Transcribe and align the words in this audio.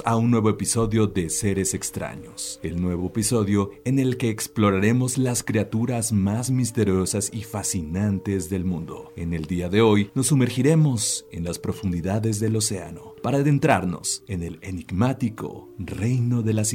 A 0.00 0.16
un 0.16 0.30
nuevo 0.30 0.48
episodio 0.48 1.06
de 1.06 1.28
Seres 1.28 1.74
extraños, 1.74 2.58
el 2.62 2.80
nuevo 2.80 3.08
episodio 3.08 3.72
en 3.84 3.98
el 3.98 4.16
que 4.16 4.30
exploraremos 4.30 5.18
las 5.18 5.42
criaturas 5.42 6.12
más 6.12 6.50
misteriosas 6.50 7.28
y 7.32 7.42
fascinantes 7.42 8.48
del 8.48 8.64
mundo. 8.64 9.12
En 9.16 9.34
el 9.34 9.44
día 9.44 9.68
de 9.68 9.82
hoy 9.82 10.10
nos 10.14 10.28
sumergiremos 10.28 11.26
en 11.30 11.44
las 11.44 11.58
profundidades 11.58 12.40
del 12.40 12.56
océano 12.56 13.14
para 13.22 13.38
adentrarnos 13.38 14.24
en 14.28 14.42
el 14.42 14.58
enigmático 14.62 15.68
reino 15.78 16.42
de 16.42 16.54
las 16.54 16.72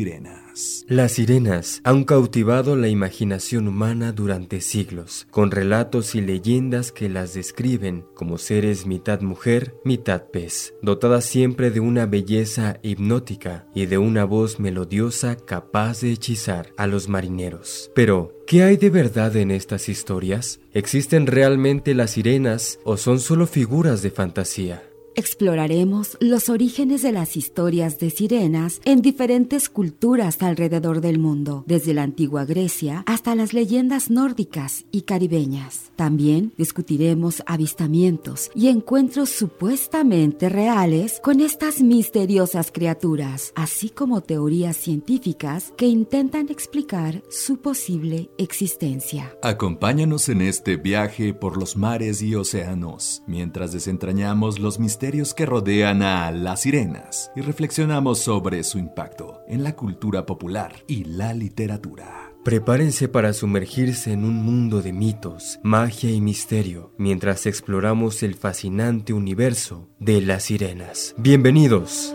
Las 0.88 1.14
sirenas 1.14 1.82
han 1.84 2.04
cautivado 2.04 2.76
la 2.76 2.88
imaginación 2.88 3.68
humana 3.68 4.12
durante 4.12 4.62
siglos, 4.62 5.28
con 5.30 5.52
relatos 5.52 6.16
y 6.16 6.22
leyendas 6.22 6.92
que 6.92 7.10
las 7.10 7.34
describen 7.34 8.06
como 8.16 8.38
seres 8.38 8.86
mitad 8.86 9.22
mujer, 9.22 9.76
mitad 9.84 10.24
pez, 10.32 10.74
dotadas 10.82 11.26
siempre 11.26 11.70
de 11.70 11.80
una 11.80 12.05
belleza 12.05 12.80
hipnótica 12.82 13.68
y 13.76 13.86
de 13.86 13.98
una 13.98 14.26
voz 14.26 14.60
melodiosa 14.60 15.36
capaz 15.36 16.02
de 16.02 16.12
hechizar 16.12 16.74
a 16.77 16.88
los 16.88 17.08
marineros. 17.08 17.92
Pero, 17.94 18.34
¿Qué 18.48 18.64
hay 18.64 18.77
de 18.77 18.90
verdad 18.90 19.36
en 19.36 19.52
estas 19.52 19.90
historias? 19.90 20.62
¿Existen 20.71 21.27
realmente 21.27 21.94
las 21.94 22.12
sirenas 22.12 22.80
o 22.86 22.96
son 22.96 23.20
solo 23.20 23.46
figuras 23.46 24.02
de 24.02 24.10
fantasía? 24.10 24.84
Exploraremos 25.18 26.15
los 26.20 26.48
orígenes 26.48 27.01
de 27.01 27.12
las 27.12 27.37
historias 27.37 27.98
de 27.98 28.12
sirenas 28.12 28.79
en 28.85 29.01
diferentes 29.01 29.68
culturas 29.68 30.43
alrededor 30.43 31.01
del 31.01 31.18
mundo, 31.18 31.63
desde 31.65 31.96
la 31.96 32.04
antigua 32.04 32.46
Grecia 32.46 33.01
hasta 33.07 33.34
las 33.34 33.51
leyendas 33.51 34.12
nórdicas 34.12 34.85
y 34.91 35.01
caribeñas. 35.01 35.91
También 35.96 36.54
discutiremos 36.55 37.41
avistamientos 37.48 38.51
y 38.54 38.68
encuentros 38.68 39.29
supuestamente 39.29 40.49
reales 40.49 41.20
con 41.24 41.41
estas 41.41 41.81
misteriosas 41.81 42.71
criaturas, 42.71 43.54
así 43.55 43.90
como 43.90 44.21
teorías 44.21 44.77
científicas 44.77 45.74
que 45.77 45.87
intentan 45.87 46.49
explicar 46.49 47.24
su 47.31 47.57
posible 47.57 48.29
existencia. 48.37 49.35
Acompáñanos 49.41 50.29
en 50.29 50.43
este 50.43 50.76
viaje 50.76 51.34
por 51.34 51.57
los 51.57 51.76
mares 51.76 52.21
y 52.21 52.35
océanos, 52.35 53.24
mientras 53.26 53.71
desentrañamos 53.71 54.59
los 54.59 54.77
misterios 54.77 55.07
que 55.08 55.46
rodean 55.46 56.02
a 56.02 56.32
las 56.32 56.63
sirenas 56.63 57.32
y 57.34 57.40
reflexionamos 57.40 58.20
sobre 58.20 58.62
su 58.66 58.77
impacto 58.77 59.41
en 59.48 59.64
la 59.64 59.74
cultura 59.74 60.26
popular 60.26 60.74
y 60.86 61.05
la 61.05 61.34
literatura. 61.34 62.34
Prepárense 62.44 63.08
para 63.08 63.32
sumergirse 63.32 64.12
en 64.12 64.25
un 64.25 64.36
mundo 64.36 64.81
de 64.81 64.91
mitos, 64.91 65.59
magia 65.64 66.12
y 66.12 66.19
misterio 66.19 66.94
mientras 66.97 67.46
exploramos 67.46 68.22
el 68.22 68.36
fascinante 68.36 69.14
universo 69.14 69.88
de 70.00 70.19
las 70.19 70.44
sirenas. 70.44 71.16
Bienvenidos. 71.18 72.14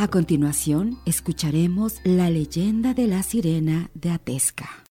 A 0.00 0.06
continuación, 0.06 1.00
escucharemos 1.06 1.96
la 2.04 2.30
leyenda 2.30 2.94
de 2.94 3.08
la 3.08 3.24
sirena 3.24 3.90
de 3.94 4.12
Atesca. 4.12 4.87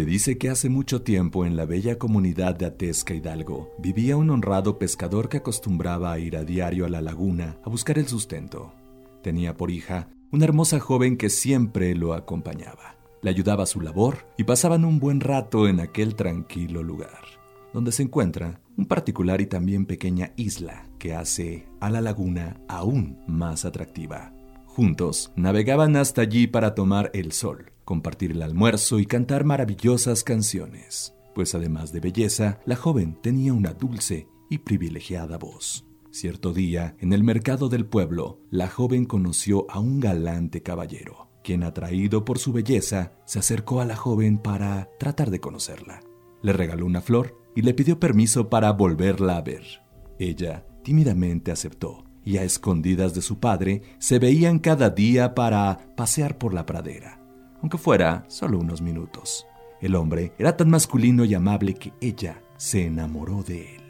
Se 0.00 0.06
dice 0.06 0.38
que 0.38 0.48
hace 0.48 0.70
mucho 0.70 1.02
tiempo 1.02 1.44
en 1.44 1.56
la 1.56 1.66
bella 1.66 1.98
comunidad 1.98 2.56
de 2.56 2.64
Atesca 2.64 3.12
Hidalgo 3.12 3.70
vivía 3.76 4.16
un 4.16 4.30
honrado 4.30 4.78
pescador 4.78 5.28
que 5.28 5.36
acostumbraba 5.36 6.10
a 6.10 6.18
ir 6.18 6.38
a 6.38 6.42
diario 6.42 6.86
a 6.86 6.88
la 6.88 7.02
laguna 7.02 7.58
a 7.62 7.68
buscar 7.68 7.98
el 7.98 8.08
sustento. 8.08 8.72
Tenía 9.22 9.58
por 9.58 9.70
hija 9.70 10.08
una 10.32 10.46
hermosa 10.46 10.80
joven 10.80 11.18
que 11.18 11.28
siempre 11.28 11.94
lo 11.94 12.14
acompañaba. 12.14 12.96
Le 13.20 13.28
ayudaba 13.28 13.64
a 13.64 13.66
su 13.66 13.82
labor 13.82 14.26
y 14.38 14.44
pasaban 14.44 14.86
un 14.86 15.00
buen 15.00 15.20
rato 15.20 15.68
en 15.68 15.80
aquel 15.80 16.14
tranquilo 16.14 16.82
lugar, 16.82 17.20
donde 17.74 17.92
se 17.92 18.02
encuentra 18.02 18.58
un 18.78 18.86
particular 18.86 19.42
y 19.42 19.46
también 19.48 19.84
pequeña 19.84 20.32
isla 20.36 20.86
que 20.98 21.14
hace 21.14 21.66
a 21.78 21.90
la 21.90 22.00
laguna 22.00 22.58
aún 22.68 23.18
más 23.26 23.66
atractiva. 23.66 24.32
Juntos 24.64 25.30
navegaban 25.36 25.94
hasta 25.96 26.22
allí 26.22 26.46
para 26.46 26.74
tomar 26.74 27.10
el 27.12 27.32
sol 27.32 27.70
compartir 27.90 28.30
el 28.30 28.42
almuerzo 28.42 29.00
y 29.00 29.04
cantar 29.04 29.44
maravillosas 29.44 30.22
canciones, 30.22 31.12
pues 31.34 31.56
además 31.56 31.90
de 31.90 31.98
belleza, 31.98 32.60
la 32.64 32.76
joven 32.76 33.18
tenía 33.20 33.52
una 33.52 33.72
dulce 33.72 34.28
y 34.48 34.58
privilegiada 34.58 35.38
voz. 35.38 35.84
Cierto 36.12 36.52
día, 36.52 36.94
en 37.00 37.12
el 37.12 37.24
mercado 37.24 37.68
del 37.68 37.84
pueblo, 37.86 38.38
la 38.48 38.68
joven 38.68 39.06
conoció 39.06 39.66
a 39.68 39.80
un 39.80 39.98
galante 39.98 40.62
caballero, 40.62 41.30
quien 41.42 41.64
atraído 41.64 42.24
por 42.24 42.38
su 42.38 42.52
belleza, 42.52 43.14
se 43.24 43.40
acercó 43.40 43.80
a 43.80 43.84
la 43.84 43.96
joven 43.96 44.38
para 44.38 44.88
tratar 45.00 45.30
de 45.30 45.40
conocerla. 45.40 46.00
Le 46.42 46.52
regaló 46.52 46.86
una 46.86 47.00
flor 47.00 47.42
y 47.56 47.62
le 47.62 47.74
pidió 47.74 47.98
permiso 47.98 48.48
para 48.48 48.70
volverla 48.70 49.36
a 49.36 49.42
ver. 49.42 49.64
Ella 50.20 50.64
tímidamente 50.84 51.50
aceptó 51.50 52.04
y 52.24 52.36
a 52.36 52.44
escondidas 52.44 53.14
de 53.14 53.22
su 53.22 53.40
padre 53.40 53.82
se 53.98 54.20
veían 54.20 54.60
cada 54.60 54.90
día 54.90 55.34
para 55.34 55.92
pasear 55.96 56.38
por 56.38 56.54
la 56.54 56.66
pradera 56.66 57.19
aunque 57.60 57.78
fuera 57.78 58.24
solo 58.28 58.58
unos 58.58 58.82
minutos. 58.82 59.46
El 59.80 59.94
hombre 59.94 60.32
era 60.38 60.56
tan 60.56 60.70
masculino 60.70 61.24
y 61.24 61.34
amable 61.34 61.74
que 61.74 61.92
ella 62.00 62.42
se 62.56 62.84
enamoró 62.84 63.42
de 63.42 63.76
él. 63.76 63.82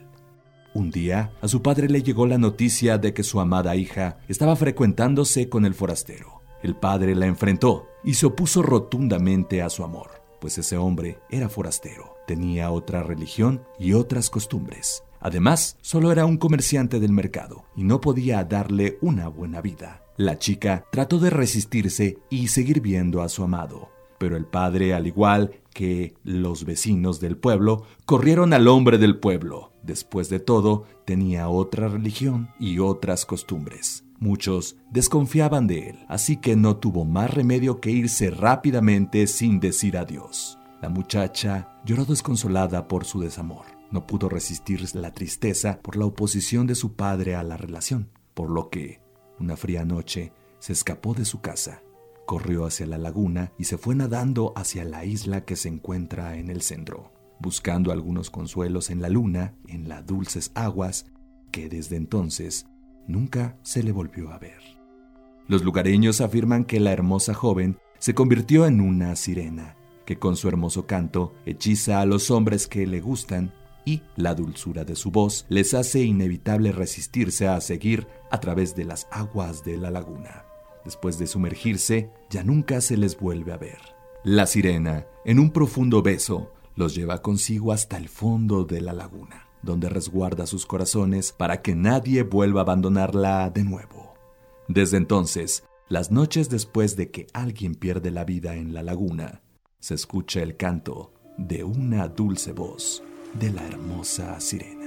Un 0.73 0.91
día, 0.91 1.33
a 1.43 1.49
su 1.49 1.63
padre 1.63 1.89
le 1.89 2.03
llegó 2.03 2.27
la 2.27 2.39
noticia 2.39 2.97
de 2.97 3.13
que 3.13 3.25
su 3.25 3.41
amada 3.41 3.75
hija 3.75 4.19
estaba 4.29 4.55
frecuentándose 4.55 5.49
con 5.49 5.65
el 5.65 5.75
forastero. 5.75 6.43
El 6.63 6.77
padre 6.77 7.17
la 7.17 7.27
enfrentó 7.27 7.89
y 8.05 8.15
se 8.15 8.27
opuso 8.27 8.63
rotundamente 8.63 9.63
a 9.63 9.71
su 9.71 9.83
amor, 9.83 10.23
pues 10.41 10.59
ese 10.59 10.77
hombre 10.77 11.19
era 11.29 11.49
forastero, 11.49 12.15
tenía 12.27 12.71
otra 12.71 13.03
religión 13.03 13.65
y 13.81 13.95
otras 13.95 14.31
costumbres. 14.31 15.03
Además, 15.21 15.77
solo 15.81 16.13
era 16.13 16.25
un 16.25 16.39
comerciante 16.39 17.01
del 17.01 17.13
mercado 17.13 17.65
y 17.75 17.83
no 17.83 18.01
podía 18.01 18.45
darle 18.45 18.99
una 19.01 19.29
buena 19.29 19.61
vida. 19.61 20.03
La 20.21 20.39
chica 20.39 20.85
trató 20.93 21.19
de 21.19 21.31
resistirse 21.31 22.19
y 22.29 22.49
seguir 22.49 22.83
viendo 22.83 23.23
a 23.23 23.31
su 23.31 23.43
amado, 23.43 23.89
pero 24.19 24.37
el 24.37 24.45
padre, 24.45 24.93
al 24.93 25.07
igual 25.07 25.63
que 25.73 26.13
los 26.25 26.67
vecinos 26.67 27.21
del 27.21 27.39
pueblo, 27.39 27.85
corrieron 28.05 28.53
al 28.53 28.69
hombre 28.69 28.99
del 28.99 29.19
pueblo. 29.19 29.73
Después 29.83 30.29
de 30.29 30.39
todo, 30.39 30.85
tenía 31.07 31.49
otra 31.49 31.89
religión 31.89 32.51
y 32.61 32.81
otras 32.81 33.25
costumbres. 33.25 34.05
Muchos 34.19 34.77
desconfiaban 34.91 35.67
de 35.67 35.89
él, 35.89 35.99
así 36.07 36.37
que 36.37 36.55
no 36.55 36.77
tuvo 36.77 37.07
más 37.07 37.33
remedio 37.33 37.81
que 37.81 37.91
irse 37.91 38.31
rápidamente 38.31 39.27
sin 39.27 39.59
decir 39.59 39.97
adiós. 39.97 40.59
La 40.83 40.91
muchacha 40.91 41.81
lloró 41.87 42.05
desconsolada 42.05 42.89
por 42.89 43.07
su 43.07 43.21
desamor. 43.21 43.65
No 43.91 44.07
pudo 44.07 44.29
resistir 44.29 44.87
la 44.95 45.15
tristeza 45.15 45.81
por 45.81 45.97
la 45.97 46.05
oposición 46.05 46.67
de 46.67 46.75
su 46.75 46.93
padre 46.93 47.37
a 47.37 47.43
la 47.43 47.57
relación, 47.57 48.11
por 48.35 48.51
lo 48.51 48.69
que 48.69 49.00
una 49.41 49.57
fría 49.57 49.85
noche, 49.85 50.33
se 50.59 50.73
escapó 50.73 51.15
de 51.15 51.25
su 51.25 51.41
casa, 51.41 51.83
corrió 52.27 52.67
hacia 52.67 52.87
la 52.87 52.99
laguna 52.99 53.53
y 53.59 53.65
se 53.65 53.79
fue 53.79 53.95
nadando 53.95 54.53
hacia 54.55 54.85
la 54.85 55.05
isla 55.05 55.45
que 55.45 55.57
se 55.57 55.69
encuentra 55.69 56.37
en 56.37 56.51
el 56.51 56.63
centro, 56.63 57.13
buscando 57.41 57.91
algunos 57.91 58.31
consuelos 58.31 58.91
en 58.91 59.03
la 59.03 59.09
luna, 59.09 59.55
en 59.67 59.89
las 59.89 60.07
dulces 60.07 60.53
aguas, 60.55 61.07
que 61.51 61.69
desde 61.69 61.97
entonces 61.97 62.67
nunca 63.09 63.59
se 63.63 63.83
le 63.83 63.93
volvió 63.93 64.31
a 64.31 64.39
ver. 64.39 64.61
Los 65.49 65.65
lugareños 65.65 66.21
afirman 66.21 66.65
que 66.65 66.79
la 66.79 66.93
hermosa 66.93 67.35
joven 67.35 67.79
se 67.99 68.15
convirtió 68.15 68.67
en 68.67 68.81
una 68.81 69.17
sirena, 69.17 69.77
que 70.05 70.19
con 70.19 70.37
su 70.37 70.49
hermoso 70.49 70.87
canto 70.87 71.35
hechiza 71.47 72.01
a 72.01 72.07
los 72.07 72.31
hombres 72.31 72.69
que 72.69 72.87
le 72.87 73.01
gustan 73.01 73.53
y 73.91 74.03
la 74.15 74.35
dulzura 74.35 74.85
de 74.85 74.95
su 74.95 75.11
voz 75.11 75.47
les 75.49 75.75
hace 75.75 76.03
inevitable 76.03 76.71
resistirse 76.71 77.49
a 77.49 77.61
seguir 77.61 78.07
a 78.31 78.39
través 78.39 78.77
de 78.77 78.85
las 78.85 79.09
aguas 79.11 79.65
de 79.65 79.77
la 79.77 79.91
laguna. 79.91 80.45
Después 80.85 81.19
de 81.19 81.27
sumergirse, 81.27 82.11
ya 82.31 82.45
nunca 82.45 82.81
se 82.81 82.97
les 82.97 83.19
vuelve 83.19 83.53
a 83.53 83.57
ver. 83.57 83.79
La 84.23 84.47
sirena, 84.47 85.07
en 85.25 85.41
un 85.41 85.51
profundo 85.51 86.03
beso, 86.03 86.53
los 86.77 86.95
lleva 86.95 87.21
consigo 87.21 87.73
hasta 87.73 87.97
el 87.97 88.09
fondo 88.09 88.65
de 88.65 88.81
la 88.81 88.93
laguna, 88.93 89.49
donde 89.63 89.89
resguarda 89.89 90.47
sus 90.47 90.67
corazones 90.67 91.33
para 91.33 91.61
que 91.61 91.75
nadie 91.75 92.23
vuelva 92.23 92.61
a 92.61 92.63
abandonarla 92.63 93.51
de 93.51 93.65
nuevo. 93.65 94.15
Desde 94.69 94.99
entonces, 94.99 95.65
las 95.89 96.13
noches 96.13 96.49
después 96.49 96.95
de 96.95 97.11
que 97.11 97.27
alguien 97.33 97.75
pierde 97.75 98.13
la 98.13 98.25
vida 98.25 98.55
en 98.55 98.73
la 98.73 98.85
laguna, 98.85 99.43
se 99.81 99.95
escucha 99.95 100.43
el 100.43 100.57
canto 100.57 101.13
de 101.37 101.65
una 101.65 102.07
dulce 102.07 102.53
voz 102.53 103.03
de 103.35 103.53
la 103.53 103.67
hermosa 103.67 104.41
sirena. 104.41 104.80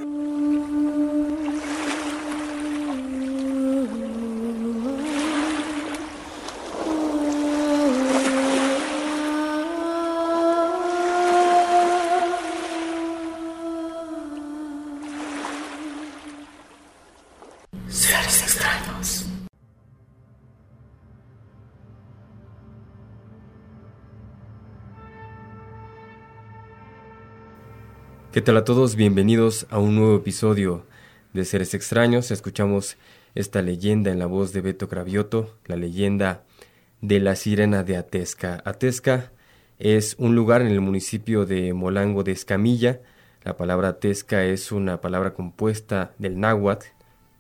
Tal 28.44 28.58
a 28.58 28.66
todos? 28.66 28.98
Bienvenidos 28.98 29.68
a 29.70 29.80
un 29.80 29.96
nuevo 29.96 30.18
episodio 30.18 30.86
de 31.32 31.46
Seres 31.46 31.74
Extraños. 31.74 32.30
Escuchamos 32.30 32.98
esta 33.36 33.62
leyenda 33.62 34.12
en 34.12 34.20
la 34.20 34.26
voz 34.26 34.52
de 34.52 34.60
Beto 34.60 34.90
Cravioto, 34.90 35.56
la 35.66 35.78
leyenda 35.78 36.44
de 37.00 37.22
la 37.22 37.38
sirena 37.38 37.84
de 37.84 37.96
Atesca. 37.96 38.62
Atesca 38.66 39.32
es 39.80 40.16
un 40.18 40.36
lugar 40.36 40.62
en 40.62 40.68
el 40.68 40.82
municipio 40.82 41.46
de 41.46 41.72
Molango 41.72 42.24
de 42.24 42.34
Escamilla. 42.34 43.00
La 43.46 43.56
palabra 43.56 43.90
Atesca 43.90 44.44
es 44.44 44.74
una 44.74 45.00
palabra 45.00 45.34
compuesta 45.34 46.14
del 46.18 46.38
náhuatl, 46.38 46.88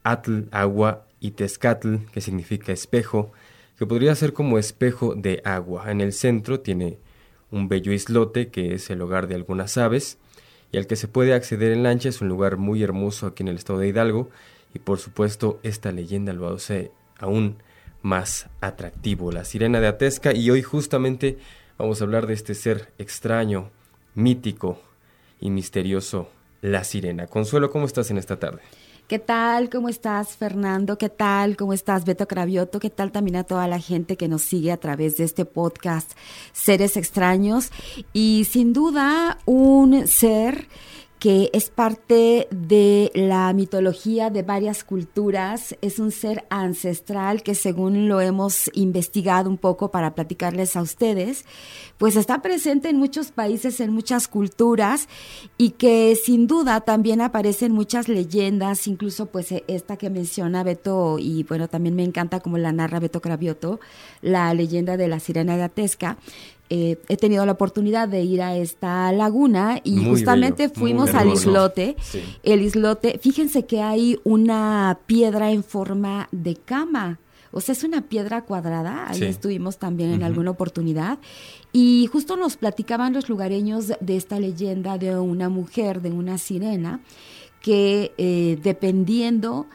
atl, 0.03 0.43
agua, 0.51 1.07
y 1.19 1.31
tezcatl, 1.31 1.97
que 2.13 2.21
significa 2.21 2.71
espejo, 2.71 3.33
que 3.77 3.85
podría 3.85 4.15
ser 4.15 4.31
como 4.31 4.57
espejo 4.57 5.15
de 5.15 5.41
agua. 5.43 5.91
En 5.91 5.99
el 5.99 6.13
centro 6.13 6.61
tiene 6.61 6.97
un 7.51 7.67
bello 7.67 7.91
islote 7.91 8.47
que 8.47 8.73
es 8.73 8.89
el 8.89 9.01
hogar 9.01 9.27
de 9.27 9.35
algunas 9.35 9.77
aves 9.77 10.17
y 10.73 10.77
al 10.77 10.87
que 10.87 10.97
se 10.97 11.07
puede 11.07 11.33
acceder 11.33 11.71
en 11.71 11.83
lancha. 11.83 12.09
Es 12.09 12.19
un 12.19 12.27
lugar 12.27 12.57
muy 12.57 12.83
hermoso 12.83 13.27
aquí 13.27 13.43
en 13.43 13.47
el 13.47 13.55
estado 13.55 13.79
de 13.79 13.87
Hidalgo 13.87 14.29
y 14.73 14.79
por 14.79 14.99
supuesto 14.99 15.59
esta 15.63 15.93
leyenda 15.93 16.33
lo 16.33 16.49
hace 16.49 16.91
aún 17.19 17.57
más 18.01 18.49
atractivo, 18.59 19.31
la 19.31 19.45
sirena 19.45 19.79
de 19.79 19.87
Atesca 19.87 20.33
y 20.33 20.49
hoy 20.51 20.61
justamente 20.61 21.37
vamos 21.77 22.01
a 22.01 22.03
hablar 22.03 22.27
de 22.27 22.33
este 22.33 22.53
ser 22.55 22.91
extraño, 22.97 23.69
mítico 24.15 24.81
y 25.39 25.51
misterioso, 25.51 26.29
la 26.61 26.83
sirena. 26.83 27.27
Consuelo, 27.27 27.69
¿cómo 27.69 27.85
estás 27.85 28.11
en 28.11 28.17
esta 28.17 28.39
tarde? 28.39 28.61
¿Qué 29.07 29.19
tal? 29.19 29.69
¿Cómo 29.69 29.89
estás, 29.89 30.37
Fernando? 30.37 30.97
¿Qué 30.97 31.09
tal? 31.09 31.57
¿Cómo 31.57 31.73
estás, 31.73 32.05
Beto 32.05 32.25
Cravioto? 32.25 32.79
¿Qué 32.79 32.89
tal 32.89 33.11
también 33.11 33.35
a 33.35 33.43
toda 33.43 33.67
la 33.67 33.77
gente 33.77 34.15
que 34.15 34.29
nos 34.29 34.43
sigue 34.43 34.71
a 34.71 34.77
través 34.77 35.17
de 35.17 35.25
este 35.25 35.43
podcast 35.43 36.13
Seres 36.53 36.95
Extraños? 36.95 37.69
Y 38.13 38.47
sin 38.49 38.71
duda, 38.71 39.39
un 39.45 40.07
ser 40.07 40.69
que 41.23 41.49
es 41.53 41.69
parte 41.69 42.49
de 42.51 43.09
la 43.15 43.53
mitología 43.53 44.29
de 44.29 44.43
varias 44.43 44.83
culturas, 44.83 45.73
es 45.79 45.97
un 45.97 46.11
ser 46.11 46.43
ancestral 46.49 47.43
que 47.43 47.55
según 47.55 48.09
lo 48.09 48.19
hemos 48.19 48.69
investigado 48.73 49.49
un 49.49 49.57
poco 49.57 49.89
para 49.89 50.15
platicarles 50.15 50.75
a 50.75 50.81
ustedes, 50.81 51.45
pues 51.97 52.17
está 52.17 52.41
presente 52.41 52.89
en 52.89 52.97
muchos 52.97 53.31
países, 53.31 53.79
en 53.79 53.93
muchas 53.93 54.27
culturas 54.27 55.07
y 55.57 55.69
que 55.69 56.17
sin 56.21 56.45
duda 56.45 56.81
también 56.81 57.21
aparece 57.21 57.67
en 57.67 57.71
muchas 57.71 58.09
leyendas, 58.09 58.85
incluso 58.85 59.27
pues 59.27 59.47
esta 59.67 59.95
que 59.95 60.09
menciona 60.09 60.61
Beto 60.63 61.19
y 61.19 61.43
bueno, 61.43 61.69
también 61.69 61.95
me 61.95 62.03
encanta 62.03 62.41
como 62.41 62.57
la 62.57 62.73
narra 62.73 62.99
Beto 62.99 63.21
Cravioto, 63.21 63.79
la 64.21 64.53
leyenda 64.53 64.97
de 64.97 65.07
la 65.07 65.21
sirena 65.21 65.55
de 65.55 65.63
Atesca, 65.63 66.17
eh, 66.69 66.97
he 67.07 67.17
tenido 67.17 67.45
la 67.45 67.51
oportunidad 67.51 68.07
de 68.07 68.21
ir 68.23 68.41
a 68.41 68.55
esta 68.55 69.11
laguna 69.11 69.79
y 69.83 70.05
justamente 70.05 70.69
fuimos 70.69 71.13
al 71.13 71.31
islote. 71.31 71.95
El 72.41 72.61
islote, 72.61 73.19
fíjense 73.21 73.65
que 73.65 73.81
hay 73.81 74.19
una 74.23 74.99
piedra 75.05 75.51
en 75.51 75.63
forma 75.63 76.29
de 76.31 76.55
cama. 76.55 77.19
O 77.51 77.61
sea, 77.61 77.73
es 77.73 77.83
una 77.83 78.01
piedra 78.01 78.41
cuadrada, 78.41 79.07
ahí 79.07 79.21
estuvimos 79.23 79.77
también 79.77 80.11
en 80.11 80.23
alguna 80.23 80.49
oportunidad. 80.51 81.19
Y 81.71 82.09
justo 82.11 82.35
nos 82.35 82.57
platicaban 82.57 83.13
los 83.13 83.29
lugareños 83.29 83.93
de 83.99 84.17
esta 84.17 84.39
leyenda 84.39 84.97
de 84.97 85.19
una 85.19 85.49
mujer, 85.49 86.01
de 86.01 86.11
una 86.11 86.39
sirena, 86.39 87.01
que 87.61 88.13
eh, 88.17 88.57
dependiendo 88.63 89.67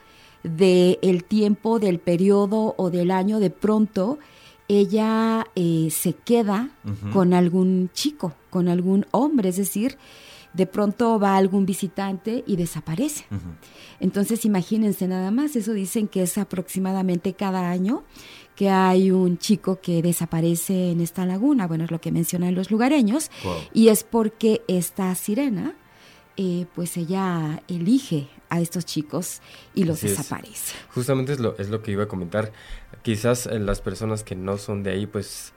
del 0.42 1.24
tiempo, 1.24 1.78
del 1.78 2.00
periodo 2.00 2.74
o 2.76 2.90
del 2.90 3.12
año, 3.12 3.38
de 3.38 3.50
pronto 3.50 4.18
ella 4.68 5.46
eh, 5.56 5.88
se 5.90 6.12
queda 6.12 6.70
con 7.12 7.32
algún 7.32 7.90
chico, 7.94 8.34
con 8.50 8.68
algún 8.68 9.06
hombre, 9.10 9.48
es 9.48 9.56
decir, 9.56 9.96
de 10.52 10.66
pronto 10.66 11.18
va 11.18 11.36
algún 11.36 11.66
visitante 11.66 12.44
y 12.46 12.56
desaparece. 12.56 13.24
Entonces 14.00 14.44
imagínense 14.44 15.08
nada 15.08 15.30
más, 15.30 15.56
eso 15.56 15.72
dicen 15.72 16.08
que 16.08 16.22
es 16.22 16.38
aproximadamente 16.38 17.32
cada 17.32 17.70
año 17.70 18.04
que 18.54 18.70
hay 18.70 19.12
un 19.12 19.38
chico 19.38 19.80
que 19.80 20.02
desaparece 20.02 20.90
en 20.90 21.00
esta 21.00 21.24
laguna, 21.24 21.66
bueno, 21.66 21.84
es 21.84 21.90
lo 21.92 22.00
que 22.00 22.10
mencionan 22.10 22.56
los 22.56 22.70
lugareños, 22.72 23.30
y 23.72 23.88
es 23.88 24.02
porque 24.02 24.62
esta 24.66 25.14
sirena, 25.14 25.74
eh, 26.36 26.66
pues 26.74 26.96
ella 26.96 27.62
elige 27.68 28.28
a 28.48 28.60
estos 28.60 28.84
chicos 28.84 29.40
y 29.74 29.84
los 29.84 30.00
desaparece. 30.00 30.74
Justamente 30.92 31.32
es 31.34 31.40
lo, 31.40 31.56
es 31.58 31.68
lo 31.68 31.82
que 31.82 31.92
iba 31.92 32.04
a 32.04 32.08
comentar. 32.08 32.52
Quizás 33.02 33.46
eh, 33.46 33.58
las 33.58 33.80
personas 33.80 34.24
que 34.24 34.34
no 34.34 34.58
son 34.58 34.82
de 34.82 34.90
ahí, 34.90 35.06
pues 35.06 35.52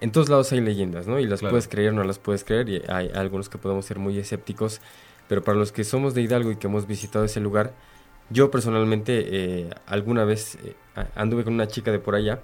en 0.00 0.12
todos 0.12 0.28
lados 0.28 0.52
hay 0.52 0.60
leyendas, 0.60 1.06
¿no? 1.06 1.20
Y 1.20 1.26
las 1.26 1.40
puedes 1.40 1.68
creer 1.68 1.92
no 1.94 2.02
las 2.04 2.18
puedes 2.18 2.44
creer, 2.44 2.68
y 2.68 2.82
hay 2.88 3.10
algunos 3.14 3.48
que 3.48 3.58
podemos 3.58 3.84
ser 3.86 3.98
muy 3.98 4.18
escépticos, 4.18 4.80
pero 5.28 5.42
para 5.42 5.56
los 5.56 5.72
que 5.72 5.84
somos 5.84 6.14
de 6.14 6.22
Hidalgo 6.22 6.50
y 6.50 6.56
que 6.56 6.66
hemos 6.66 6.86
visitado 6.86 7.24
ese 7.24 7.40
lugar, 7.40 7.72
yo 8.30 8.50
personalmente 8.50 9.24
eh, 9.26 9.70
alguna 9.86 10.24
vez 10.24 10.56
eh, 10.64 10.74
anduve 11.14 11.44
con 11.44 11.54
una 11.54 11.68
chica 11.68 11.92
de 11.92 11.98
por 11.98 12.14
allá 12.14 12.40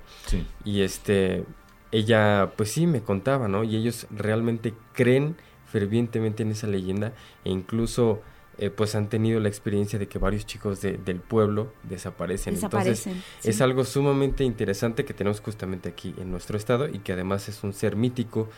y 0.65 0.83
este 0.83 1.45
ella 1.91 2.53
pues 2.57 2.73
sí 2.73 2.87
me 2.87 3.01
contaba, 3.01 3.49
¿no? 3.49 3.65
Y 3.65 3.77
ellos 3.77 4.07
realmente 4.11 4.75
creen 4.93 5.37
fervientemente 5.67 6.43
en 6.43 6.51
esa 6.51 6.67
leyenda 6.67 7.13
e 7.45 7.51
incluso 7.51 8.23
eh, 8.59 8.71
pues 8.71 8.95
han 8.95 9.09
tenido 9.09 9.39
la 9.41 9.49
experiencia 9.49 9.99
de 9.99 10.09
que 10.09 10.19
varios 10.19 10.45
chicos 10.45 10.81
del 10.81 11.21
pueblo 11.21 11.73
desaparecen. 11.85 12.55
Entonces 12.55 13.09
es 13.45 13.61
algo 13.61 13.85
sumamente 13.85 14.43
interesante 14.45 15.05
que 15.05 15.15
tenemos 15.15 15.41
justamente 15.41 15.89
aquí 15.89 16.15
en 16.19 16.31
nuestro 16.31 16.57
estado 16.57 16.89
y 16.89 16.99
que 16.99 17.13
además 17.13 17.49
es 17.49 17.63
un 17.63 17.73
ser 17.73 17.95
mítico 17.95 18.49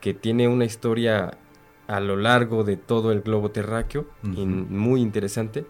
que 0.00 0.12
tiene 0.12 0.46
una 0.46 0.66
historia 0.66 1.38
a 1.86 2.00
lo 2.00 2.16
largo 2.16 2.64
de 2.64 2.76
todo 2.76 3.12
el 3.12 3.22
globo 3.22 3.50
terráqueo 3.50 4.06
muy 4.22 5.00
interesante 5.00 5.64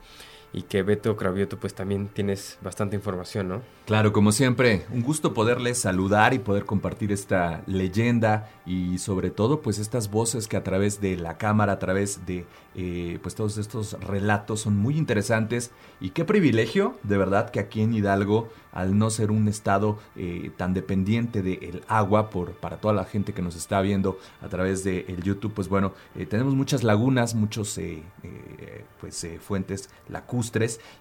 y 0.57 0.63
que 0.63 0.83
Beto 0.83 1.15
Cravioto 1.17 1.61
pues 1.61 1.75
también 1.75 2.09
tienes 2.09 2.59
bastante 2.63 2.97
información, 2.97 3.47
¿no? 3.47 3.63
Claro, 3.85 4.13
como 4.13 4.33
siempre, 4.33 4.87
un 4.91 5.03
gusto 5.03 5.35
poderles 5.35 5.79
saludar 5.79 6.33
y 6.33 6.39
poder 6.39 6.65
compartir 6.65 7.13
esta 7.13 7.63
leyenda 7.67 8.51
y 8.65 8.97
sobre 8.97 9.31
todo 9.31 9.61
pues 9.61 9.79
estas 9.79 10.11
voces 10.11 10.49
que 10.49 10.57
a 10.57 10.65
través 10.65 11.01
de 11.01 11.19
la 11.19 11.37
cámara, 11.37 11.75
a 11.75 11.79
través 11.79 12.25
de 12.25 12.47
eh, 12.79 13.19
pues 13.23 13.35
todos 13.35 13.59
estos 13.59 13.95
relatos 14.01 14.61
son 14.61 14.77
muy 14.77 14.99
interesantes 14.99 15.71
y 16.01 16.11
qué 16.11 16.25
privilegio 16.25 16.97
de 17.05 17.17
verdad 17.17 17.49
que 17.49 17.61
aquí 17.61 17.81
en 17.81 17.95
Hidalgo 17.95 18.51
al 18.71 18.99
no 18.99 19.09
ser 19.09 19.31
un 19.31 19.49
estado 19.49 19.99
eh, 20.15 20.51
tan 20.59 20.75
dependiente 20.75 21.41
del 21.41 21.85
agua 21.89 22.29
por 22.29 22.53
para 22.53 22.77
toda 22.77 22.93
la 22.93 23.05
gente 23.05 23.33
que 23.33 23.41
nos 23.41 23.57
está 23.57 23.81
viendo 23.81 24.19
a 24.43 24.49
través 24.49 24.85
de 24.85 25.07
el 25.09 25.23
YouTube 25.23 25.55
pues 25.55 25.71
bueno 25.71 25.95
eh, 26.17 26.27
tenemos 26.27 26.55
muchas 26.55 26.83
lagunas 26.83 27.35
muchos 27.35 27.81
pues 29.01 29.27
fuentes 29.41 29.89
lacustres 30.11 30.46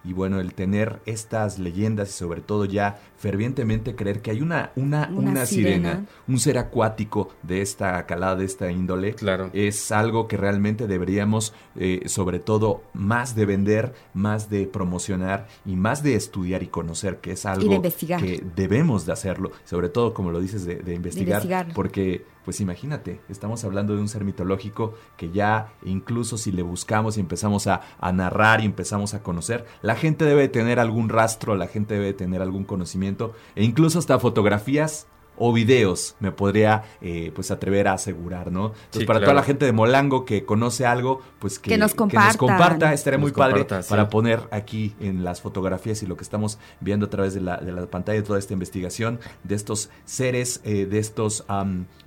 y 0.04 0.14
bueno 0.14 0.40
el 0.40 0.54
tener 0.54 1.00
estas 1.06 1.60
leyendas 1.60 2.10
y 2.10 2.14
sobre 2.14 2.42
todo 2.42 2.66
ya 2.66 3.00
fervientemente 3.18 3.96
creer 3.96 4.22
que 4.22 4.32
hay 4.32 4.42
una, 4.42 4.72
una, 4.76 5.10
una, 5.14 5.46
sirena, 5.46 6.06
un 6.28 6.40
ser 6.40 6.58
acuático 6.58 7.30
de 7.44 7.62
esta 7.62 8.06
calada, 8.06 8.36
de 8.36 8.46
esta 8.46 8.72
índole, 8.72 9.14
claro. 9.14 9.50
es 9.54 9.92
algo 9.92 10.28
que 10.28 10.38
realmente 10.38 10.88
deberíamos, 10.88 11.54
eh, 11.76 12.04
sobre 12.08 12.40
todo, 12.40 12.84
más 12.94 13.36
de 13.36 13.46
vender, 13.46 13.94
más 14.14 14.50
de 14.50 14.68
promocionar 14.68 15.48
y 15.66 15.76
más 15.76 16.04
de 16.04 16.16
estudiar 16.16 16.64
y 16.64 16.68
conocer, 16.68 17.18
que 17.18 17.32
es 17.32 17.46
algo 17.46 17.82
que 17.82 18.44
debemos 18.56 19.06
de 19.06 19.14
hacerlo, 19.14 19.52
sobre 19.64 19.90
todo, 19.90 20.14
como 20.14 20.32
lo 20.32 20.40
dices, 20.40 20.66
de, 20.66 20.94
investigar, 20.94 21.68
porque 21.74 22.26
pues 22.46 22.62
imagínate, 22.62 23.20
estamos 23.28 23.64
hablando 23.66 23.96
de 23.96 24.02
un 24.02 24.08
ser 24.08 24.24
mitológico 24.24 24.94
que 25.18 25.32
ya 25.32 25.74
incluso 25.84 26.38
si 26.38 26.52
le 26.52 26.62
buscamos 26.62 27.18
y 27.18 27.20
empezamos 27.20 27.68
a, 27.68 27.82
a 28.00 28.12
narrar 28.14 28.62
y 28.62 28.66
empezamos 28.66 29.16
a 29.16 29.24
conocer, 29.24 29.66
la 29.82 29.96
gente 29.96 30.24
debe 30.24 30.48
tener 30.48 30.80
algún 30.80 31.10
rastro, 31.10 31.56
la 31.56 31.68
gente 31.68 31.96
debe 31.96 32.14
tener 32.14 32.42
algún 32.42 32.64
conocimiento 32.64 33.34
e 33.56 33.64
incluso 33.64 34.00
hasta 34.00 34.20
fotografías 34.20 35.08
o 35.38 35.54
videos, 35.54 36.16
me 36.20 36.32
podría 36.32 36.84
eh, 37.02 37.32
pues 37.36 37.52
atrever 37.52 37.88
a 37.88 37.94
asegurar, 37.94 38.52
¿no? 38.52 38.74
Entonces, 38.86 39.06
para 39.06 39.20
toda 39.20 39.34
la 39.34 39.44
gente 39.44 39.66
de 39.66 39.72
Molango 39.72 40.26
que 40.26 40.46
conoce 40.46 40.86
algo, 40.86 41.22
pues 41.40 41.60
que, 41.60 41.78
nos, 41.78 41.94
comparta. 41.94 42.94
estaría 42.94 43.20
muy 43.20 43.32
padre 43.32 43.66
para 43.90 44.10
poner 44.10 44.42
aquí 44.52 44.96
en 45.00 45.24
las 45.24 45.42
fotografías 45.42 46.02
y 46.04 46.06
lo 46.06 46.18
que 46.18 46.24
estamos 46.24 46.58
viendo 46.80 47.08
a 47.08 47.10
través 47.10 47.34
de 47.34 47.42
la, 47.42 47.58
de 47.58 47.72
la 47.72 47.86
pantalla 47.88 48.20
de 48.20 48.26
toda 48.26 48.40
esta 48.40 48.54
investigación 48.54 49.20
de 49.44 49.56
estos 49.56 49.90
seres, 50.06 50.62
eh, 50.64 50.86
de 50.86 51.00
estos 51.00 51.46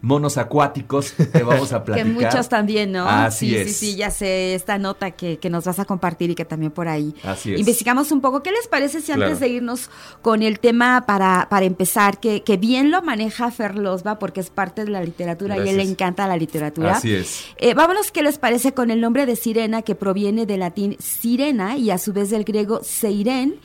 monos 0.00 0.38
acuáticos 0.38 1.12
que 1.12 1.42
vamos 1.42 1.72
a 1.72 1.84
platicar. 1.84 2.06
que 2.06 2.12
muchos 2.12 2.48
también, 2.48 2.92
¿no? 2.92 3.08
Así 3.08 3.48
sí, 3.48 3.56
es. 3.56 3.76
Sí, 3.76 3.92
sí, 3.92 3.96
ya 3.96 4.10
sé 4.10 4.54
esta 4.54 4.78
nota 4.78 5.10
que, 5.12 5.38
que, 5.38 5.50
nos 5.50 5.64
vas 5.64 5.78
a 5.78 5.84
compartir 5.84 6.30
y 6.30 6.34
que 6.34 6.44
también 6.44 6.72
por 6.72 6.88
ahí 6.88 7.14
Así 7.24 7.54
es. 7.54 7.60
investigamos 7.60 8.12
un 8.12 8.20
poco. 8.20 8.42
¿Qué 8.42 8.52
les 8.52 8.68
parece 8.68 9.00
si 9.00 9.12
antes 9.12 9.40
de 9.40 9.48
irnos 9.48 9.90
con 10.22 10.42
el 10.42 10.60
tema 10.60 11.04
para, 11.06 11.48
para 11.50 11.66
empezar, 11.66 12.20
que, 12.20 12.42
que 12.42 12.56
bien 12.56 12.90
lo 12.90 13.02
maneja 13.18 13.50
Ferlosba 13.50 14.18
porque 14.20 14.40
es 14.40 14.50
parte 14.50 14.84
de 14.84 14.92
la 14.92 15.02
literatura 15.02 15.56
y 15.56 15.68
a 15.68 15.70
él 15.70 15.78
le 15.78 15.82
encanta 15.82 16.28
la 16.28 16.36
literatura. 16.36 16.92
Así 16.92 17.14
es. 17.14 17.46
Eh, 17.56 17.74
vámonos, 17.74 18.12
¿qué 18.12 18.22
les 18.22 18.38
parece 18.38 18.74
con 18.74 18.92
el 18.92 19.00
nombre 19.00 19.26
de 19.26 19.34
sirena 19.34 19.82
que 19.82 19.96
proviene 19.96 20.46
del 20.46 20.60
latín 20.60 20.96
sirena 21.00 21.76
y 21.76 21.90
a 21.90 21.98
su 21.98 22.12
vez 22.12 22.30
del 22.30 22.44
griego 22.44 22.80
seiren? 22.84 23.56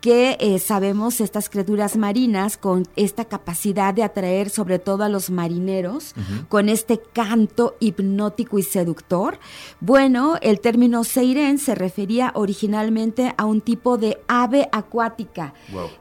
Que 0.00 0.38
eh, 0.40 0.58
sabemos 0.58 1.20
estas 1.20 1.50
criaturas 1.50 1.96
marinas 1.96 2.56
con 2.56 2.86
esta 2.96 3.26
capacidad 3.26 3.92
de 3.92 4.02
atraer 4.02 4.48
sobre 4.48 4.78
todo 4.78 5.04
a 5.04 5.08
los 5.08 5.30
marineros, 5.30 6.14
con 6.48 6.68
este 6.68 7.00
canto 7.12 7.76
hipnótico 7.80 8.58
y 8.58 8.62
seductor. 8.62 9.38
Bueno, 9.80 10.36
el 10.40 10.60
término 10.60 11.04
seiren 11.04 11.58
se 11.58 11.74
refería 11.74 12.32
originalmente 12.34 13.34
a 13.36 13.44
un 13.44 13.60
tipo 13.60 13.98
de 13.98 14.18
ave 14.26 14.68
acuática. 14.72 15.52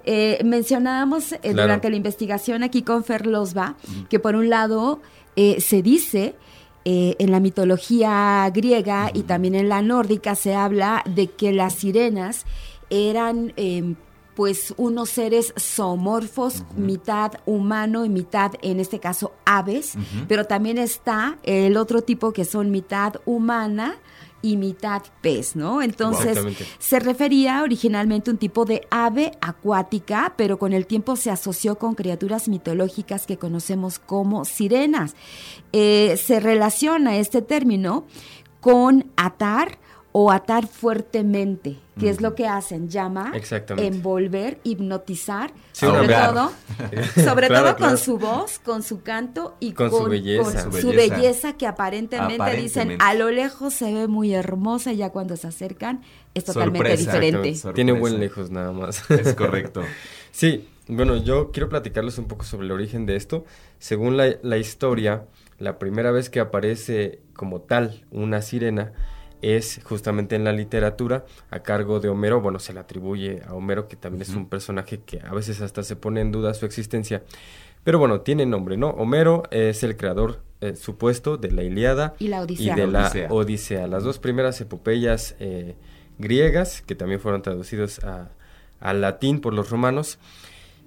Eh, 0.06 0.40
mencionábamos 0.46 1.34
eh, 1.34 1.40
durante 1.52 1.90
la 1.90 1.98
investigación 1.98 2.64
aquí 2.64 2.84
con 2.84 3.04
Ferlosba 3.04 3.76
que 4.10 4.20
por 4.20 4.36
un 4.36 4.50
lado 4.50 5.02
se 5.36 5.82
dice 5.82 6.36
en 6.84 7.32
la 7.32 7.40
mitología 7.40 8.50
griega 8.54 9.10
y 9.14 9.24
también 9.24 9.56
en 9.56 9.70
la 9.70 9.82
nórdica 9.82 10.36
se 10.36 10.54
habla 10.54 11.02
de 11.06 11.28
que 11.28 11.54
las 11.54 11.76
sirenas 11.76 12.46
eran 12.90 13.54
em, 13.56 13.96
pues 14.36 14.74
unos 14.78 15.10
seres 15.10 15.54
zoomorfos, 15.60 16.64
mitad 16.78 17.34
humano 17.46 18.06
y 18.06 18.10
mitad, 18.10 18.54
en 18.62 18.80
este 18.80 19.00
caso, 19.00 19.34
aves, 19.46 19.96
pero 20.30 20.46
también 20.46 20.78
está 20.78 21.38
el 21.44 21.76
otro 21.76 22.04
tipo 22.04 22.32
que 22.32 22.46
son 22.46 22.72
mitad 22.72 23.16
humana 23.26 23.98
y 24.42 24.56
mitad 24.56 25.02
pez, 25.22 25.58
¿no? 25.58 25.82
Entonces 25.82 26.40
se 26.78 27.00
refería 27.02 27.62
originalmente 27.64 28.30
a 28.30 28.34
un 28.34 28.38
tipo 28.38 28.64
de 28.64 28.88
ave 28.90 29.34
acuática, 29.42 30.34
pero 30.38 30.58
con 30.58 30.72
el 30.72 30.86
tiempo 30.86 31.18
se 31.18 31.32
asoció 31.32 31.78
con 31.78 31.96
criaturas 31.96 32.48
mitológicas 32.48 33.26
que 33.26 33.38
conocemos 33.38 34.00
como 34.00 34.46
sirenas. 34.46 35.16
Eh, 35.74 36.18
se 36.24 36.40
relaciona 36.40 37.18
este 37.18 37.42
término 37.42 38.06
con 38.62 39.12
atar, 39.18 39.80
o 40.12 40.32
atar 40.32 40.68
fuertemente, 40.68 41.78
que 42.00 42.10
es 42.10 42.22
lo 42.22 42.36
que 42.36 42.48
hacen, 42.48 42.90
llama, 42.90 43.32
envolver, 43.78 44.60
hipnotizar, 44.64 45.54
sobre 45.72 46.08
todo, 46.08 46.52
sobre 47.24 47.48
todo 47.48 47.76
con 47.78 47.98
su 47.98 48.18
voz, 48.18 48.60
con 48.60 48.84
su 48.84 49.02
canto 49.02 49.56
y 49.60 49.74
con, 49.74 49.90
su, 49.90 50.04
belleza. 50.06 50.72
su, 50.72 50.90
belleza. 50.90 51.54
que 51.54 51.68
aparentemente, 51.68 52.56
dicen 52.56 52.98
a 53.00 53.14
lo 53.14 53.30
lejos 53.32 53.74
se 53.74 53.94
ve 53.94 54.08
muy 54.08 54.34
hermosa 54.34 54.94
y 54.94 54.98
ya 54.98 55.10
cuando 55.10 55.36
se 55.38 55.48
acercan 55.48 56.02
es 56.34 56.46
totalmente 56.46 56.96
diferente. 56.96 57.54
Tiene 57.74 57.92
buen 57.92 58.20
lejos 58.20 58.50
nada 58.50 58.72
más. 58.72 59.10
Es 59.10 59.34
correcto. 59.34 59.82
sí, 60.32 60.68
bueno, 60.88 61.18
yo 61.18 61.52
quiero 61.52 61.70
platicarles 61.70 62.18
un 62.18 62.26
poco 62.26 62.46
sobre 62.46 62.66
el 62.66 62.72
origen 62.72 63.06
de 63.06 63.16
esto. 63.16 63.46
Según 63.78 64.18
la, 64.18 64.36
la 64.42 64.58
historia, 64.58 65.26
la 65.60 65.78
primera 65.78 66.12
vez 66.12 66.30
que 66.30 66.40
aparece 66.40 67.20
como 67.34 67.62
tal 67.62 68.06
una 68.12 68.42
sirena, 68.42 68.94
es 69.42 69.82
justamente 69.84 70.36
en 70.36 70.44
la 70.44 70.52
literatura 70.52 71.26
a 71.50 71.60
cargo 71.60 72.00
de 72.00 72.10
Homero, 72.10 72.42
bueno, 72.42 72.60
se 72.60 72.74
le 72.74 72.80
atribuye 72.80 73.42
a 73.48 73.54
Homero 73.54 73.88
que 73.88 73.96
también 73.96 74.22
es 74.22 74.30
un 74.30 74.50
personaje 74.50 75.00
que 75.00 75.22
a 75.22 75.34
veces 75.34 75.62
hasta 75.62 75.84
se 75.84 75.96
pone 75.96 76.22
en 76.22 76.32
duda 76.32 76.54
su 76.54 76.66
existencia, 76.66 77.24
pero 77.84 78.00
bueno, 78.00 78.22
tiene 78.22 78.46
nombre, 78.46 78.78
¿no? 78.78 78.90
Homero 78.90 79.44
es 79.52 79.84
el 79.84 79.96
creador 79.96 80.42
eh, 80.62 80.76
supuesto 80.76 81.38
de 81.38 81.52
la 81.52 81.64
Iliada 81.64 82.16
y, 82.20 82.28
la 82.28 82.42
Odisea. 82.42 82.76
de 82.76 82.88
la 82.88 83.12
Odisea. 83.30 83.88
Las 83.88 84.04
dos 84.04 84.20
primeras 84.20 84.60
epopeyas 84.60 85.36
eh, 85.40 85.76
griegas, 86.18 86.82
que 86.82 86.96
también 86.96 87.22
fueron 87.22 87.42
traducidos 87.42 88.02
al 88.80 89.02
latín 89.02 89.40
por 89.40 89.54
los 89.54 89.70
romanos, 89.70 90.20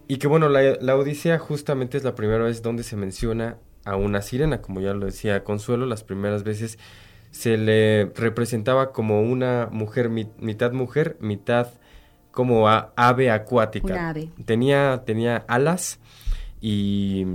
y 0.09 0.19
que 0.19 0.27
bueno, 0.27 0.51
la, 0.51 0.77
la 0.81 0.97
Odisea 0.97 1.39
justamente 1.39 1.97
es 1.97 2.05
la 2.05 2.15
primera 2.15 2.45
vez 2.45 2.61
donde 2.61 2.83
se 2.83 2.97
menciona 2.97 3.57
a 3.85 3.97
una 3.97 4.23
sirena, 4.23 4.61
como 4.61 4.81
ya 4.81 4.93
lo 4.93 5.07
decía 5.07 5.43
Consuelo, 5.45 5.87
las 5.87 6.05
primeras 6.05 6.45
veces 6.45 6.79
se 7.33 7.57
le 7.57 8.13
representaba 8.15 8.93
como 8.93 9.23
una 9.23 9.69
mujer, 9.73 10.11
mitad 10.11 10.73
mujer, 10.73 11.17
mitad 11.19 11.69
como 12.31 12.69
ave 12.69 13.31
acuática. 13.31 14.15
Tenía, 14.45 15.03
tenía 15.05 15.45
alas 15.49 15.99
y 16.61 17.27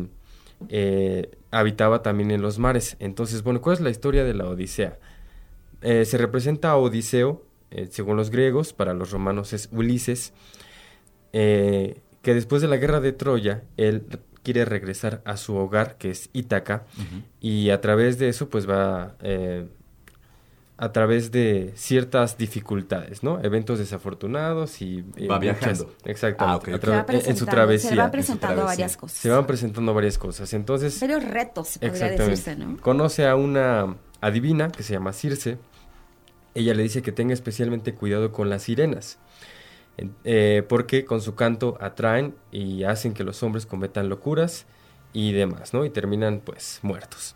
eh, 0.69 1.31
habitaba 1.51 2.03
también 2.03 2.31
en 2.31 2.41
los 2.41 2.59
mares. 2.59 2.95
Entonces, 2.99 3.43
bueno, 3.43 3.59
¿cuál 3.59 3.75
es 3.75 3.81
la 3.81 3.89
historia 3.89 4.23
de 4.23 4.35
la 4.35 4.45
Odisea? 4.45 4.99
Eh, 5.81 6.05
se 6.05 6.17
representa 6.17 6.71
a 6.71 6.77
Odiseo, 6.77 7.43
eh, 7.71 7.87
según 7.89 8.17
los 8.17 8.29
griegos, 8.29 8.73
para 8.73 8.93
los 8.93 9.11
romanos 9.11 9.51
es 9.53 9.67
Ulises, 9.71 10.31
que 11.31 12.33
después 12.33 12.61
de 12.61 12.67
la 12.67 12.77
guerra 12.77 12.99
de 12.99 13.13
Troya, 13.13 13.63
él 13.77 14.05
quiere 14.43 14.65
regresar 14.65 15.21
a 15.25 15.37
su 15.37 15.55
hogar, 15.55 15.97
que 15.97 16.09
es 16.09 16.29
Ítaca, 16.33 16.85
y 17.39 17.69
a 17.71 17.81
través 17.81 18.17
de 18.17 18.29
eso, 18.29 18.49
pues 18.49 18.67
va 18.67 19.15
a 20.79 20.91
través 20.91 21.31
de 21.31 21.73
ciertas 21.75 22.37
dificultades, 22.37 23.23
¿no? 23.23 23.43
Eventos 23.43 23.79
desafortunados 23.79 24.81
y... 24.81 25.01
Va 25.27 25.39
viajando. 25.39 25.91
Exactamente. 26.05 26.71
Ah, 26.87 27.05
en 27.09 27.35
su 27.35 27.47
travesía. 27.47 27.89
Se 27.89 27.95
van 27.95 28.11
presentando 28.11 28.63
varias 28.63 28.95
cosas. 28.95 29.17
Se 29.17 29.29
van 29.29 29.47
presentando 29.47 29.93
varias 29.95 30.17
cosas. 30.19 30.53
Entonces... 30.53 30.99
Varios 30.99 31.23
retos, 31.23 31.69
se 31.69 31.79
podría 31.79 32.09
decirse, 32.11 32.55
¿no? 32.55 32.77
Conoce 32.77 33.27
a 33.27 33.35
una 33.35 33.97
adivina 34.21 34.69
que 34.69 34.83
se 34.83 34.93
llama 34.93 35.13
Circe. 35.13 35.57
Ella 36.53 36.75
le 36.75 36.83
dice 36.83 37.01
que 37.01 37.11
tenga 37.11 37.33
especialmente 37.33 37.95
cuidado 37.95 38.31
con 38.31 38.49
las 38.49 38.63
sirenas. 38.63 39.17
Eh, 40.23 40.63
porque 40.69 41.05
con 41.05 41.21
su 41.21 41.33
canto 41.33 41.75
atraen 41.81 42.35
y 42.51 42.83
hacen 42.83 43.15
que 43.15 43.23
los 43.23 43.41
hombres 43.41 43.65
cometan 43.65 44.09
locuras 44.09 44.67
y 45.11 45.31
demás, 45.31 45.73
¿no? 45.73 45.85
Y 45.85 45.89
terminan 45.89 46.39
pues 46.45 46.79
muertos. 46.83 47.35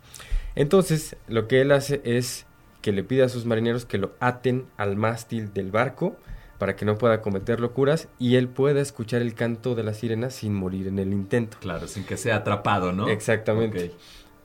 Entonces, 0.53 1.15
lo 1.27 1.47
que 1.47 1.61
él 1.61 1.71
hace 1.71 2.01
es 2.03 2.45
que 2.81 2.91
le 2.91 3.03
pide 3.03 3.23
a 3.23 3.29
sus 3.29 3.45
marineros 3.45 3.85
que 3.85 3.97
lo 3.97 4.13
aten 4.19 4.65
al 4.77 4.95
mástil 4.95 5.53
del 5.53 5.71
barco 5.71 6.15
para 6.57 6.75
que 6.75 6.85
no 6.85 6.97
pueda 6.97 7.21
cometer 7.21 7.59
locuras 7.59 8.07
y 8.19 8.35
él 8.35 8.47
pueda 8.47 8.81
escuchar 8.81 9.21
el 9.21 9.33
canto 9.33 9.73
de 9.73 9.83
la 9.83 9.93
sirena 9.93 10.29
sin 10.29 10.53
morir 10.53 10.87
en 10.87 10.99
el 10.99 11.11
intento. 11.11 11.57
Claro, 11.59 11.87
sin 11.87 12.03
que 12.03 12.17
sea 12.17 12.37
atrapado, 12.37 12.91
¿no? 12.91 13.09
Exactamente. 13.09 13.93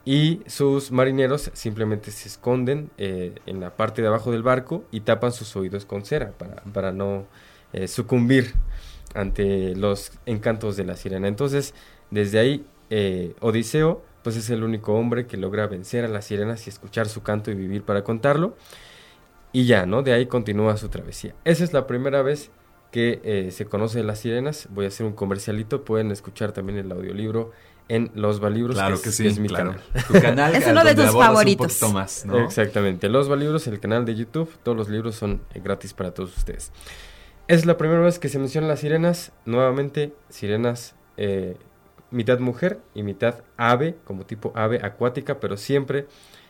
Y 0.06 0.40
sus 0.46 0.92
marineros 0.92 1.50
simplemente 1.52 2.10
se 2.12 2.28
esconden 2.28 2.90
eh, 2.96 3.34
en 3.44 3.60
la 3.60 3.76
parte 3.76 4.00
de 4.00 4.08
abajo 4.08 4.32
del 4.32 4.42
barco 4.42 4.84
y 4.92 5.00
tapan 5.00 5.32
sus 5.32 5.54
oídos 5.56 5.84
con 5.84 6.04
cera 6.04 6.30
para, 6.30 6.62
para 6.72 6.92
no 6.92 7.26
eh, 7.72 7.88
sucumbir 7.88 8.54
ante 9.14 9.74
los 9.74 10.12
encantos 10.24 10.76
de 10.76 10.84
la 10.84 10.96
sirena. 10.96 11.26
Entonces, 11.28 11.74
desde 12.10 12.38
ahí, 12.38 12.64
eh, 12.88 13.34
Odiseo 13.40 14.05
pues 14.26 14.34
es 14.34 14.50
el 14.50 14.64
único 14.64 14.92
hombre 14.92 15.28
que 15.28 15.36
logra 15.36 15.68
vencer 15.68 16.04
a 16.04 16.08
las 16.08 16.24
sirenas 16.24 16.66
y 16.66 16.70
escuchar 16.70 17.08
su 17.08 17.22
canto 17.22 17.52
y 17.52 17.54
vivir 17.54 17.84
para 17.84 18.02
contarlo. 18.02 18.56
Y 19.52 19.66
ya, 19.66 19.86
¿no? 19.86 20.02
De 20.02 20.12
ahí 20.12 20.26
continúa 20.26 20.76
su 20.78 20.88
travesía. 20.88 21.32
Esa 21.44 21.62
es 21.62 21.72
la 21.72 21.86
primera 21.86 22.22
vez 22.22 22.50
que 22.90 23.20
eh, 23.22 23.52
se 23.52 23.66
conoce 23.66 23.98
de 23.98 24.04
las 24.04 24.18
sirenas. 24.18 24.66
Voy 24.70 24.84
a 24.84 24.88
hacer 24.88 25.06
un 25.06 25.12
comercialito. 25.12 25.84
Pueden 25.84 26.10
escuchar 26.10 26.50
también 26.50 26.76
el 26.76 26.90
audiolibro 26.90 27.52
en 27.88 28.10
Los 28.16 28.40
Valibros. 28.40 28.74
Claro 28.74 29.00
que, 29.00 29.12
sí, 29.12 29.28
es 29.28 29.38
mi 29.38 29.46
claro. 29.46 29.76
canal. 29.76 30.06
Tu 30.08 30.20
canal 30.20 30.54
es 30.56 30.66
uno 30.66 30.82
de 30.82 30.96
tus 30.96 31.12
favoritos. 31.12 31.80
Exactamente. 32.44 33.08
Los 33.08 33.28
Valibros, 33.28 33.68
el 33.68 33.78
canal 33.78 34.04
de 34.04 34.16
YouTube. 34.16 34.50
Todos 34.64 34.76
los 34.76 34.88
libros 34.88 35.14
son 35.14 35.40
eh, 35.54 35.60
gratis 35.62 35.94
para 35.94 36.12
todos 36.12 36.36
ustedes. 36.36 36.72
Es 37.46 37.64
la 37.64 37.76
primera 37.76 38.00
vez 38.00 38.18
que 38.18 38.28
se 38.28 38.40
mencionan 38.40 38.66
las 38.66 38.80
sirenas. 38.80 39.30
Nuevamente, 39.44 40.12
sirenas 40.30 40.96
eh, 41.16 41.56
mitad 42.10 42.38
mujer 42.38 42.80
y 42.94 43.02
mitad 43.02 43.36
ave, 43.56 43.96
como 44.04 44.26
tipo 44.26 44.52
ave 44.54 44.80
acuática, 44.82 45.40
pero 45.40 45.56
siempre 45.56 46.06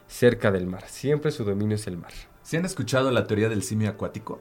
cerca 0.08 0.50
del 0.50 0.66
mar. 0.66 0.84
Siempre 0.86 1.30
su 1.30 1.44
dominio 1.44 1.76
es 1.76 1.86
el 1.86 1.96
mar. 1.96 2.12
¿Se 2.42 2.56
han 2.56 2.64
escuchado 2.64 3.10
la 3.10 3.26
teoría 3.26 3.48
del 3.48 3.62
simio 3.62 3.90
acuático? 3.90 4.40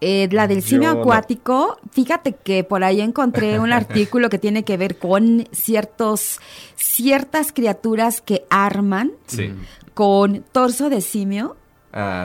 Eh, 0.00 0.28
la 0.30 0.46
del 0.46 0.62
simio 0.62 0.90
acuático, 0.90 1.78
fíjate 1.90 2.34
que 2.34 2.62
por 2.62 2.84
ahí 2.84 3.00
encontré 3.00 3.58
un 3.58 3.72
artículo 3.72 4.28
que 4.28 4.38
tiene 4.38 4.64
que 4.64 4.76
ver 4.76 4.98
con 4.98 5.48
ciertos, 5.50 6.40
ciertas 6.76 7.52
criaturas 7.52 8.20
que 8.20 8.44
arman 8.50 9.12
con 9.94 10.44
torso 10.52 10.88
de 10.88 11.00
simio 11.00 11.56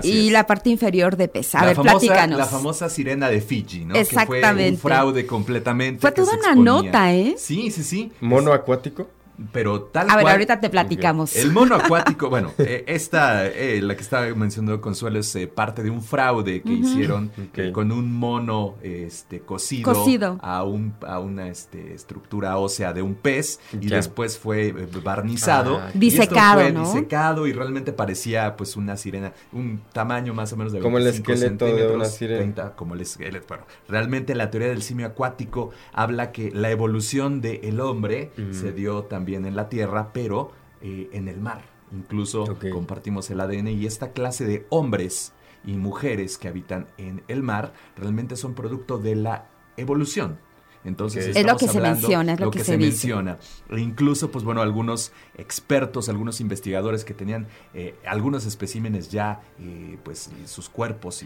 y 0.03 0.29
la 0.29 0.45
parte 0.47 0.69
inferior 0.69 1.17
de 1.17 1.27
pez. 1.27 1.55
A 1.55 1.65
ver, 1.65 1.75
platícanos. 1.75 2.37
La 2.37 2.45
famosa 2.45 2.89
sirena 2.89 3.29
de 3.29 3.41
Fiji, 3.41 3.85
¿no? 3.85 3.95
Exactamente. 3.95 4.71
Que 4.71 4.77
fue 4.77 4.91
un 4.91 4.97
fraude 4.97 5.25
completamente. 5.25 6.01
Fue 6.01 6.11
toda 6.11 6.35
una 6.35 6.55
nota, 6.55 7.13
¿eh? 7.13 7.35
Sí, 7.37 7.71
sí, 7.71 7.83
sí. 7.83 8.11
¿Mono 8.21 8.53
acuático? 8.53 9.09
Pero 9.51 9.83
tal 9.83 10.09
A 10.09 10.17
ver, 10.17 10.27
ahorita 10.27 10.59
te 10.59 10.69
platicamos. 10.69 11.35
El 11.35 11.51
mono 11.51 11.75
acuático, 11.75 12.29
bueno, 12.29 12.53
eh, 12.57 12.83
esta, 12.87 13.45
eh, 13.45 13.81
la 13.81 13.95
que 13.95 14.01
estaba 14.01 14.25
mencionando 14.33 14.81
Consuelo, 14.81 15.19
es 15.19 15.35
eh, 15.35 15.47
parte 15.47 15.83
de 15.83 15.89
un 15.89 16.01
fraude 16.01 16.61
que 16.61 16.73
hicieron 16.73 17.31
con 17.71 17.91
un 17.91 18.11
mono 18.11 18.75
este, 18.81 19.41
cocido, 19.41 20.39
a, 20.41 20.63
un, 20.63 20.93
a 21.05 21.19
una 21.19 21.49
este, 21.49 21.93
estructura 21.93 22.57
ósea 22.57 22.93
de 22.93 23.01
un 23.01 23.15
pez 23.15 23.59
y 23.79 23.87
después 23.87 24.37
fue 24.37 24.71
barnizado. 25.03 25.77
Ah, 25.77 25.91
disecado, 25.93 26.61
fue 26.61 26.71
disecado 26.71 27.47
y 27.47 27.53
realmente 27.53 27.93
parecía 27.93 28.55
pues 28.55 28.75
una 28.75 28.97
sirena, 28.97 29.33
un 29.51 29.81
tamaño 29.93 30.33
más 30.33 30.51
o 30.53 30.57
menos 30.57 30.73
de 30.73 30.79
Como 30.79 30.97
el 30.97 31.07
esqueleto 31.07 31.65
de 31.65 31.87
una 31.87 32.05
sirena. 32.05 32.71
como 32.75 32.95
el 32.95 33.01
esqueleto. 33.01 33.45
Bueno, 33.47 33.65
realmente 33.87 34.33
la 34.33 34.49
teoría 34.49 34.69
del 34.69 34.81
simio 34.81 35.05
acuático 35.05 35.71
habla 35.93 36.31
que 36.31 36.51
la 36.51 36.71
evolución 36.71 37.39
del 37.41 37.79
hombre 37.79 38.31
se 38.51 38.71
dio 38.71 39.03
también 39.03 39.26
en 39.35 39.55
la 39.55 39.69
Tierra, 39.69 40.11
pero 40.13 40.51
eh, 40.81 41.09
en 41.13 41.27
el 41.27 41.39
mar. 41.39 41.61
Incluso 41.91 42.57
compartimos 42.71 43.29
el 43.29 43.39
ADN 43.39 43.69
y 43.69 43.85
esta 43.85 44.11
clase 44.11 44.45
de 44.45 44.65
hombres 44.69 45.33
y 45.65 45.73
mujeres 45.73 46.37
que 46.37 46.47
habitan 46.47 46.87
en 46.97 47.23
el 47.27 47.43
mar 47.43 47.73
realmente 47.95 48.35
son 48.35 48.53
producto 48.55 48.97
de 48.97 49.15
la 49.15 49.47
evolución. 49.77 50.37
Entonces, 50.83 51.35
es 51.35 51.45
lo 51.45 51.57
que 51.57 51.67
se 51.67 51.81
menciona, 51.81 52.33
es 52.33 52.39
lo, 52.39 52.49
que, 52.49 52.63
se, 52.63 52.77
menciona. 52.77 53.39
E 53.69 53.79
incluso, 53.79 54.31
pues 54.31 54.45
bueno, 54.45 54.61
algunos 54.61 55.11
expertos, 55.37 56.07
algunos 56.07 56.39
investigadores 56.39 57.03
que 57.03 57.13
tenían 57.13 57.47
eh, 57.73 57.95
algunos 58.05 58.45
especímenes 58.45 59.09
ya, 59.09 59.41
eh, 59.59 59.97
pues 60.03 60.29
sus 60.45 60.69
cuerpos 60.69 61.23
y, 61.23 61.25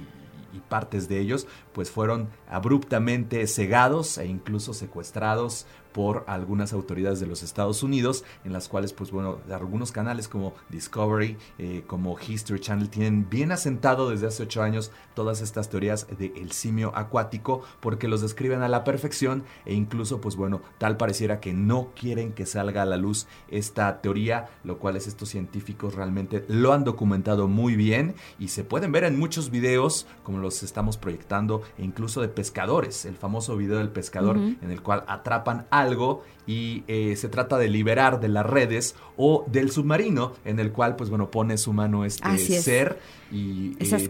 y, 0.53 0.60
partes 0.67 1.08
de 1.08 1.20
ellos, 1.20 1.48
pues 1.74 1.91
fueron 1.91 2.29
abruptamente 2.51 3.48
cegados 3.48 4.17
e 4.17 4.27
incluso 4.27 4.74
secuestrados 4.74 5.65
por 5.91 6.24
algunas 6.27 6.74
autoridades 6.74 7.20
de 7.20 7.27
los 7.27 7.43
Estados 7.43 7.84
Unidos, 7.84 8.24
en 8.43 8.53
las 8.53 8.67
cuales, 8.67 8.93
pues 8.93 9.12
bueno, 9.12 9.39
algunos 9.51 9.91
canales 9.91 10.27
como 10.27 10.53
Discovery, 10.70 11.38
eh, 11.58 11.84
como 11.88 12.17
History 12.20 12.60
Channel, 12.60 12.89
tienen 12.89 13.29
bien 13.29 13.51
asentado 13.51 14.10
desde 14.10 14.27
hace 14.27 14.43
ocho 14.43 14.63
años 14.63 14.91
todas 15.13 15.41
estas 15.41 15.70
teorías 15.70 16.08
del 16.17 16.31
el 16.36 16.51
simio 16.51 16.91
acuático, 16.96 17.62
porque 17.79 18.08
los 18.08 18.22
describen 18.22 18.62
a 18.62 18.70
la 18.70 18.84
perfección 18.84 19.43
e 19.65 19.74
incluso, 19.74 20.22
pues 20.22 20.36
bueno, 20.36 20.62
tal 20.77 20.98
pareciera 20.98 21.39
que 21.39 21.53
no 21.53 21.91
quieren 21.96 22.34
que 22.34 22.46
salga 22.46 22.84
a 22.84 22.86
la 22.86 22.98
luz 22.98 23.27
esta 23.50 24.01
teoría, 24.01 24.50
lo 24.63 24.79
cual 24.79 24.96
es 24.96 25.08
estos 25.08 25.29
científicos 25.29 25.96
realmente 25.96 26.46
lo 26.48 26.74
han 26.74 26.84
documentado 26.84 27.48
muy 27.48 27.75
bien 27.75 28.15
y 28.39 28.50
se 28.50 28.63
pueden 28.63 28.91
ver 28.91 29.03
en 29.03 29.20
muchos 29.20 29.51
videos, 29.51 30.08
como 30.24 30.39
los 30.39 30.63
estamos 30.63 30.98
proyectando, 30.98 31.62
e 31.77 31.84
incluso 31.84 32.22
de 32.22 32.29
pescadores, 32.41 33.05
el 33.05 33.17
famoso 33.17 33.55
video 33.55 33.77
del 33.77 33.89
pescador 33.89 34.36
en 34.36 34.71
el 34.71 34.81
cual 34.81 35.03
atrapan 35.05 35.67
algo 35.69 36.24
y 36.48 36.83
eh, 36.88 37.15
se 37.15 37.29
trata 37.29 37.60
de 37.60 37.69
liberar 37.69 38.19
de 38.19 38.29
las 38.29 38.43
redes 38.43 38.95
o 39.15 39.45
del 39.45 39.69
submarino 39.69 40.33
en 40.43 40.60
el 40.60 40.71
cual 40.71 40.95
pues 40.95 41.12
bueno 41.12 41.29
pone 41.29 41.60
su 41.60 41.71
mano 41.71 42.03
este 42.03 42.39
ser 42.39 42.98
y 43.31 43.75
esas 43.77 44.01
eh, 44.01 44.10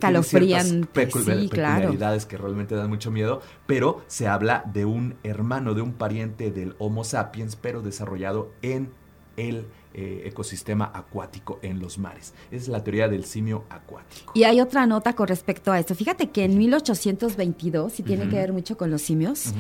peculiaridades 0.94 2.26
que 2.26 2.38
realmente 2.38 2.74
dan 2.74 2.88
mucho 2.88 3.12
miedo 3.12 3.42
pero 3.66 4.02
se 4.08 4.30
habla 4.30 4.64
de 4.74 4.86
un 4.86 5.16
hermano 5.24 5.74
de 5.74 5.82
un 5.82 5.92
pariente 5.92 6.52
del 6.52 6.76
Homo 6.80 7.04
sapiens 7.04 7.58
pero 7.58 7.82
desarrollado 7.82 8.54
en 8.62 8.92
el 9.36 9.66
eh, 9.94 10.24
ecosistema 10.26 10.92
acuático 10.94 11.60
en 11.62 11.80
los 11.80 11.98
mares. 11.98 12.34
es 12.50 12.68
la 12.68 12.84
teoría 12.84 13.08
del 13.08 13.26
simio 13.26 13.66
acuático. 13.70 14.32
Y 14.36 14.44
hay 14.44 14.62
otra 14.62 14.86
nota 14.86 15.14
con 15.14 15.28
respecto 15.28 15.72
a 15.72 15.80
esto. 15.80 15.96
Fíjate 15.96 16.30
que 16.30 16.46
en 16.46 16.58
1822, 16.58 18.00
y 18.00 18.04
tiene 18.04 18.30
que 18.30 18.36
ver 18.36 18.54
mucho 18.54 18.78
con 18.78 18.90
los 18.90 19.02
simios, 19.02 19.54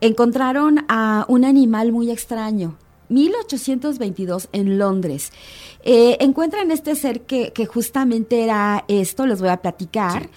encontraron 0.00 0.84
a 0.88 1.24
un 1.28 1.44
animal 1.44 1.92
muy 1.92 2.10
extraño. 2.10 2.76
1822 3.12 4.48
en 4.52 4.78
Londres. 4.78 5.32
Eh, 5.84 6.16
encuentran 6.20 6.70
este 6.70 6.94
ser 6.94 7.22
que, 7.22 7.52
justamente 7.66 8.42
era 8.42 8.84
esto, 8.88 9.26
les 9.26 9.40
voy 9.40 9.50
a 9.50 9.58
platicar, 9.58 10.30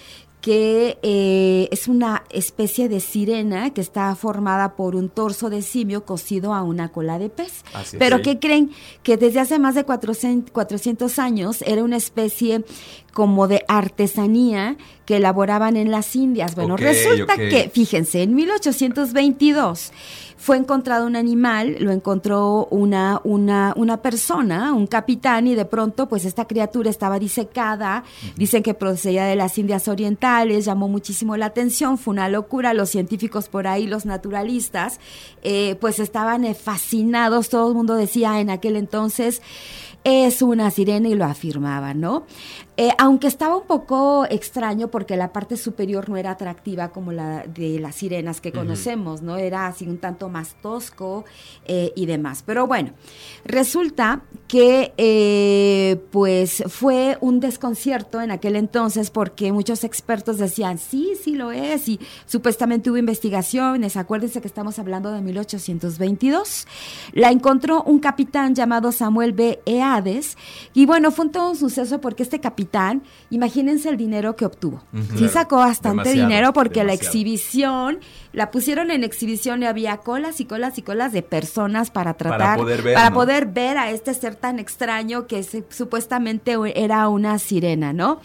que 0.46 1.00
eh, 1.02 1.68
es 1.72 1.88
una 1.88 2.24
especie 2.30 2.88
de 2.88 3.00
sirena 3.00 3.72
que 3.72 3.82
está 3.82 4.14
formada 4.14 4.76
por 4.76 4.96
un 4.96 5.10
torso 5.10 5.50
de 5.50 5.64
simio 5.64 6.06
cosido 6.06 6.54
a 6.54 6.62
una 6.62 6.90
cola 6.90 7.18
de 7.18 7.30
pez. 7.30 7.64
Pero 7.98 8.22
¿qué 8.22 8.38
creen? 8.38 8.70
Que 9.02 9.18
desde 9.18 9.40
hace 9.40 9.58
más 9.58 9.74
de 9.74 9.86
400, 9.86 11.18
años 11.18 11.64
era 11.64 11.84
una 11.84 11.98
especie 11.98 12.64
como 13.12 13.48
de 13.48 13.66
artesanía 13.68 14.78
que 15.06 15.18
elaboraban 15.18 15.78
en 15.78 15.92
las 15.92 16.16
Indias. 16.16 16.56
Bueno, 16.56 16.78
resulta 16.78 17.36
que, 17.38 17.70
fíjense, 17.74 18.24
en 18.24 18.36
1822 18.36 19.92
fue 20.38 20.58
encontrado 20.58 21.08
un 21.08 21.16
animal, 21.16 21.78
lo 21.80 21.92
encontró 21.92 22.68
una, 22.70 23.20
una, 23.24 23.74
una 23.78 24.02
persona, 24.02 24.74
un 24.74 24.86
capitán, 24.86 25.48
y 25.48 25.56
de 25.56 25.66
pronto, 25.66 26.08
pues 26.08 26.26
esta 26.26 26.46
criatura 26.46 26.90
estaba 26.90 27.18
disecada, 27.18 28.04
dicen 28.36 28.62
que 28.62 28.74
procedía 28.74 29.26
de 29.26 29.36
las 29.36 29.58
Indias 29.58 29.88
Orientales, 29.88 30.66
llamó 30.66 30.88
muchísimo 30.88 31.38
la 31.38 31.48
atención, 31.48 31.98
fue 31.98 32.12
una 32.12 32.30
locura, 32.30 32.74
los 32.74 32.90
científicos 32.90 33.48
por 33.48 33.66
ahí, 33.66 33.88
los 33.88 34.06
naturalistas, 34.06 35.00
eh, 35.42 35.78
pues 35.80 36.00
estaban 36.00 36.44
eh, 36.44 36.54
fascinados, 36.54 37.50
todo 37.50 37.70
el 37.70 37.76
mundo 37.76 37.96
decía 37.96 38.40
en 38.40 38.50
aquel 38.50 38.76
entonces, 38.76 39.42
es 40.06 40.44
una 40.44 40.70
sirena 40.70 41.10
y 41.10 41.16
lo 41.16 41.26
afirmaba, 41.26 41.96
¿no? 41.96 42.26
Eh, 42.78 42.90
aunque 42.98 43.28
estaba 43.28 43.56
un 43.56 43.68
poco 43.68 44.26
extraño 44.30 44.90
porque 44.90 45.16
la 45.16 45.32
parte 45.32 45.56
superior 45.56 46.10
no 46.10 46.18
era 46.18 46.32
atractiva 46.32 46.90
como 46.90 47.14
la 47.14 47.46
de 47.48 47.80
las 47.80 47.96
sirenas 47.96 48.42
que 48.42 48.52
conocemos, 48.52 49.22
¿no? 49.22 49.38
Era 49.38 49.68
así 49.68 49.88
un 49.88 49.98
tanto 49.98 50.28
más 50.28 50.56
tosco 50.62 51.24
eh, 51.66 51.94
y 51.96 52.06
demás. 52.06 52.44
Pero 52.46 52.68
bueno, 52.68 52.92
resulta 53.46 54.24
que 54.50 54.94
eh, 54.98 56.02
pues 56.12 56.64
fue 56.68 57.18
un 57.22 57.40
desconcierto 57.40 58.22
en 58.22 58.32
aquel 58.32 58.58
entonces 58.58 59.10
porque 59.10 59.54
muchos 59.54 59.86
expertos 59.86 60.38
decían, 60.38 60.78
sí, 60.78 61.14
sí 61.22 61.36
lo 61.36 61.54
es, 61.54 61.88
y 61.88 62.00
supuestamente 62.26 62.90
hubo 62.90 62.98
investigaciones, 62.98 63.96
acuérdense 63.96 64.42
que 64.42 64.48
estamos 64.48 64.80
hablando 64.80 65.14
de 65.14 65.22
1822. 65.22 66.68
La 67.14 67.32
encontró 67.32 67.84
un 67.84 68.00
capitán 68.00 68.54
llamado 68.54 68.92
Samuel 68.92 69.32
B. 69.32 69.62
Eades, 69.66 70.38
y 70.74 70.86
bueno, 70.86 71.12
fue 71.12 71.26
un 71.26 71.32
todo 71.32 71.52
un 71.52 71.56
suceso 71.56 72.02
porque 72.02 72.24
este 72.24 72.40
capitán 72.42 72.65
imagínense 73.30 73.90
el 73.90 73.98
dinero 73.98 74.36
que 74.36 74.46
obtuvo. 74.46 74.84
Sí 75.18 75.30
sacó 75.30 75.58
bastante 75.58 76.12
dinero 76.12 76.54
porque 76.54 76.84
la 76.84 76.94
exhibición, 76.94 78.00
la 78.34 78.52
pusieron 78.52 78.92
en 78.92 79.04
exhibición 79.04 79.64
y 79.64 79.66
había 79.66 79.98
colas 79.98 80.40
y 80.40 80.46
colas 80.46 80.78
y 80.78 80.82
colas 80.82 81.14
de 81.14 81.22
personas 81.22 81.92
para 81.92 82.16
tratar, 82.16 82.40
para 82.40 82.56
poder 82.58 82.82
ver, 82.82 82.94
para 82.96 83.14
poder 83.14 83.46
ver 83.48 83.78
a 83.78 83.92
este 83.92 84.14
ser 84.14 84.36
tan 84.36 84.60
extraño 84.60 85.28
que 85.28 85.44
supuestamente 85.70 86.56
era 86.76 87.08
una 87.10 87.40
sirena, 87.40 87.94
¿no? 87.94 88.20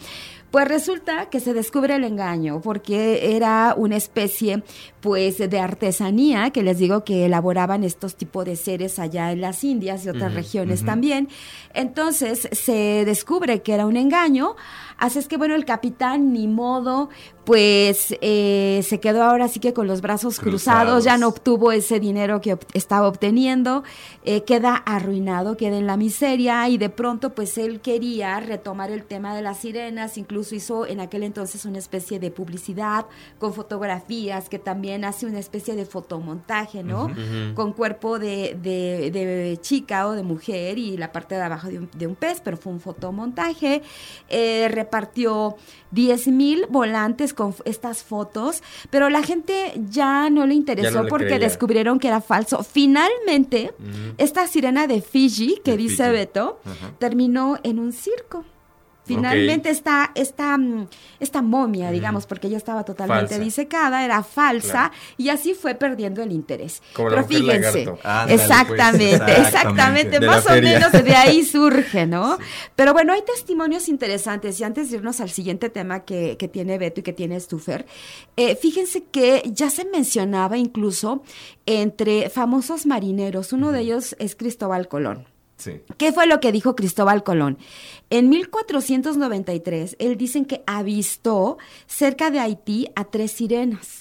Pues 0.51 0.67
resulta 0.67 1.29
que 1.29 1.39
se 1.39 1.53
descubre 1.53 1.95
el 1.95 2.03
engaño 2.03 2.59
porque 2.59 3.35
era 3.37 3.73
una 3.77 3.95
especie 3.95 4.63
pues 4.99 5.37
de 5.37 5.59
artesanía 5.59 6.49
que 6.49 6.61
les 6.61 6.77
digo 6.77 7.05
que 7.05 7.25
elaboraban 7.25 7.85
estos 7.85 8.17
tipos 8.17 8.43
de 8.43 8.57
seres 8.57 8.99
allá 8.99 9.31
en 9.31 9.39
las 9.39 9.63
Indias 9.63 10.05
y 10.05 10.09
otras 10.09 10.33
regiones 10.33 10.83
también. 10.83 11.29
Entonces 11.73 12.49
se 12.51 13.05
descubre 13.05 13.61
que 13.61 13.73
era 13.73 13.87
un 13.87 13.95
engaño, 13.95 14.57
así 15.01 15.19
es 15.19 15.27
que 15.27 15.35
bueno, 15.35 15.55
el 15.55 15.65
capitán 15.65 16.31
ni 16.31 16.47
modo 16.47 17.09
pues 17.43 18.15
eh, 18.21 18.81
se 18.83 18.99
quedó 18.99 19.23
ahora 19.23 19.47
sí 19.47 19.59
que 19.59 19.73
con 19.73 19.87
los 19.87 20.01
brazos 20.01 20.39
cruzados, 20.39 21.03
ya 21.03 21.17
no 21.17 21.27
obtuvo 21.27 21.71
ese 21.71 21.99
dinero 21.99 22.39
que 22.39 22.57
estaba 22.73 23.07
obteniendo, 23.07 23.83
eh, 24.23 24.43
queda 24.43 24.75
arruinado, 24.75 25.57
queda 25.57 25.77
en 25.77 25.87
la 25.87 25.97
miseria 25.97 26.69
y 26.69 26.77
de 26.77 26.89
pronto 26.89 27.33
pues 27.33 27.57
él 27.57 27.81
quería 27.81 28.39
retomar 28.39 28.91
el 28.91 29.03
tema 29.03 29.35
de 29.35 29.41
las 29.41 29.57
sirenas, 29.57 30.19
incluso 30.19 30.53
hizo 30.53 30.85
en 30.85 30.99
aquel 30.99 31.23
entonces 31.23 31.65
una 31.65 31.79
especie 31.79 32.19
de 32.19 32.29
publicidad 32.29 33.07
con 33.39 33.53
fotografías 33.53 34.47
que 34.47 34.59
también 34.59 35.03
hace 35.03 35.25
una 35.25 35.39
especie 35.39 35.75
de 35.75 35.85
fotomontaje, 35.85 36.83
¿no? 36.83 37.09
Con 37.55 37.73
cuerpo 37.73 38.19
de, 38.19 38.55
de, 38.61 39.57
chica 39.61 40.07
o 40.07 40.11
de 40.11 40.23
mujer 40.23 40.77
y 40.77 40.95
la 40.95 41.11
parte 41.11 41.35
de 41.35 41.41
abajo 41.41 41.69
de 41.69 41.79
un, 41.79 41.89
de 41.93 42.05
un 42.05 42.15
pez, 42.15 42.39
pero 42.43 42.55
fue 42.55 42.71
un 42.71 42.79
fotomontaje, 42.79 43.81
eh, 44.29 44.67
repartió 44.91 45.55
10 45.91 46.27
mil 46.27 46.65
volantes 46.69 47.33
con 47.33 47.55
estas 47.63 48.03
fotos, 48.03 48.61
pero 48.89 49.09
la 49.09 49.23
gente 49.23 49.73
ya 49.89 50.29
no 50.29 50.45
le 50.45 50.53
interesó 50.53 51.07
porque 51.07 51.39
descubrieron 51.39 51.97
que 51.97 52.09
era 52.09 52.19
falso. 52.19 52.61
Finalmente, 52.63 53.73
esta 54.17 54.47
sirena 54.47 54.87
de 54.87 55.01
Fiji, 55.01 55.61
que 55.63 55.77
dice 55.77 56.11
Beto, 56.11 56.59
terminó 56.99 57.57
en 57.63 57.79
un 57.79 57.93
circo. 57.93 58.43
Finalmente 59.03 59.69
esta, 59.69 60.11
esta, 60.13 60.57
mm, 60.57 60.87
esta 61.19 61.41
momia, 61.41 61.91
digamos, 61.91 62.25
porque 62.27 62.47
ella 62.47 62.57
estaba 62.57 62.83
totalmente 62.83 63.39
disecada, 63.39 64.05
era 64.05 64.23
falsa 64.23 64.91
y 65.17 65.29
así 65.29 65.53
fue 65.53 65.75
perdiendo 65.75 66.21
el 66.21 66.31
interés. 66.31 66.81
Pero 66.95 67.23
fíjense, 67.25 67.85
pues. 67.85 67.99
exactamente, 68.29 69.31
exactamente, 69.41 70.19
más 70.19 70.45
o 70.45 70.53
menos 70.53 70.91
de 70.91 71.15
ahí 71.15 71.43
surge, 71.43 72.05
¿no? 72.05 72.37
Pero 72.75 72.93
bueno, 72.93 73.13
hay 73.13 73.21
testimonios 73.23 73.89
interesantes 73.89 74.59
y 74.59 74.63
antes 74.63 74.91
de 74.91 74.97
irnos 74.97 75.19
al 75.19 75.29
siguiente 75.29 75.69
tema 75.69 76.01
que, 76.01 76.37
que 76.37 76.47
tiene 76.47 76.77
Beto 76.77 76.99
y 76.99 77.03
que 77.03 77.13
tiene 77.13 77.39
Stufer, 77.39 77.85
eh, 78.37 78.55
fíjense 78.55 79.03
que 79.05 79.41
ya 79.45 79.69
se 79.69 79.85
mencionaba 79.85 80.57
incluso 80.57 81.23
entre 81.65 82.29
famosos 82.29 82.85
marineros, 82.85 83.51
uno 83.51 83.71
de 83.71 83.81
ellos 83.81 84.15
es 84.19 84.35
Cristóbal 84.35 84.87
Colón. 84.87 85.30
¿Qué 85.97 86.11
fue 86.11 86.27
lo 86.27 86.39
que 86.39 86.51
dijo 86.51 86.75
Cristóbal 86.75 87.23
Colón? 87.23 87.57
En 88.09 88.29
1493, 88.29 89.95
él 89.99 90.17
dicen 90.17 90.45
que 90.45 90.63
avistó 90.65 91.57
cerca 91.87 92.31
de 92.31 92.39
Haití 92.39 92.87
a 92.95 93.05
tres 93.05 93.31
sirenas. 93.31 94.00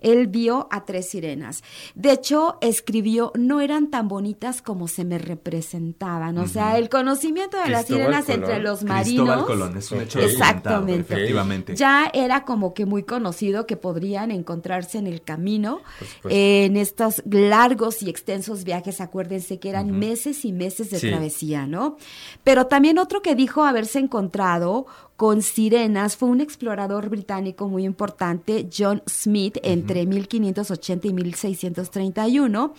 Él 0.00 0.26
vio 0.26 0.68
a 0.70 0.84
tres 0.84 1.08
sirenas. 1.10 1.62
De 1.94 2.12
hecho, 2.12 2.58
escribió, 2.60 3.32
no 3.34 3.60
eran 3.60 3.90
tan 3.90 4.08
bonitas 4.08 4.62
como 4.62 4.88
se 4.88 5.04
me 5.04 5.18
representaban. 5.18 6.38
O 6.38 6.48
sea, 6.48 6.78
el 6.78 6.88
conocimiento 6.88 7.60
de 7.62 7.68
las 7.68 7.86
sirenas 7.86 8.28
entre 8.28 8.60
los 8.60 8.84
marinos. 8.84 9.44
Colón, 9.44 9.76
es 9.76 9.90
un 9.92 10.02
hecho 10.02 10.20
Exactamente. 10.20 11.14
Efectivamente. 11.14 11.76
Ya 11.76 12.10
era 12.12 12.44
como 12.44 12.74
que 12.74 12.86
muy 12.86 13.02
conocido 13.02 13.66
que 13.66 13.76
podrían 13.76 14.30
encontrarse 14.30 14.98
en 14.98 15.06
el 15.06 15.22
camino, 15.22 15.80
en 16.24 16.76
estos 16.76 17.22
largos 17.28 18.02
y 18.02 18.10
extensos 18.10 18.64
viajes. 18.64 19.00
Acuérdense 19.00 19.58
que 19.58 19.70
eran 19.70 19.90
meses 19.90 20.44
y 20.44 20.52
meses 20.52 20.90
de 20.90 21.00
travesía, 21.00 21.66
¿no? 21.66 21.96
Pero 22.44 22.66
también 22.66 22.98
otro 22.98 23.22
que 23.22 23.34
dijo 23.34 23.64
haberse 23.64 23.98
encontrado 23.98 24.86
con 25.16 25.40
sirenas 25.40 26.16
fue 26.16 26.28
un 26.28 26.42
explorador 26.42 27.08
británico 27.08 27.68
muy 27.68 27.84
importante, 27.84 28.68
John 28.76 29.02
Smith, 29.08 29.56
entre 29.62 30.04
1580 30.04 31.08
y 31.08 31.12
1631. 31.14 32.74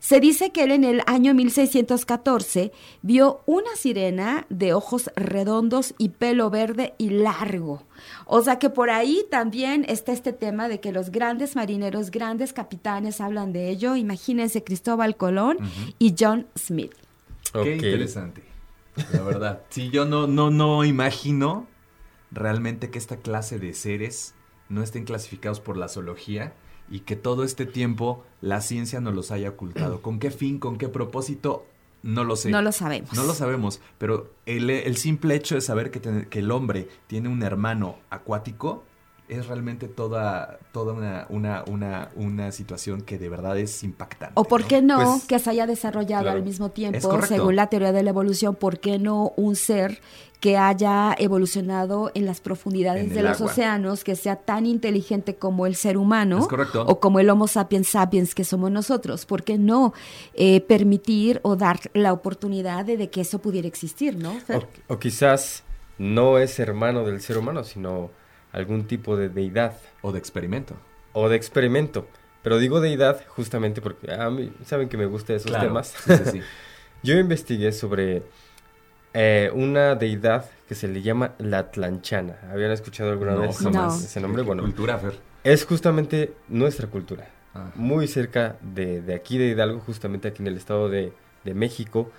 Se 0.00 0.20
dice 0.20 0.50
que 0.50 0.64
él 0.64 0.72
en 0.72 0.84
el 0.84 1.02
año 1.06 1.32
1614 1.32 2.72
vio 3.02 3.40
una 3.46 3.74
sirena 3.76 4.46
de 4.50 4.74
ojos 4.74 5.10
redondos 5.14 5.94
y 5.96 6.10
pelo 6.10 6.50
verde 6.50 6.94
y 6.98 7.10
largo. 7.10 7.82
O 8.24 8.42
sea 8.42 8.58
que 8.58 8.68
por 8.68 8.90
ahí 8.90 9.24
también 9.30 9.84
está 9.88 10.12
este 10.12 10.32
tema 10.32 10.68
de 10.68 10.80
que 10.80 10.92
los 10.92 11.10
grandes 11.10 11.56
marineros, 11.56 12.10
grandes 12.10 12.52
capitanes 12.52 13.20
hablan 13.20 13.52
de 13.52 13.70
ello. 13.70 13.96
Imagínense 13.96 14.64
Cristóbal 14.64 15.16
Colón 15.16 15.58
y 15.98 16.14
John 16.18 16.46
Smith. 16.58 16.92
Qué 17.52 17.76
interesante. 17.76 18.42
La 19.12 19.22
verdad. 19.22 19.62
Sí, 19.70 19.90
yo 19.90 20.04
no, 20.04 20.26
no, 20.26 20.50
no 20.50 20.84
imagino 20.84 21.66
realmente 22.30 22.90
que 22.90 22.98
esta 22.98 23.16
clase 23.16 23.58
de 23.58 23.74
seres 23.74 24.34
no 24.68 24.82
estén 24.82 25.04
clasificados 25.04 25.60
por 25.60 25.76
la 25.76 25.88
zoología 25.88 26.54
y 26.88 27.00
que 27.00 27.16
todo 27.16 27.44
este 27.44 27.66
tiempo 27.66 28.24
la 28.40 28.60
ciencia 28.60 29.00
no 29.00 29.12
los 29.12 29.30
haya 29.30 29.50
ocultado. 29.50 30.00
¿Con 30.02 30.18
qué 30.18 30.30
fin, 30.30 30.58
con 30.58 30.78
qué 30.78 30.88
propósito? 30.88 31.66
No 32.02 32.24
lo 32.24 32.36
sé. 32.36 32.50
No 32.50 32.62
lo 32.62 32.72
sabemos. 32.72 33.12
No 33.14 33.24
lo 33.24 33.34
sabemos, 33.34 33.80
pero 33.98 34.32
el, 34.46 34.96
simple 34.96 35.34
hecho 35.34 35.56
de 35.56 35.60
saber 35.60 35.90
que, 35.90 36.00
que 36.00 36.38
el 36.38 36.50
hombre 36.52 36.88
tiene 37.08 37.28
un 37.28 37.42
hermano 37.42 37.98
acuático 38.10 38.84
es 39.28 39.46
realmente 39.46 39.88
toda, 39.88 40.58
toda 40.72 40.92
una, 40.92 41.26
una, 41.28 41.64
una, 41.66 42.10
una 42.14 42.52
situación 42.52 43.02
que 43.02 43.18
de 43.18 43.28
verdad 43.28 43.58
es 43.58 43.82
impactante. 43.82 44.32
O 44.34 44.44
por 44.44 44.64
qué 44.64 44.82
no, 44.82 44.96
pues, 44.96 45.24
que 45.24 45.38
se 45.38 45.50
haya 45.50 45.66
desarrollado 45.66 46.30
al 46.30 46.42
mismo 46.42 46.70
tiempo, 46.70 47.20
según 47.22 47.56
la 47.56 47.68
teoría 47.68 47.92
de 47.92 48.02
la 48.02 48.10
evolución, 48.10 48.54
por 48.54 48.78
qué 48.78 48.98
no 48.98 49.32
un 49.36 49.56
ser 49.56 50.00
que 50.40 50.58
haya 50.58 51.14
evolucionado 51.18 52.12
en 52.14 52.26
las 52.26 52.40
profundidades 52.40 53.12
de 53.14 53.22
los 53.22 53.40
océanos, 53.40 54.04
que 54.04 54.14
sea 54.16 54.36
tan 54.36 54.66
inteligente 54.66 55.36
como 55.36 55.66
el 55.66 55.74
ser 55.74 55.96
humano 55.96 56.46
o 56.86 57.00
como 57.00 57.20
el 57.20 57.30
Homo 57.30 57.48
sapiens 57.48 57.88
sapiens 57.88 58.34
que 58.34 58.44
somos 58.44 58.70
nosotros. 58.70 59.26
¿Por 59.26 59.42
qué 59.42 59.58
no 59.58 59.94
eh, 60.34 60.60
permitir 60.60 61.40
o 61.42 61.56
dar 61.56 61.80
la 61.94 62.12
oportunidad 62.12 62.84
de, 62.84 63.08
que 63.10 63.22
eso 63.22 63.38
pudiera 63.40 63.66
existir, 63.66 64.16
no? 64.16 64.36
o 64.88 64.98
quizás 64.98 65.64
no 65.98 66.38
es 66.38 66.58
hermano 66.58 67.04
del 67.04 67.20
ser 67.20 67.38
humano, 67.38 67.64
sino 67.64 68.10
algún 68.52 68.86
tipo 68.86 69.16
de 69.16 69.28
deidad. 69.28 69.76
O 70.02 70.12
de 70.12 70.18
experimento. 70.18 70.74
O 71.12 71.28
de 71.28 71.36
experimento. 71.36 72.06
Pero 72.42 72.58
digo 72.58 72.80
deidad 72.80 73.22
justamente 73.28 73.80
porque 73.80 74.12
a 74.12 74.30
mí 74.30 74.52
saben 74.64 74.88
que 74.88 74.96
me 74.96 75.06
gustan 75.06 75.36
esos 75.36 75.52
temas. 75.58 75.94
Yo 77.02 77.18
investigué 77.18 77.72
sobre 77.72 78.22
eh, 79.14 79.50
una 79.54 79.94
deidad 79.94 80.48
que 80.68 80.74
se 80.74 80.88
le 80.88 81.02
llama 81.02 81.34
la 81.38 81.70
Tlanchana. 81.70 82.38
¿Habían 82.52 82.70
escuchado 82.70 83.10
alguna 83.10 83.34
vez 83.34 83.60
ese 84.04 84.20
nombre? 84.20 84.42
Bueno, 84.42 84.62
cultura, 84.62 84.98
Fer. 84.98 85.18
Es 85.42 85.64
justamente 85.64 86.34
nuestra 86.48 86.86
cultura. 86.88 87.28
Ah. 87.54 87.70
Muy 87.74 88.06
cerca 88.08 88.56
de, 88.60 89.00
de, 89.02 89.14
aquí 89.14 89.38
de 89.38 89.46
Hidalgo, 89.46 89.80
justamente 89.80 90.28
aquí 90.28 90.42
en 90.42 90.48
el 90.48 90.56
estado 90.56 90.88
de, 90.88 91.12
de 91.44 91.54
México, 91.54 92.10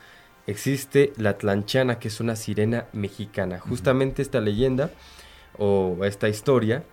existe 0.48 1.14
la 1.18 1.38
Tlanchana, 1.38 2.00
que 2.00 2.08
es 2.08 2.20
una 2.20 2.36
sirena 2.36 2.86
mexicana. 2.94 3.60
Justamente 3.60 4.22
esta 4.22 4.42
leyenda 4.42 4.90
o 5.58 5.98
esta 6.04 6.30
historia 6.30 6.84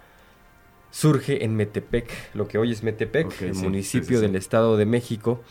surge 0.90 1.44
en 1.44 1.56
Metepec, 1.56 2.08
lo 2.34 2.46
que 2.46 2.56
hoy 2.56 2.70
es 2.70 2.84
Metepec, 2.84 3.42
el 3.42 3.54
municipio 3.54 4.20
del 4.20 4.36
Estado 4.36 4.76
de 4.76 4.86
México. 4.86 5.42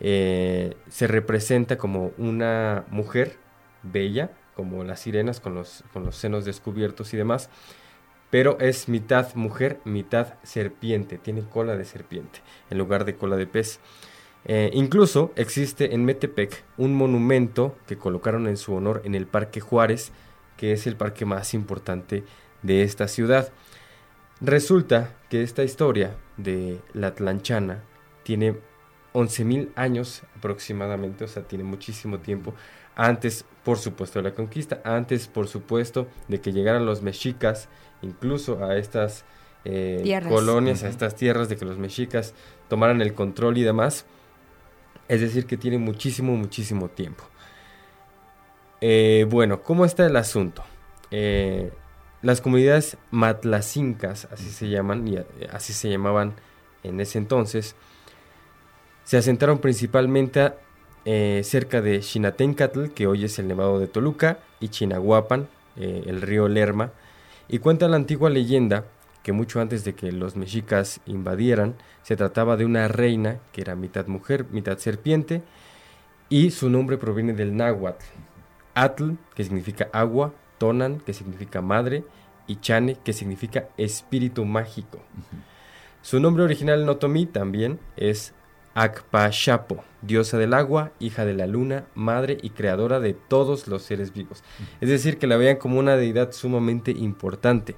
Eh, 0.00 0.74
se 0.88 1.06
representa 1.06 1.78
como 1.78 2.10
una 2.18 2.84
mujer 2.90 3.38
bella, 3.84 4.32
como 4.56 4.82
las 4.82 4.98
sirenas 4.98 5.38
con 5.38 5.54
los, 5.54 5.84
con 5.92 6.04
los 6.04 6.16
senos 6.16 6.44
descubiertos 6.44 7.14
y 7.14 7.16
demás, 7.16 7.48
pero 8.30 8.58
es 8.58 8.88
mitad 8.88 9.32
mujer, 9.36 9.78
mitad 9.84 10.34
serpiente, 10.42 11.18
tiene 11.18 11.42
cola 11.42 11.76
de 11.76 11.84
serpiente 11.84 12.40
en 12.68 12.78
lugar 12.78 13.04
de 13.04 13.14
cola 13.14 13.36
de 13.36 13.46
pez. 13.46 13.78
Eh, 14.44 14.70
incluso 14.72 15.30
existe 15.36 15.94
en 15.94 16.04
Metepec 16.04 16.64
un 16.76 16.94
monumento 16.94 17.76
que 17.86 17.96
colocaron 17.96 18.48
en 18.48 18.56
su 18.56 18.74
honor 18.74 19.02
en 19.04 19.14
el 19.14 19.26
Parque 19.26 19.60
Juárez, 19.60 20.10
que 20.56 20.72
es 20.72 20.88
el 20.88 20.96
parque 20.96 21.24
más 21.24 21.54
importante 21.54 22.24
de 22.62 22.82
esta 22.82 23.08
ciudad. 23.08 23.52
Resulta 24.40 25.14
que 25.28 25.42
esta 25.42 25.62
historia 25.62 26.16
de 26.36 26.80
la 26.94 27.14
Tlanchana 27.14 27.82
tiene 28.22 28.56
11.000 29.14 29.70
años 29.76 30.22
aproximadamente, 30.36 31.24
o 31.24 31.28
sea, 31.28 31.42
tiene 31.42 31.64
muchísimo 31.64 32.18
tiempo. 32.18 32.54
Antes, 32.94 33.44
por 33.64 33.78
supuesto, 33.78 34.18
de 34.18 34.24
la 34.24 34.34
conquista, 34.34 34.80
antes, 34.84 35.28
por 35.28 35.48
supuesto, 35.48 36.08
de 36.28 36.40
que 36.40 36.52
llegaran 36.52 36.86
los 36.86 37.02
mexicas, 37.02 37.68
incluso 38.02 38.64
a 38.64 38.76
estas 38.76 39.24
eh, 39.64 40.20
colonias, 40.28 40.82
a 40.82 40.88
estas 40.88 41.14
tierras, 41.14 41.48
de 41.48 41.56
que 41.56 41.64
los 41.64 41.78
mexicas 41.78 42.34
tomaran 42.68 43.00
el 43.00 43.14
control 43.14 43.58
y 43.58 43.62
demás. 43.62 44.06
Es 45.08 45.20
decir, 45.20 45.46
que 45.46 45.56
tiene 45.56 45.78
muchísimo, 45.78 46.36
muchísimo 46.36 46.88
tiempo. 46.88 47.24
Eh, 48.80 49.26
bueno, 49.28 49.62
¿cómo 49.62 49.84
está 49.84 50.06
el 50.06 50.16
asunto? 50.16 50.64
Eh, 51.10 51.70
las 52.22 52.40
comunidades 52.40 52.96
matlacincas, 53.10 54.28
así 54.30 54.50
se 54.50 54.68
llaman, 54.68 55.06
y 55.08 55.16
eh, 55.16 55.26
así 55.52 55.72
se 55.72 55.90
llamaban 55.90 56.34
en 56.82 57.00
ese 57.00 57.18
entonces, 57.18 57.76
se 59.04 59.16
asentaron 59.16 59.58
principalmente 59.58 60.52
eh, 61.04 61.42
cerca 61.44 61.82
de 61.82 62.00
Xinatencatl, 62.00 62.90
que 62.90 63.06
hoy 63.06 63.24
es 63.24 63.38
el 63.38 63.48
Nevado 63.48 63.78
de 63.78 63.88
Toluca, 63.88 64.38
y 64.60 64.68
Chinahuapan, 64.68 65.48
eh, 65.76 66.04
el 66.06 66.22
río 66.22 66.48
Lerma, 66.48 66.92
y 67.48 67.58
cuenta 67.58 67.88
la 67.88 67.96
antigua 67.96 68.30
leyenda 68.30 68.84
que 69.22 69.32
mucho 69.32 69.60
antes 69.60 69.84
de 69.84 69.94
que 69.94 70.10
los 70.12 70.36
mexicas 70.36 71.00
invadieran, 71.06 71.76
se 72.02 72.16
trataba 72.16 72.56
de 72.56 72.64
una 72.64 72.88
reina 72.88 73.38
que 73.52 73.60
era 73.60 73.76
mitad 73.76 74.06
mujer, 74.06 74.46
mitad 74.50 74.78
serpiente, 74.78 75.42
y 76.28 76.50
su 76.50 76.70
nombre 76.70 76.98
proviene 76.98 77.32
del 77.32 77.56
náhuatl. 77.56 78.04
Atl, 78.74 79.12
que 79.34 79.44
significa 79.44 79.88
agua, 79.92 80.32
Tonan, 80.62 81.00
que 81.00 81.12
significa 81.12 81.60
madre, 81.60 82.04
y 82.46 82.60
Chane, 82.60 82.96
que 83.02 83.12
significa 83.12 83.70
espíritu 83.76 84.44
mágico. 84.44 85.00
Su 86.02 86.20
nombre 86.20 86.44
original 86.44 86.82
en 86.82 86.88
Otomí 86.88 87.26
también 87.26 87.80
es 87.96 88.32
Akpashapo, 88.74 89.82
diosa 90.02 90.38
del 90.38 90.54
agua, 90.54 90.92
hija 91.00 91.24
de 91.24 91.34
la 91.34 91.48
luna, 91.48 91.86
madre 91.96 92.38
y 92.42 92.50
creadora 92.50 93.00
de 93.00 93.12
todos 93.12 93.66
los 93.66 93.82
seres 93.82 94.12
vivos. 94.12 94.44
Es 94.80 94.88
decir, 94.88 95.18
que 95.18 95.26
la 95.26 95.36
veían 95.36 95.56
como 95.56 95.80
una 95.80 95.96
deidad 95.96 96.30
sumamente 96.30 96.92
importante. 96.92 97.74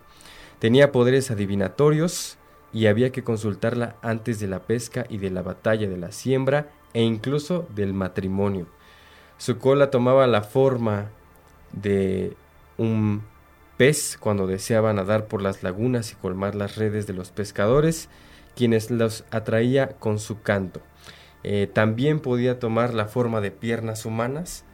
Tenía 0.58 0.92
poderes 0.92 1.30
adivinatorios 1.30 2.36
y 2.74 2.84
había 2.84 3.12
que 3.12 3.24
consultarla 3.24 3.96
antes 4.02 4.40
de 4.40 4.48
la 4.48 4.60
pesca 4.60 5.06
y 5.08 5.16
de 5.16 5.30
la 5.30 5.40
batalla 5.40 5.88
de 5.88 5.96
la 5.96 6.12
siembra 6.12 6.68
e 6.92 7.00
incluso 7.00 7.66
del 7.74 7.94
matrimonio. 7.94 8.66
Su 9.38 9.56
cola 9.56 9.90
tomaba 9.90 10.26
la 10.26 10.42
forma 10.42 11.08
de 11.72 12.36
un 12.78 13.22
pez 13.76 14.16
cuando 14.18 14.46
deseaba 14.46 14.92
nadar 14.92 15.26
por 15.26 15.42
las 15.42 15.62
lagunas 15.62 16.12
y 16.12 16.14
colmar 16.16 16.54
las 16.54 16.76
redes 16.76 17.06
de 17.06 17.12
los 17.12 17.30
pescadores, 17.30 18.08
quienes 18.54 18.90
los 18.90 19.24
atraía 19.30 19.88
con 19.98 20.18
su 20.18 20.42
canto. 20.42 20.80
Eh, 21.42 21.68
también 21.72 22.20
podía 22.20 22.58
tomar 22.58 22.94
la 22.94 23.06
forma 23.06 23.40
de 23.40 23.50
piernas 23.50 24.06
humanas 24.06 24.64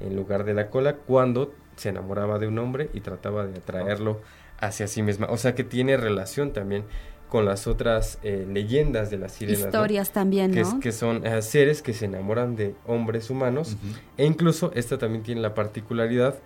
en 0.00 0.16
lugar 0.16 0.44
de 0.44 0.54
la 0.54 0.70
cola 0.70 0.96
cuando 0.96 1.52
se 1.76 1.90
enamoraba 1.90 2.38
de 2.38 2.46
un 2.46 2.58
hombre 2.58 2.90
y 2.94 3.00
trataba 3.00 3.46
de 3.46 3.58
atraerlo 3.58 4.20
hacia 4.58 4.86
sí 4.86 5.02
misma. 5.02 5.26
O 5.30 5.36
sea 5.36 5.54
que 5.54 5.64
tiene 5.64 5.96
relación 5.96 6.52
también 6.52 6.84
con 7.28 7.44
las 7.44 7.66
otras 7.66 8.18
eh, 8.22 8.46
leyendas 8.48 9.10
de 9.10 9.18
las 9.18 9.32
sirenas. 9.32 9.60
Historias 9.60 10.12
también, 10.12 10.52
¿no? 10.54 10.80
Que, 10.80 10.92
son 10.92 11.26
eh, 11.26 11.42
seres 11.42 11.82
que 11.82 11.92
se 11.92 12.04
enamoran 12.04 12.54
de 12.54 12.74
hombres 12.86 13.28
humanos. 13.28 13.76
E 14.16 14.24
incluso 14.24 14.70
esta 14.74 14.98
también 14.98 15.24
tiene 15.24 15.40
la 15.40 15.52
particularidad 15.52 16.38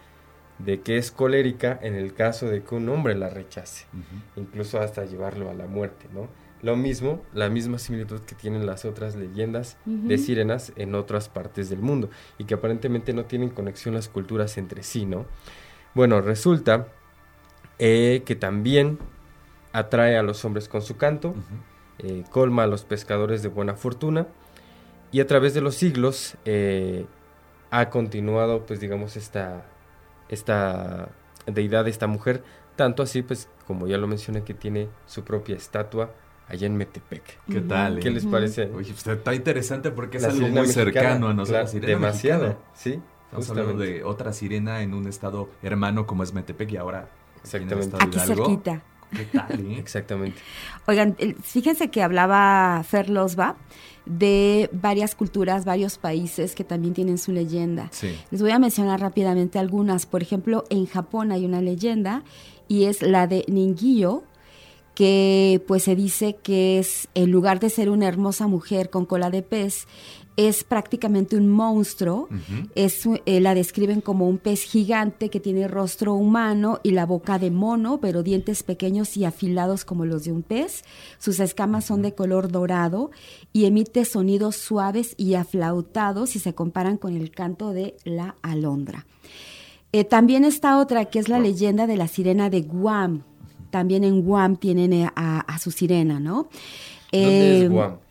de 0.58 0.80
que 0.80 0.98
es 0.98 1.10
colérica 1.10 1.78
en 1.82 1.94
el 1.94 2.14
caso 2.14 2.46
de 2.46 2.62
que 2.62 2.74
un 2.74 2.88
hombre 2.88 3.14
la 3.14 3.28
rechace. 3.28 3.86
Incluso 4.36 4.80
hasta 4.80 5.04
llevarlo 5.04 5.50
a 5.50 5.54
la 5.54 5.66
muerte, 5.66 6.06
¿no? 6.12 6.28
Lo 6.60 6.76
mismo, 6.76 7.22
la 7.34 7.48
misma 7.48 7.78
similitud 7.78 8.20
que 8.22 8.34
tienen 8.34 8.66
las 8.66 8.84
otras 8.84 9.14
leyendas 9.14 9.76
de 9.84 10.18
sirenas 10.18 10.72
en 10.74 10.96
otras 10.96 11.28
partes 11.28 11.70
del 11.70 11.78
mundo 11.78 12.10
y 12.36 12.44
que 12.44 12.54
aparentemente 12.54 13.12
no 13.12 13.26
tienen 13.26 13.50
conexión 13.50 13.94
las 13.94 14.08
culturas 14.08 14.58
entre 14.58 14.82
sí, 14.82 15.06
¿no? 15.06 15.26
Bueno, 15.94 16.20
resulta 16.20 16.88
eh, 17.78 18.22
que 18.26 18.34
también 18.34 18.98
atrae 19.72 20.16
a 20.16 20.22
los 20.22 20.44
hombres 20.44 20.68
con 20.68 20.82
su 20.82 20.96
canto, 20.96 21.34
eh, 21.98 22.24
colma 22.30 22.64
a 22.64 22.66
los 22.66 22.84
pescadores 22.84 23.42
de 23.42 23.48
buena 23.48 23.74
fortuna 23.74 24.26
y 25.12 25.20
a 25.20 25.26
través 25.26 25.54
de 25.54 25.60
los 25.60 25.76
siglos 25.76 26.36
eh, 26.44 27.06
ha 27.70 27.88
continuado, 27.90 28.66
pues 28.66 28.80
digamos, 28.80 29.16
esta, 29.16 29.64
esta 30.28 31.10
deidad, 31.46 31.88
esta 31.88 32.06
mujer, 32.06 32.42
tanto 32.76 33.02
así, 33.02 33.22
pues 33.22 33.48
como 33.66 33.86
ya 33.86 33.98
lo 33.98 34.06
mencioné, 34.06 34.44
que 34.44 34.54
tiene 34.54 34.88
su 35.06 35.24
propia 35.24 35.56
estatua 35.56 36.12
allá 36.48 36.66
en 36.66 36.76
Metepec. 36.76 37.22
¿Qué 37.50 37.60
tal? 37.60 37.98
¿Qué 38.00 38.10
les 38.10 38.24
parece? 38.24 38.64
Oye, 38.74 38.92
pues, 38.92 39.06
está 39.06 39.34
interesante 39.34 39.90
porque 39.90 40.18
es 40.18 40.24
algo 40.24 40.48
muy 40.48 40.66
cercano 40.68 41.28
a 41.28 41.34
nosotros. 41.34 41.72
demasiado, 41.80 42.58
sí. 42.74 43.00
Estamos 43.26 43.50
hablando 43.50 43.76
de 43.76 44.04
otra 44.04 44.32
sirena 44.32 44.80
en 44.80 44.94
un 44.94 45.06
estado 45.06 45.50
hermano 45.62 46.06
como 46.06 46.22
es 46.22 46.32
Metepec 46.32 46.72
y 46.72 46.76
ahora 46.78 47.10
Exactamente. 47.42 47.96
Aquí 48.00 48.18
cerquita. 48.18 48.82
¿Qué 49.10 49.24
tal? 49.24 49.60
Eh? 49.60 49.76
Exactamente. 49.78 50.38
Oigan, 50.86 51.16
fíjense 51.42 51.90
que 51.90 52.02
hablaba 52.02 52.82
Fer 52.84 53.08
Losba 53.08 53.56
de 54.08 54.70
varias 54.72 55.14
culturas, 55.14 55.64
varios 55.64 55.98
países 55.98 56.54
que 56.54 56.64
también 56.64 56.94
tienen 56.94 57.18
su 57.18 57.32
leyenda. 57.32 57.90
Les 58.30 58.40
voy 58.40 58.50
a 58.50 58.58
mencionar 58.58 59.00
rápidamente 59.00 59.58
algunas. 59.58 60.06
Por 60.06 60.22
ejemplo, 60.22 60.64
en 60.70 60.86
Japón 60.86 61.30
hay 61.30 61.44
una 61.44 61.60
leyenda 61.60 62.22
y 62.66 62.84
es 62.84 63.02
la 63.02 63.26
de 63.26 63.44
Ningyo, 63.48 64.22
que 64.94 65.62
pues 65.68 65.84
se 65.84 65.94
dice 65.94 66.36
que 66.42 66.80
es, 66.80 67.08
en 67.14 67.30
lugar 67.30 67.60
de 67.60 67.70
ser 67.70 67.88
una 67.88 68.08
hermosa 68.08 68.48
mujer 68.48 68.90
con 68.90 69.06
cola 69.06 69.30
de 69.30 69.42
pez, 69.42 69.86
es 70.38 70.62
prácticamente 70.62 71.36
un 71.36 71.48
monstruo. 71.48 72.28
es, 72.76 73.06
eh, 73.26 73.40
la 73.40 73.56
describen 73.56 74.00
como 74.00 74.28
un 74.28 74.38
pez 74.38 74.62
gigante 74.62 75.30
que 75.30 75.40
tiene 75.40 75.66
rostro 75.66 76.14
humano 76.14 76.78
y 76.84 76.92
la 76.92 77.06
boca 77.06 77.40
de 77.40 77.50
mono, 77.50 77.98
pero 78.00 78.22
dientes 78.22 78.62
pequeños 78.62 79.16
y 79.16 79.24
afilados 79.24 79.84
como 79.84 80.06
los 80.06 80.24
de 80.24 80.32
un 80.32 80.42
pez. 80.42 80.84
Sus 81.18 81.40
escamas 81.40 81.86
son 81.86 82.02
de 82.02 82.14
color 82.14 82.52
dorado 82.52 83.10
y 83.52 83.64
emite 83.64 84.04
sonidos 84.04 84.54
suaves 84.54 85.14
y 85.16 85.34
aflautados 85.34 86.30
si 86.30 86.38
se 86.38 86.54
comparan 86.54 86.98
con 86.98 87.16
el 87.16 87.32
canto 87.32 87.72
de 87.72 87.96
la 88.04 88.36
alondra. 88.40 89.06
Eh, 89.90 90.04
también 90.04 90.44
está 90.44 90.78
otra 90.78 91.06
que 91.06 91.18
es 91.18 91.28
la 91.28 91.40
leyenda 91.40 91.88
de 91.88 91.96
la 91.96 92.06
sirena 92.06 92.48
de 92.48 92.62
Guam. 92.62 93.24
También 93.70 94.04
en 94.04 94.22
Guam 94.22 94.56
tienen 94.56 94.92
eh, 94.92 95.10
a, 95.16 95.58
su 95.58 95.72
sirena, 95.72 96.20
¿no? 96.20 96.48
¿Dónde 97.10 97.64
es 97.64 97.70
Guam? 97.70 98.07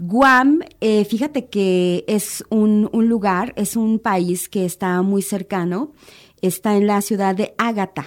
Guam, 0.00 0.60
eh, 0.80 1.04
fíjate 1.04 1.46
que 1.46 2.04
es 2.06 2.44
un, 2.50 2.88
lugar, 2.92 3.52
es 3.56 3.76
un 3.76 3.98
país 3.98 4.48
que 4.48 4.64
está 4.64 5.02
muy 5.02 5.22
cercano, 5.22 5.92
está 6.40 6.76
en 6.76 6.86
la 6.86 7.00
ciudad 7.00 7.34
de 7.34 7.54
Ágata. 7.58 8.06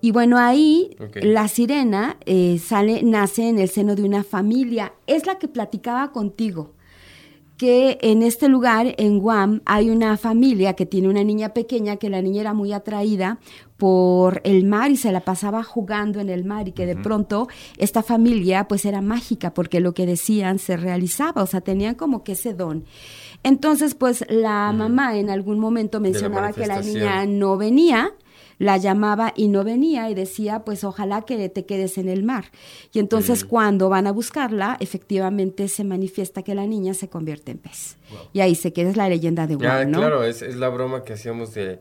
Y 0.00 0.12
bueno, 0.12 0.38
ahí 0.38 0.96
la 1.14 1.48
sirena 1.48 2.16
eh, 2.24 2.58
sale, 2.58 3.02
nace 3.02 3.48
en 3.48 3.58
el 3.58 3.68
seno 3.68 3.94
de 3.94 4.04
una 4.04 4.22
familia. 4.22 4.94
Es 5.06 5.26
la 5.26 5.38
que 5.38 5.48
platicaba 5.48 6.12
contigo 6.12 6.77
que 7.58 7.98
en 8.02 8.22
este 8.22 8.48
lugar, 8.48 8.94
en 8.98 9.18
Guam, 9.18 9.62
hay 9.66 9.90
una 9.90 10.16
familia 10.16 10.74
que 10.74 10.86
tiene 10.86 11.08
una 11.08 11.24
niña 11.24 11.52
pequeña, 11.54 11.96
que 11.96 12.08
la 12.08 12.22
niña 12.22 12.42
era 12.42 12.54
muy 12.54 12.72
atraída 12.72 13.40
por 13.76 14.40
el 14.44 14.64
mar 14.64 14.92
y 14.92 14.96
se 14.96 15.10
la 15.10 15.20
pasaba 15.20 15.64
jugando 15.64 16.20
en 16.20 16.28
el 16.28 16.44
mar 16.44 16.68
y 16.68 16.72
que 16.72 16.86
de 16.86 16.96
pronto 16.96 17.48
esta 17.76 18.02
familia 18.04 18.68
pues 18.68 18.84
era 18.84 19.02
mágica 19.02 19.54
porque 19.54 19.80
lo 19.80 19.92
que 19.92 20.06
decían 20.06 20.60
se 20.60 20.76
realizaba, 20.76 21.42
o 21.42 21.46
sea, 21.46 21.60
tenían 21.60 21.96
como 21.96 22.22
que 22.22 22.32
ese 22.32 22.54
don. 22.54 22.84
Entonces 23.42 23.94
pues 23.94 24.24
la 24.28 24.72
mamá 24.72 25.16
en 25.16 25.28
algún 25.28 25.58
momento 25.58 26.00
mencionaba 26.00 26.52
que 26.52 26.66
la 26.66 26.80
niña 26.80 27.26
no 27.26 27.56
venía 27.56 28.12
la 28.58 28.76
llamaba 28.76 29.32
y 29.36 29.48
no 29.48 29.64
venía 29.64 30.10
y 30.10 30.14
decía, 30.14 30.64
pues 30.64 30.84
ojalá 30.84 31.22
que 31.22 31.48
te 31.48 31.64
quedes 31.64 31.98
en 31.98 32.08
el 32.08 32.22
mar. 32.22 32.46
Y 32.92 32.98
entonces 32.98 33.44
cuando 33.44 33.88
van 33.88 34.06
a 34.06 34.12
buscarla, 34.12 34.76
efectivamente 34.80 35.68
se 35.68 35.84
manifiesta 35.84 36.42
que 36.42 36.54
la 36.54 36.66
niña 36.66 36.94
se 36.94 37.08
convierte 37.08 37.52
en 37.52 37.58
pez. 37.58 37.96
Y 38.32 38.40
ahí 38.40 38.54
se 38.54 38.72
queda, 38.72 38.90
es 38.90 38.96
la 38.96 39.08
leyenda 39.08 39.46
de 39.46 39.54
Guam, 39.54 39.90
¿no? 39.90 39.98
Claro, 39.98 40.24
es, 40.24 40.42
es 40.42 40.56
la 40.56 40.68
broma 40.68 41.04
que 41.04 41.12
hacíamos 41.12 41.54
de 41.54 41.80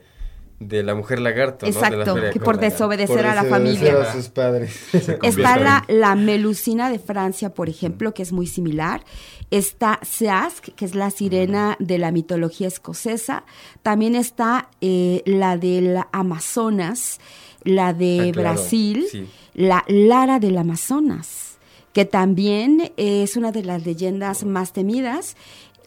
de 0.60 0.82
la 0.82 0.96
mujer 0.96 1.20
lagarto, 1.20 1.68
Exacto, 1.68 2.16
¿no? 2.16 2.32
que 2.32 2.40
por 2.40 2.60
desobedecer 2.60 3.26
a 3.28 3.36
la 3.36 3.44
familia. 3.44 4.02
A 4.02 4.14
sus 4.14 4.30
padres. 4.30 4.94
Está 5.22 5.58
la, 5.58 5.84
la, 5.88 6.16
melusina 6.16 6.90
de 6.90 6.98
Francia, 6.98 7.54
por 7.54 7.70
ejemplo, 7.70 8.14
que 8.14 8.24
es 8.24 8.32
muy 8.32 8.48
similar. 8.48 9.04
Está 9.52 10.00
Seask, 10.02 10.70
que 10.76 10.86
es 10.86 10.96
la 10.96 11.12
sirena 11.12 11.76
de 11.80 12.00
la 12.00 12.12
mitología 12.12 12.68
escocesa. 12.68 13.44
También 13.84 14.16
está 14.16 14.70
eh, 14.82 15.22
la 15.26 15.58
del 15.58 16.00
Amazonas, 16.12 17.20
la 17.64 17.94
de 17.94 18.34
ah, 18.36 18.40
Brasil, 18.40 19.30
la 19.54 19.84
Lara 19.88 20.40
del 20.40 20.58
Amazonas, 20.58 21.60
que 21.94 22.06
también 22.06 22.92
es 22.98 23.38
una 23.38 23.52
de 23.52 23.64
las 23.64 23.86
leyendas 23.86 24.44
más 24.44 24.74
temidas. 24.74 25.36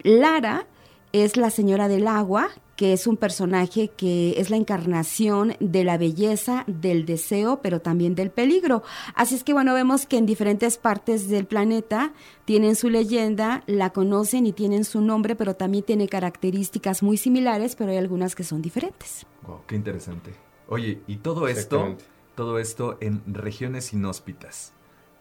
Lara 0.04 0.66
es 1.12 1.36
la 1.36 1.50
señora 1.50 1.88
del 1.88 2.06
agua, 2.06 2.50
que 2.80 2.94
es 2.94 3.06
un 3.06 3.18
personaje 3.18 3.88
que 3.88 4.40
es 4.40 4.48
la 4.48 4.56
encarnación 4.56 5.54
de 5.60 5.84
la 5.84 5.98
belleza, 5.98 6.64
del 6.66 7.04
deseo, 7.04 7.60
pero 7.60 7.82
también 7.82 8.14
del 8.14 8.30
peligro. 8.30 8.82
Así 9.14 9.34
es 9.34 9.44
que 9.44 9.52
bueno, 9.52 9.74
vemos 9.74 10.06
que 10.06 10.16
en 10.16 10.24
diferentes 10.24 10.78
partes 10.78 11.28
del 11.28 11.44
planeta 11.44 12.14
tienen 12.46 12.76
su 12.76 12.88
leyenda, 12.88 13.64
la 13.66 13.90
conocen 13.90 14.46
y 14.46 14.54
tienen 14.54 14.86
su 14.86 15.02
nombre, 15.02 15.36
pero 15.36 15.56
también 15.56 15.84
tiene 15.84 16.08
características 16.08 17.02
muy 17.02 17.18
similares, 17.18 17.76
pero 17.76 17.90
hay 17.90 17.98
algunas 17.98 18.34
que 18.34 18.44
son 18.44 18.62
diferentes. 18.62 19.26
Wow, 19.46 19.60
qué 19.66 19.76
interesante. 19.76 20.32
Oye, 20.66 21.02
y 21.06 21.16
todo 21.16 21.48
esto, 21.48 21.98
todo 22.34 22.58
esto 22.58 22.96
en 23.02 23.20
regiones 23.26 23.92
inhóspitas. 23.92 24.72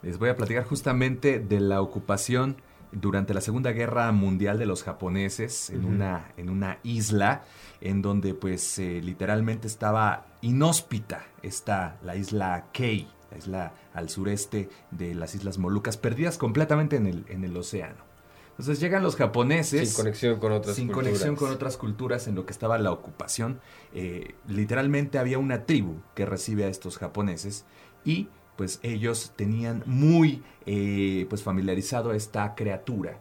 Les 0.01 0.17
voy 0.17 0.29
a 0.29 0.37
platicar 0.37 0.63
justamente 0.63 1.39
de 1.39 1.59
la 1.59 1.81
ocupación 1.81 2.55
durante 2.91 3.33
la 3.33 3.41
Segunda 3.41 3.71
Guerra 3.71 4.11
Mundial 4.11 4.57
de 4.57 4.65
los 4.65 4.83
japoneses 4.83 5.69
en, 5.69 5.85
una, 5.85 6.31
en 6.37 6.49
una 6.49 6.79
isla 6.83 7.43
en 7.81 8.01
donde 8.01 8.33
pues 8.33 8.79
eh, 8.79 9.01
literalmente 9.03 9.67
estaba 9.67 10.25
inhóspita 10.41 11.25
está 11.43 11.97
la 12.03 12.15
isla 12.15 12.67
Kei, 12.71 13.07
la 13.31 13.37
isla 13.37 13.73
al 13.93 14.09
sureste 14.09 14.69
de 14.91 15.15
las 15.15 15.35
Islas 15.35 15.57
Molucas, 15.57 15.97
perdidas 15.97 16.37
completamente 16.37 16.95
en 16.95 17.07
el, 17.07 17.25
en 17.29 17.43
el 17.43 17.55
océano. 17.55 18.09
Entonces 18.51 18.81
llegan 18.81 19.03
los 19.03 19.15
japoneses. 19.15 19.89
Sin 19.89 19.95
conexión 19.95 20.39
con 20.39 20.51
otras 20.51 20.75
sin 20.75 20.89
conexión 20.89 21.37
con 21.37 21.49
otras 21.49 21.77
culturas 21.77 22.27
en 22.27 22.35
lo 22.35 22.45
que 22.45 22.51
estaba 22.51 22.77
la 22.77 22.91
ocupación. 22.91 23.61
Eh, 23.93 24.35
literalmente 24.47 25.17
había 25.17 25.37
una 25.37 25.65
tribu 25.65 26.01
que 26.13 26.25
recibe 26.25 26.65
a 26.65 26.67
estos 26.67 26.97
japoneses 26.97 27.65
y 28.03 28.27
pues 28.59 28.81
ellos 28.83 29.31
tenían 29.37 29.83
muy 29.85 30.43
eh, 30.65 31.25
pues 31.29 31.43
familiarizado 31.43 32.09
a 32.09 32.17
esta 32.17 32.55
criatura. 32.55 33.17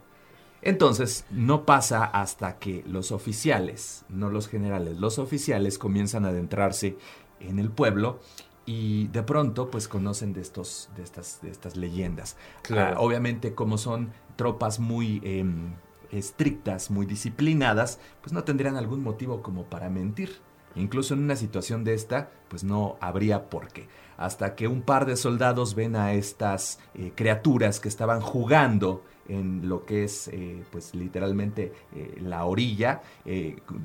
Entonces, 0.63 1.27
no 1.31 1.65
pasa 1.65 2.03
hasta 2.07 2.59
que 2.59 2.83
los 2.89 3.13
oficiales, 3.13 4.05
no 4.09 4.31
los 4.31 4.49
generales, 4.49 4.99
los 4.99 5.21
oficiales 5.21 5.79
comienzan 5.79 6.25
a 6.25 6.31
adentrarse 6.31 6.97
en 7.39 7.61
el 7.61 7.71
pueblo 7.71 8.19
y 8.67 9.07
de 9.07 9.23
pronto 9.23 9.71
pues 9.71 9.87
conocen 9.87 10.33
de, 10.33 10.41
estos, 10.41 10.91
de, 10.97 11.05
estas, 11.05 11.41
de 11.41 11.51
estas 11.51 11.77
leyendas. 11.77 12.37
Ah, 12.71 12.95
obviamente 12.97 13.55
como 13.55 13.79
son 13.79 14.11
tropas 14.35 14.81
muy 14.81 15.21
em, 15.23 15.75
estrictas, 16.11 16.91
muy 16.91 17.07
disciplinadas, 17.07 18.01
pues 18.23 18.33
no 18.33 18.43
tendrían 18.43 18.75
algún 18.75 19.05
motivo 19.05 19.41
como 19.41 19.67
para 19.67 19.89
mentir. 19.89 20.41
Incluso 20.75 21.15
en 21.15 21.21
una 21.21 21.37
situación 21.37 21.85
de 21.85 21.95
esta, 21.95 22.29
pues 22.49 22.65
no 22.65 22.97
habría 23.01 23.49
por 23.51 23.69
qué 23.69 23.87
hasta 24.19 24.55
que 24.55 24.69
un 24.69 24.83
par 24.83 25.07
de 25.07 25.17
soldados 25.17 25.75
ven 25.75 25.97
a 25.97 26.13
estas 26.13 26.79
eh, 26.95 27.13
criaturas 27.15 27.81
que 27.81 27.89
estaban 27.89 28.21
jugando 28.21 29.03
en 29.29 29.69
lo 29.69 29.85
que 29.85 30.05
es 30.05 30.29
eh, 30.29 30.63
pues 30.71 30.95
literalmente 30.95 31.73
eh, 31.95 32.19
la 32.23 32.47
orilla 32.47 33.03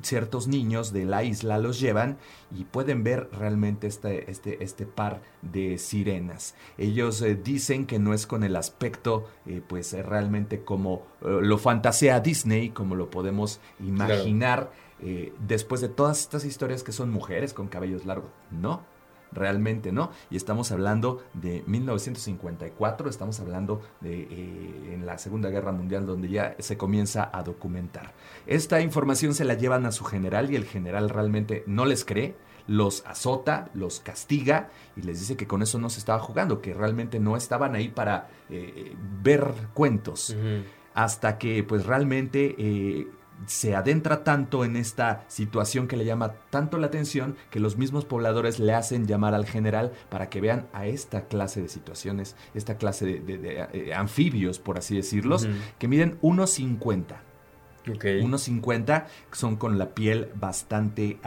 ciertos 0.00 0.48
niños 0.48 0.90
de 0.90 1.04
la 1.04 1.22
isla 1.22 1.58
los 1.58 1.78
llevan 1.78 2.16
y 2.50 2.64
pueden 2.64 3.04
ver 3.04 3.28
realmente 3.30 3.86
este, 3.86 4.30
este, 4.30 4.64
este 4.64 4.86
par 4.86 5.20
de 5.42 5.76
sirenas 5.76 6.54
ellos 6.78 7.22
dicen 7.44 7.84
que 7.84 7.98
no 7.98 8.14
es 8.14 8.26
con 8.26 8.42
el 8.42 8.56
aspecto 8.56 9.28
pues 9.68 9.92
realmente 9.92 10.64
como 10.64 11.02
lo 11.20 11.58
fantasea 11.58 12.20
Disney 12.20 12.70
como 12.70 12.94
lo 12.94 13.10
podemos 13.10 13.60
imaginar 13.80 14.70
eh, 15.06 15.34
después 15.46 15.80
de 15.80 15.88
todas 15.88 16.20
estas 16.20 16.44
historias 16.44 16.82
que 16.82 16.92
son 16.92 17.10
mujeres 17.10 17.52
con 17.52 17.68
cabellos 17.68 18.06
largos. 18.06 18.30
No, 18.50 18.82
realmente 19.34 19.92
no. 19.92 20.10
Y 20.30 20.36
estamos 20.36 20.72
hablando 20.72 21.22
de 21.34 21.62
1954, 21.66 23.08
estamos 23.08 23.40
hablando 23.40 23.82
de 24.00 24.22
eh, 24.22 24.94
en 24.94 25.06
la 25.06 25.18
Segunda 25.18 25.50
Guerra 25.50 25.72
Mundial 25.72 26.06
donde 26.06 26.28
ya 26.28 26.56
se 26.58 26.76
comienza 26.76 27.30
a 27.32 27.42
documentar. 27.42 28.14
Esta 28.46 28.80
información 28.80 29.34
se 29.34 29.44
la 29.44 29.54
llevan 29.54 29.86
a 29.86 29.92
su 29.92 30.04
general 30.04 30.50
y 30.50 30.56
el 30.56 30.64
general 30.64 31.10
realmente 31.10 31.64
no 31.66 31.84
les 31.84 32.04
cree 32.04 32.34
los 32.66 33.04
azota, 33.06 33.70
los 33.74 34.00
castiga 34.00 34.70
y 34.96 35.02
les 35.02 35.20
dice 35.20 35.36
que 35.36 35.46
con 35.46 35.62
eso 35.62 35.78
no 35.78 35.90
se 35.90 35.98
estaba 35.98 36.18
jugando, 36.18 36.60
que 36.60 36.72
realmente 36.72 37.20
no 37.20 37.36
estaban 37.36 37.74
ahí 37.74 37.88
para 37.88 38.28
eh, 38.48 38.94
ver 39.22 39.52
cuentos. 39.74 40.34
Hasta 40.94 41.38
que 41.38 41.62
pues 41.64 41.84
realmente 41.86 42.54
eh, 42.56 43.08
se 43.46 43.74
adentra 43.74 44.24
tanto 44.24 44.64
en 44.64 44.76
esta 44.76 45.24
situación 45.28 45.88
que 45.88 45.96
le 45.96 46.04
llama 46.04 46.34
tanto 46.50 46.78
la 46.78 46.86
atención 46.86 47.36
que 47.50 47.60
los 47.60 47.76
mismos 47.76 48.04
pobladores 48.04 48.58
le 48.58 48.74
hacen 48.74 49.06
llamar 49.06 49.34
al 49.34 49.46
general 49.46 49.92
para 50.08 50.30
que 50.30 50.40
vean 50.40 50.66
a 50.72 50.86
esta 50.86 51.26
clase 51.26 51.60
de 51.60 51.68
situaciones, 51.68 52.36
esta 52.54 52.76
clase 52.76 53.06
de, 53.06 53.68
eh, 53.72 53.94
anfibios, 53.94 54.58
por 54.58 54.78
así 54.78 54.96
decirlos, 54.96 55.48
que 55.78 55.88
miden 55.88 56.18
1,50. 56.20 57.16
Okay. 57.88 58.22
Unos 58.22 58.42
50 58.42 59.06
son 59.32 59.56
con 59.56 59.78
la 59.78 59.94
piel 59.94 60.28
bastante, 60.34 61.18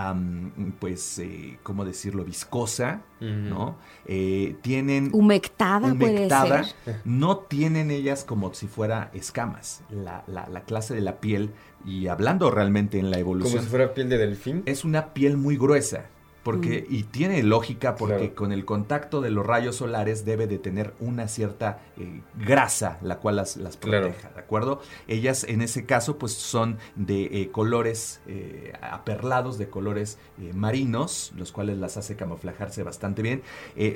pues, 0.80 1.20
eh, 1.20 1.60
¿cómo 1.64 1.86
decirlo? 1.86 2.24
Viscosa, 2.24 3.02
¿no? 3.20 3.78
Eh, 4.06 4.56
tienen... 4.62 5.10
Humectada, 5.14 5.92
humectada, 5.92 6.48
puede 6.48 6.64
ser. 6.64 7.02
No 7.06 7.38
tienen 7.38 7.92
ellas 7.92 8.24
como 8.24 8.54
si 8.54 8.68
fuera 8.68 9.12
escamas. 9.14 9.84
La, 9.90 10.24
la, 10.28 10.48
la, 10.50 10.62
clase 10.62 10.96
de 10.96 11.02
la 11.02 11.20
piel, 11.20 11.52
y 11.86 12.08
hablando 12.08 12.50
realmente 12.50 13.00
en 13.00 13.12
la 13.12 13.20
evolución... 13.20 13.54
Como 13.54 13.64
si 13.64 13.70
fuera 13.70 13.94
piel 13.94 14.10
de 14.10 14.18
delfín. 14.18 14.64
Es 14.66 14.84
una 14.84 15.14
piel 15.14 15.38
muy 15.38 15.58
gruesa 15.58 16.06
porque, 16.48 16.86
mm. 16.90 16.94
y 16.96 17.04
tiene 17.04 17.44
lógica 17.44 17.98
porque 17.98 18.34
con 18.34 18.54
el 18.54 18.64
contacto 18.64 19.20
de 19.20 19.32
los 19.32 19.46
rayos 19.46 19.76
solares 19.76 20.24
debe 20.24 20.48
de 20.48 20.58
tener 20.58 20.94
una 21.02 21.28
cierta 21.28 21.82
eh, 21.98 22.22
grasa 22.40 23.00
la 23.02 23.18
cual 23.18 23.36
las, 23.36 23.58
las 23.58 23.76
proteja, 23.76 24.30
¿de 24.30 24.40
acuerdo? 24.40 24.80
Ellas 25.10 25.44
en 25.44 25.62
ese 25.62 25.86
caso 25.86 26.18
pues 26.18 26.32
son 26.32 26.78
de 26.96 27.42
eh, 27.42 27.52
colores 27.52 28.22
eh, 28.28 28.72
aperlados, 28.82 29.58
de 29.58 29.68
colores 29.68 30.20
marinos, 30.54 31.34
los 31.36 31.52
cuales 31.52 31.80
las 31.80 31.98
hace 31.98 32.16
camuflajarse 32.16 32.82
bastante 32.82 33.22
bien. 33.22 33.42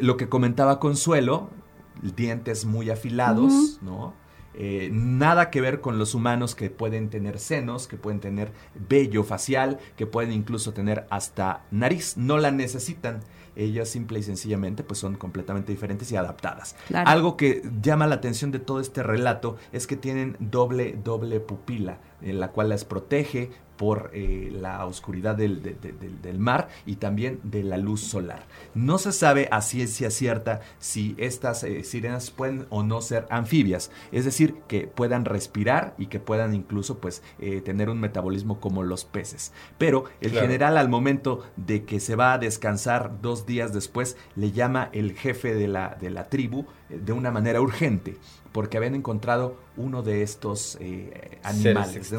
lo 0.01 0.17
que 0.17 0.27
comentaba 0.27 0.81
Consuelo, 0.81 1.47
dientes 2.01 2.65
muy 2.65 2.89
afilados, 2.89 3.79
¿no? 3.81 4.13
Eh, 4.53 4.89
nada 4.91 5.49
que 5.49 5.61
ver 5.61 5.81
con 5.81 5.97
los 5.97 6.13
humanos 6.13 6.55
que 6.55 6.69
pueden 6.69 7.09
tener 7.09 7.39
senos, 7.39 7.87
que 7.87 7.97
pueden 7.97 8.19
tener 8.19 8.51
vello 8.89 9.23
facial, 9.23 9.79
que 9.95 10.05
pueden 10.05 10.33
incluso 10.33 10.73
tener 10.73 11.05
hasta 11.09 11.63
nariz. 11.71 12.17
No 12.17 12.37
la 12.37 12.51
necesitan. 12.51 13.21
Ellas 13.55 13.89
simple 13.89 14.19
y 14.19 14.23
sencillamente 14.23 14.83
pues 14.83 14.99
son 14.99 15.15
completamente 15.15 15.71
diferentes 15.71 16.11
y 16.11 16.15
adaptadas. 16.15 16.75
Algo 16.93 17.37
que 17.37 17.61
llama 17.81 18.07
la 18.07 18.15
atención 18.15 18.51
de 18.51 18.59
todo 18.59 18.79
este 18.79 19.03
relato 19.03 19.57
es 19.71 19.87
que 19.87 19.97
tienen 19.97 20.37
doble, 20.39 20.97
doble 21.03 21.39
pupila, 21.39 21.99
en 22.21 22.39
la 22.39 22.51
cual 22.51 22.69
las 22.69 22.85
protege 22.85 23.49
por 23.81 24.11
eh, 24.13 24.51
la 24.53 24.85
oscuridad 24.85 25.35
del, 25.35 25.63
del, 25.63 26.37
mar 26.37 26.69
y 26.85 26.97
también 26.97 27.39
de 27.41 27.63
la 27.63 27.77
luz 27.77 28.01
solar. 28.01 28.43
No 28.75 28.99
se 28.99 29.11
sabe 29.11 29.47
a 29.49 29.61
ciencia 29.61 30.11
cierta 30.11 30.61
si 30.77 31.15
estas 31.17 31.63
eh, 31.63 31.83
sirenas 31.83 32.29
pueden 32.29 32.67
o 32.69 32.83
no 32.83 33.01
ser 33.01 33.25
anfibias, 33.31 33.89
es 34.11 34.23
decir, 34.23 34.53
que 34.67 34.85
puedan 34.85 35.25
respirar 35.25 35.95
y 35.97 36.07
que 36.07 36.19
puedan 36.19 36.53
incluso 36.53 36.99
pues 36.99 37.23
eh, 37.39 37.61
tener 37.61 37.89
un 37.89 37.99
metabolismo 37.99 38.59
como 38.59 38.83
los 38.83 39.03
peces. 39.03 39.51
Pero 39.79 40.03
el 40.21 40.33
general 40.33 40.77
al 40.77 40.87
momento 40.87 41.43
de 41.55 41.83
que 41.83 41.99
se 41.99 42.15
va 42.15 42.33
a 42.33 42.37
descansar 42.37 43.19
dos 43.19 43.40
días 43.45 43.73
después 43.73 44.17
le 44.35 44.51
llama 44.51 44.89
el 44.93 45.13
jefe 45.13 45.53
de 45.53 45.67
la, 45.67 45.97
de 45.99 46.09
la 46.09 46.29
tribu 46.29 46.65
de 46.89 47.13
una 47.13 47.31
manera 47.31 47.61
urgente 47.61 48.17
porque 48.51 48.77
habían 48.77 48.95
encontrado 48.95 49.57
uno 49.77 50.03
de 50.03 50.23
estos 50.23 50.77
eh, 50.79 51.39
animales. 51.43 52.11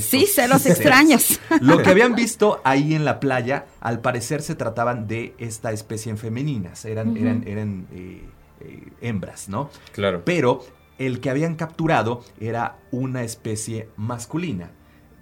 sí, 0.00 0.26
celos 0.26 0.66
extraños. 0.66 1.40
Lo 1.60 1.82
que 1.82 1.90
habían 1.90 2.14
visto 2.14 2.60
ahí 2.64 2.94
en 2.94 3.04
la 3.04 3.20
playa, 3.20 3.66
al 3.80 4.00
parecer 4.00 4.42
se 4.42 4.54
trataban 4.54 5.06
de 5.06 5.34
esta 5.38 5.72
especie 5.72 6.10
en 6.10 6.18
femeninas, 6.18 6.84
eran, 6.84 7.16
eran, 7.16 7.46
eran 7.46 7.86
eh, 7.92 8.22
eh, 8.60 8.88
hembras, 9.00 9.48
¿no? 9.48 9.70
Claro. 9.92 10.22
Pero 10.24 10.64
el 10.98 11.20
que 11.20 11.30
habían 11.30 11.56
capturado 11.56 12.24
era 12.40 12.78
una 12.90 13.22
especie 13.22 13.88
masculina. 13.96 14.70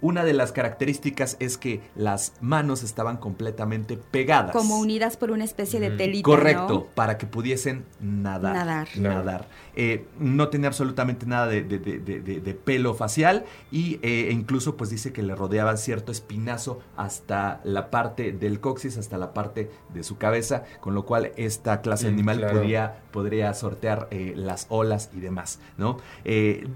Una 0.01 0.23
de 0.23 0.33
las 0.33 0.51
características 0.51 1.35
es 1.39 1.57
que 1.57 1.81
las 1.95 2.33
manos 2.39 2.83
estaban 2.83 3.17
completamente 3.17 3.97
pegadas. 3.97 4.51
Como 4.51 4.79
unidas 4.79 5.17
por 5.17 5.31
una 5.31 5.43
especie 5.43 5.79
de 5.79 5.91
telita. 5.91 6.23
Correcto, 6.23 6.87
para 6.95 7.17
que 7.17 7.25
pudiesen 7.25 7.85
nadar. 7.99 8.53
Nadar. 8.53 8.87
Nadar. 8.97 9.47
Eh, 9.81 10.03
no 10.19 10.49
tenía 10.49 10.67
absolutamente 10.67 11.25
nada 11.25 11.47
de, 11.47 12.59
pelo 12.65 12.93
facial 12.95 13.45
y 13.71 13.97
eh, 14.01 14.27
incluso 14.29 14.75
pues 14.75 14.89
dice 14.89 15.13
que 15.13 15.23
le 15.23 15.35
rodeaba 15.35 15.77
cierto 15.77 16.11
espinazo 16.11 16.81
hasta 16.97 17.61
la 17.63 17.89
parte 17.89 18.33
del 18.33 18.59
coxis, 18.59 18.97
hasta 18.97 19.17
la 19.17 19.33
parte 19.33 19.71
de 19.93 20.03
su 20.03 20.17
cabeza, 20.17 20.65
con 20.81 20.95
lo 20.95 21.05
cual 21.05 21.31
esta 21.37 21.79
clase 21.79 22.07
de 22.07 22.11
animal 22.11 22.45
podría, 22.51 23.03
podría 23.11 23.53
sortear 23.53 24.09
eh, 24.11 24.33
las 24.35 24.65
olas 24.67 25.11
y 25.15 25.21
demás, 25.21 25.61
¿no? 25.77 25.99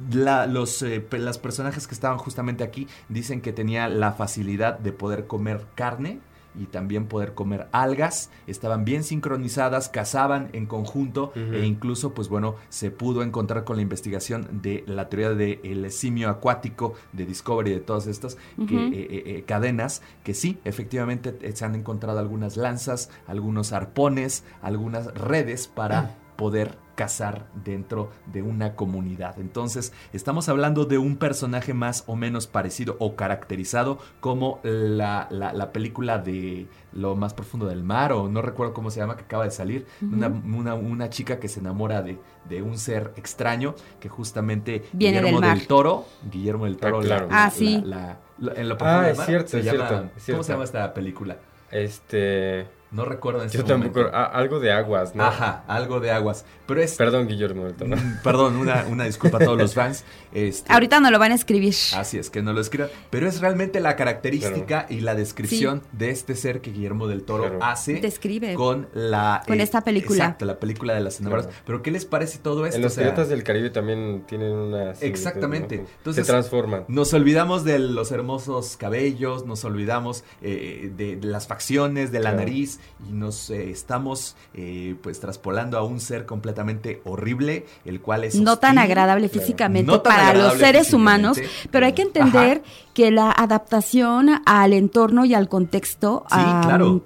los 0.09 0.85
las 1.11 1.37
personajes 1.39 1.87
que 1.87 1.93
estaban 1.95 2.17
justamente 2.17 2.63
aquí 2.63 2.87
dicen 3.09 3.41
que 3.41 3.51
tenía 3.51 3.89
la 3.89 4.13
facilidad 4.13 4.79
de 4.79 4.93
poder 4.93 5.27
comer 5.27 5.65
carne 5.75 6.21
y 6.59 6.65
también 6.65 7.07
poder 7.07 7.33
comer 7.33 7.67
algas. 7.71 8.29
Estaban 8.47 8.85
bien 8.85 9.03
sincronizadas, 9.03 9.89
cazaban 9.89 10.49
en 10.53 10.65
conjunto 10.65 11.31
e 11.35 11.65
incluso, 11.65 12.13
pues 12.13 12.29
bueno, 12.29 12.55
se 12.69 12.91
pudo 12.91 13.23
encontrar 13.23 13.63
con 13.63 13.75
la 13.75 13.81
investigación 13.81 14.61
de 14.61 14.83
la 14.87 15.09
teoría 15.09 15.29
del 15.29 15.91
simio 15.91 16.29
acuático 16.29 16.93
de 17.11 17.25
Discovery, 17.25 17.71
de 17.71 17.79
todas 17.79 18.07
estas 18.07 18.35
eh, 18.35 18.67
eh, 18.69 19.23
eh, 19.25 19.43
cadenas, 19.45 20.01
que 20.23 20.33
sí, 20.33 20.59
efectivamente 20.63 21.53
se 21.53 21.65
han 21.65 21.75
encontrado 21.75 22.19
algunas 22.19 22.57
lanzas, 22.57 23.09
algunos 23.27 23.73
arpones, 23.73 24.43
algunas 24.61 25.13
redes 25.13 25.67
para 25.67 26.17
poder 26.43 26.75
cazar 26.95 27.45
dentro 27.63 28.12
de 28.25 28.41
una 28.41 28.75
comunidad. 28.75 29.39
Entonces, 29.39 29.93
estamos 30.12 30.49
hablando 30.49 30.84
de 30.84 30.97
un 30.97 31.15
personaje 31.15 31.73
más 31.73 32.03
o 32.06 32.17
menos 32.17 32.47
parecido 32.47 32.97
o 32.99 33.15
caracterizado 33.15 33.97
como 34.19 34.60
la, 34.63 35.29
la, 35.32 35.71
película 35.71 36.17
de 36.17 36.67
Lo 36.91 37.15
más 37.15 37.34
profundo 37.34 37.65
del 37.67 37.82
mar, 37.82 38.12
o 38.12 38.27
no 38.27 38.41
recuerdo 38.41 38.73
cómo 38.73 38.91
se 38.91 38.99
llama, 38.99 39.15
que 39.15 39.23
acaba 39.23 39.45
de 39.45 39.51
salir. 39.51 39.86
una, 40.01 40.73
una, 40.75 41.10
chica 41.10 41.39
que 41.39 41.47
se 41.47 41.62
enamora 41.62 42.01
de, 42.01 42.19
de, 42.49 42.62
un 42.62 42.77
ser 42.77 43.13
extraño 43.15 43.75
que 44.01 44.10
justamente 44.10 44.84
Guillermo 44.91 45.39
del, 45.39 45.65
Toro, 45.65 46.06
Guillermo 46.29 46.65
del 46.65 46.75
Toro, 46.75 46.99
ah, 47.10 47.27
ah 47.32 47.49
sí. 47.49 47.75
en 47.75 48.67
lo 48.67 48.77
ah, 48.82 49.10
es 49.10 49.25
cierto, 49.25 49.58
es 49.58 49.63
cierto. 49.63 50.10
¿Cómo 50.27 50.43
se 50.43 50.51
llama 50.51 50.65
esta 50.65 50.93
película? 50.93 51.38
Este... 51.71 52.83
No 52.93 53.06
recuerdo 53.06 53.41
en 53.41 53.49
Yo 53.49 53.65
tampoco. 53.65 54.08
algo 54.13 54.60
de 54.60 54.71
aguas, 54.71 55.15
¿no? 55.15 55.23
Ajá, 55.23 55.63
algo 55.67 55.99
de 55.99 56.12
aguas. 56.12 56.45
Pero 56.67 56.79
es. 56.79 56.95
Perdón, 56.95 57.27
Guillermo 57.27 57.65
mm, 57.65 58.21
Perdón, 58.23 58.56
una, 58.56 58.86
una, 58.88 59.06
disculpa 59.06 59.38
a 59.38 59.39
todos 59.39 59.58
los 59.58 59.73
fans. 59.73 60.06
Este, 60.32 60.71
Ahorita 60.71 60.99
no 60.99 61.10
lo 61.10 61.17
van 61.17 61.32
a 61.32 61.36
escribir. 61.36 61.73
Así 61.95 62.19
es, 62.19 62.29
que 62.29 62.43
no 62.43 62.53
lo 62.53 62.62
escriban. 62.62 62.89
Pero 63.10 63.27
es 63.27 63.41
realmente 63.41 63.79
la 63.79 63.95
característica 63.95 64.86
y 64.89 65.01
la 65.01 65.15
descripción 65.15 65.82
de 65.91 66.12
este 66.12 66.36
ser 66.36 66.62
que 66.62 66.71
Guillermo 66.71 67.08
del 67.08 67.23
Toro 67.23 67.58
hace. 67.62 67.95
Describe. 67.95 68.53
Con 68.53 68.88
la. 68.93 69.41
Con 69.47 69.60
esta 69.60 69.82
película. 69.82 70.25
Exacto, 70.25 70.45
la 70.45 70.60
película 70.60 70.93
de 70.93 71.01
las 71.01 71.19
enamoradas. 71.19 71.51
Pero 71.65 71.82
¿qué 71.82 71.89
les 71.89 72.06
parece 72.06 72.38
todo 72.38 72.67
esto? 72.67 72.77
En 72.77 72.84
los 72.84 72.93
piratas 72.93 73.27
del 73.27 73.43
Caribe 73.43 73.71
también 73.71 74.23
tienen 74.27 74.51
una. 74.51 74.91
Exactamente. 74.91 75.84
Entonces, 75.97 76.27
Se 76.27 76.32
transforman. 76.32 76.86
Nos 76.88 77.12
olvidamos 77.15 77.63
de 77.63 77.79
los 77.79 78.12
hermosos 78.12 78.77
cabellos, 78.77 79.47
nos 79.47 79.65
olvidamos 79.65 80.23
eh, 80.43 80.91
de, 80.95 81.17
las 81.21 81.47
facciones, 81.47 82.12
de 82.12 82.19
la 82.19 82.34
nariz 82.34 82.79
y 83.10 83.13
nos. 83.13 83.50
Eh, 83.50 83.69
estamos 83.69 84.36
eh, 84.54 84.96
pues 85.02 85.19
traspolando 85.19 85.78
a 85.78 85.84
un 85.84 86.00
ser 86.00 86.26
completamente 86.26 87.02
horrible, 87.06 87.65
el 87.86 88.02
cual 88.02 88.24
es... 88.24 88.36
No 88.36 88.58
tan 88.58 88.77
agradable 88.77 89.29
físicamente 89.29 90.00
para 90.00 90.34
los 90.34 90.54
seres 90.54 90.94
humanos, 90.94 91.38
pero 91.71 91.86
hay 91.86 91.94
que 91.94 92.04
entender 92.04 92.63
que 92.94 93.10
la 93.10 93.31
adaptación 93.31 94.29
al 94.46 94.73
entorno 94.73 95.25
y 95.25 95.34
al 95.34 95.50
contexto 95.50 96.25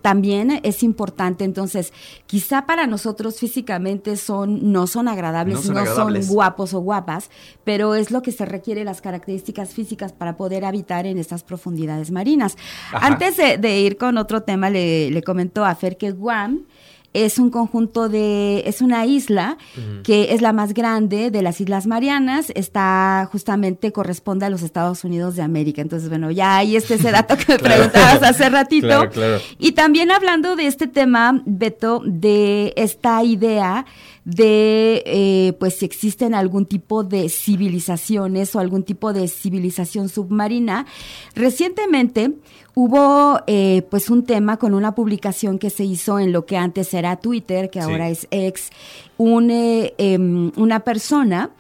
también 0.01 0.59
es 0.63 0.84
importante. 0.84 1.45
Entonces, 1.45 1.93
quizá 2.25 2.65
para 2.65 2.88
nosotros 2.88 3.39
físicamente 3.39 4.17
son, 4.17 4.71
no 4.71 4.88
son 4.88 5.07
agradables, 5.07 5.69
no 5.69 5.86
son, 5.86 6.13
guapos 6.28 6.73
o 6.73 6.82
guapas, 6.82 7.30
pero 7.63 7.95
es 7.95 8.11
lo 8.11 8.21
que 8.21 8.32
se 8.32 8.45
requiere 8.45 8.84
las 8.84 9.01
características 9.01 9.69
físicas 9.69 10.11
para 10.11 10.36
poder 10.36 10.65
habitar 10.65 11.05
en 11.05 11.17
estas 11.17 11.43
profundidades 11.43 12.11
marinas. 12.11 12.57
Antes 12.91 13.38
de, 13.38 13.80
ir 13.80 13.97
con 13.97 14.17
otro 14.17 14.43
tema, 14.43 14.69
le, 14.69 15.09
le 15.09 15.23
comentó 15.23 15.63
a 15.70 15.76
Fer 15.76 15.97
que 15.97 16.11
Guam 16.11 16.65
es 17.13 17.39
un 17.39 17.49
conjunto 17.49 18.09
de, 18.09 18.63
es 18.68 18.82
una 18.82 19.05
isla 19.05 19.57
que 20.03 20.34
es 20.34 20.41
la 20.41 20.53
más 20.53 20.74
grande 20.74 21.32
de 21.32 21.41
las 21.41 21.59
Islas 21.59 21.88
Marianas, 21.88 22.51
está 22.53 23.28
justamente 23.32 23.91
corresponde 23.91 24.45
a 24.45 24.49
los 24.49 24.61
Estados 24.61 25.03
Unidos 25.03 25.36
de 25.36 25.41
América. 25.41 25.82
Entonces, 25.82 26.09
bueno, 26.09 26.30
ya 26.30 26.57
ahí 26.57 26.76
este 26.76 26.95
ese 26.95 27.11
dato 27.11 27.36
que 27.36 27.53
me 27.53 27.59
preguntabas 27.59 28.22
hace 28.22 28.49
ratito. 28.49 29.09
Y 29.57 29.72
también 29.72 30.11
hablando 30.11 30.55
de 30.55 30.68
este 30.68 30.88
tema, 30.88 31.41
Beto, 31.45 32.01
de 32.05 32.74
esta 32.76 33.24
idea 33.24 33.86
de 34.28 35.03
eh, 35.05 35.53
pues 35.57 35.75
si 35.75 35.86
existen 35.86 36.36
algún 36.36 36.65
tipo 36.65 37.05
de 37.05 37.30
civilizaciones 37.30 38.53
o 38.55 38.59
algún 38.59 38.84
tipo 38.84 39.13
de 39.13 39.30
civilización 39.30 40.09
submarina. 40.09 40.86
Recientemente 41.34 42.34
hubo 42.75 43.39
eh, 43.47 43.84
pues 43.89 44.09
un 44.09 44.25
tema 44.25 44.57
con 44.57 44.73
una 44.73 44.95
publicación 44.95 45.59
que 45.59 45.69
se 45.69 45.86
hizo 45.86 46.19
en 46.19 46.34
lo 46.34 46.45
que 46.45 46.57
antes 46.57 46.93
era 46.93 47.15
Twitter, 47.15 47.69
que 47.69 47.80
ahora 47.80 48.09
es 48.09 48.28
ex, 48.30 48.69
un, 49.15 49.49
eh, 49.49 49.93
em, 49.97 50.51
una 50.57 50.82
persona 50.82 51.51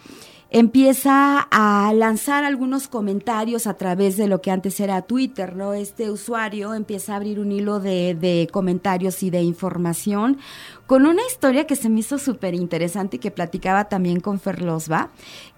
empieza 0.49 1.47
a 1.51 1.91
lanzar 1.93 2.43
algunos 2.43 2.87
comentarios 2.87 3.67
a 3.67 3.73
través 3.75 4.17
de 4.17 4.27
lo 4.27 4.41
que 4.41 4.51
antes 4.51 4.79
era 4.79 5.01
Twitter, 5.01 5.55
¿no? 5.55 5.73
Este 5.73 6.09
usuario 6.09 6.73
empieza 6.73 7.13
a 7.13 7.15
abrir 7.17 7.39
un 7.39 7.51
hilo 7.51 7.79
de, 7.79 8.15
de 8.15 8.47
comentarios 8.51 9.23
y 9.23 9.29
de 9.29 9.41
información 9.41 10.37
con 10.85 11.05
una 11.05 11.21
historia 11.27 11.67
que 11.67 11.75
se 11.75 11.89
me 11.89 11.99
hizo 11.99 12.17
súper 12.17 12.53
interesante 12.55 13.17
y 13.17 13.19
que 13.19 13.29
platicaba 13.29 13.89
también 13.89 14.21
con 14.21 14.39
Ferlosba, 14.39 15.09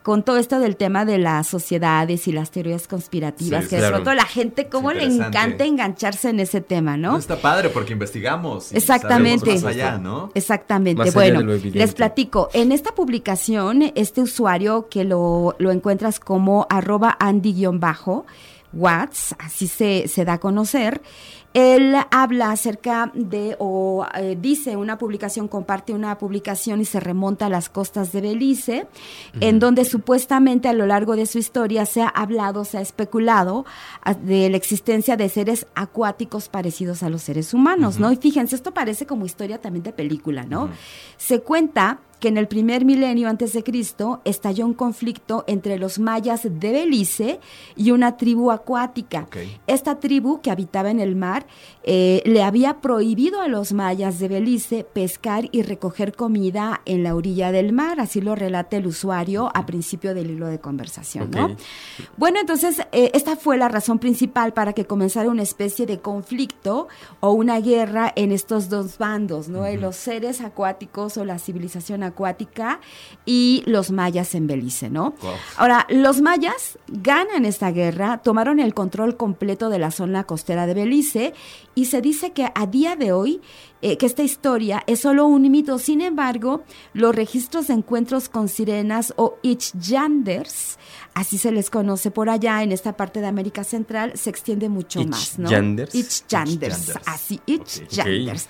con 0.04 0.24
todo 0.24 0.38
esto 0.38 0.60
del 0.60 0.76
tema 0.78 1.06
de 1.06 1.18
las 1.18 1.47
sociedades 1.47 2.28
y 2.28 2.32
las 2.32 2.52
teorías 2.52 2.88
conspirativas, 2.88 3.68
que 3.68 3.78
de 3.82 3.88
pronto 3.89 4.14
la 4.14 4.26
gente 4.26 4.68
cómo 4.68 4.91
le 4.91 5.04
encanta 5.04 5.66
engancharse 5.66 6.30
en 6.30 6.39
ese 6.39 6.62
tema, 6.62 6.97
¿no? 6.97 7.18
está 7.18 7.41
padre 7.41 7.70
porque 7.70 7.93
investigamos. 7.93 8.72
Exactamente. 8.74 9.54
Más 9.54 9.64
allá, 9.66 9.97
¿no? 9.97 10.32
Exactamente. 10.34 11.12
bueno, 11.12 11.41
les 11.41 11.93
platico. 11.93 12.50
En 12.54 12.72
esta 12.72 12.95
publicación, 12.95 13.91
este 13.95 14.22
usuario 14.22 14.88
que 14.89 15.04
lo, 15.04 15.56
lo 15.60 15.72
encuentras 15.72 16.20
como 16.20 16.66
arroba 16.70 17.18
Andy-Watts, 17.20 18.26
así 19.39 19.68
se, 19.68 20.08
se 20.08 20.26
da 20.26 20.34
a 20.34 20.39
conocer, 20.39 21.02
él 21.54 21.95
habla 22.12 22.52
acerca 22.52 23.12
de, 23.16 23.56
o 23.60 24.06
eh, 24.16 24.38
dice 24.39 24.76
una 24.76 24.97
publicación, 24.97 25.47
comparte 25.47 25.93
una 25.93 26.18
publicación 26.18 26.80
y 26.80 26.86
se 26.86 27.00
remonta 27.00 27.47
a 27.47 27.50
las 27.50 27.70
costas 27.70 28.12
de 28.12 28.22
Belice, 28.22 28.88
en 29.39 29.60
donde 29.60 29.86
supuestamente 29.86 30.68
a 30.68 30.74
lo 30.74 30.86
largo 30.86 31.16
de 31.16 31.26
su 31.26 31.39
historia 31.39 31.86
se 31.86 32.02
ha 32.02 32.08
hablado, 32.08 32.66
se 32.66 32.78
ha 32.78 32.82
especulado 32.82 33.66
ah, 34.04 34.14
de 34.14 34.50
la 34.50 34.58
existencia 34.58 35.18
de 35.18 35.28
seres 35.30 35.66
acuáticos 35.74 36.50
parecidos 36.50 37.02
a 37.02 37.10
los 37.10 37.24
seres 37.24 37.54
humanos, 37.54 38.00
¿no? 38.00 38.12
Y 38.12 38.18
fíjense, 38.18 38.56
esto 38.56 38.74
parece 38.74 39.08
como 39.08 39.26
historia 39.26 39.60
también 39.60 39.84
de 39.84 39.91
película, 39.91 40.43
¿no? 40.43 40.70
Se 41.18 41.41
cuenta 41.41 42.00
que 42.20 42.28
en 42.28 42.38
el 42.38 42.47
primer 42.47 42.86
milenio 42.86 43.30
antes 43.30 43.53
de 43.53 43.63
Cristo 43.63 44.22
estalló 44.26 44.65
un 44.65 44.74
conflicto 44.74 45.43
entre 45.47 45.80
los 45.80 45.99
mayas 45.99 46.43
de 46.43 46.72
Belice 46.72 47.39
y 47.76 47.91
una 47.91 48.17
tribu 48.17 48.51
acuática. 48.51 49.28
Esta 49.67 49.99
tribu 49.99 50.41
que 50.41 50.51
habitaba 50.51 50.91
en 50.91 50.99
el 50.99 51.15
mar 51.15 51.45
eh, 51.84 52.22
le 52.26 52.43
había 52.43 52.82
prohibido 52.82 53.41
a 53.41 53.47
los 53.47 53.74
mayas 53.74 54.20
de 54.20 54.28
Belice 54.28 54.84
pescar 54.84 55.47
y 55.51 55.61
recoger 55.61 56.13
comida 56.13 56.82
en 56.86 57.03
la 57.03 57.15
orilla 57.15 57.51
del 57.51 57.72
mar, 57.74 57.99
así 57.99 58.22
lo 58.22 58.36
relata 58.36 58.78
el 58.78 58.88
usuario 58.88 59.49
a 59.53 59.65
principio 59.65 60.13
del 60.13 60.32
hilo 60.32 60.47
de 60.47 60.59
conversación, 60.59 61.32
¿no? 61.32 61.55
Bueno, 62.17 62.39
entonces 62.39 62.82
eh, 62.91 63.11
esta 63.13 63.36
fue 63.36 63.57
la 63.57 63.70
razón 63.70 63.99
principal 63.99 64.53
para 64.53 64.74
que 64.74 64.86
comenzara 64.86 65.30
una 65.30 65.43
especie 65.43 65.86
de 65.86 65.99
conflicto 65.99 66.88
o 67.22 67.32
una 67.32 67.59
guerra 67.59 68.11
en 68.15 68.32
estos 68.32 68.70
dos 68.70 68.97
bandos, 68.97 69.47
¿no? 69.47 69.70
Los 69.70 69.95
seres 69.95 70.41
acuáticos 70.41 71.17
o 71.17 71.26
la 71.26 71.39
civilización 71.39 72.03
acuática 72.03 72.09
y 73.26 73.64
los 73.66 73.91
mayas 73.91 74.36
en 74.36 74.47
Belice, 74.47 74.89
¿no? 74.89 75.14
Ahora, 75.57 75.86
los 75.89 76.22
mayas 76.22 76.78
ganan 76.88 77.45
esta 77.45 77.72
guerra, 77.72 78.20
tomaron 78.20 78.60
el 78.60 78.74
control 78.74 79.18
completo 79.18 79.70
de 79.70 79.80
la 79.80 79.91
zona 79.91 80.24
costera 80.24 80.68
de 80.68 80.74
Belice 80.74 81.34
y 81.76 81.86
se 81.86 82.01
dice 82.01 82.32
que 82.32 82.51
a 82.53 82.66
día 82.66 82.95
de 82.95 83.12
hoy 83.12 83.41
eh, 83.82 83.97
que 83.97 84.05
esta 84.05 84.24
historia 84.24 84.84
es 84.88 84.99
solo 84.99 85.26
un 85.26 85.49
mito. 85.49 85.80
Sin 85.80 86.01
embargo, 86.01 86.64
los 86.93 87.16
registros 87.16 87.68
de 87.68 87.76
encuentros 87.76 88.28
con 88.28 88.49
sirenas 88.49 89.14
o 89.16 89.38
Yanders, 89.41 90.78
así 91.14 91.38
se 91.38 91.53
les 91.53 91.70
conoce 91.70 92.12
por 92.12 92.30
allá 92.30 92.62
en 92.62 92.74
esta 92.74 92.97
parte 92.97 93.22
de 93.22 93.28
América 93.28 93.64
Central, 93.64 94.12
se 94.16 94.30
extiende 94.30 94.68
mucho 94.68 95.01
más, 95.05 95.39
¿no? 95.39 95.49
Yanders, 96.28 96.91
así, 97.05 97.39
Yanders. 97.89 98.49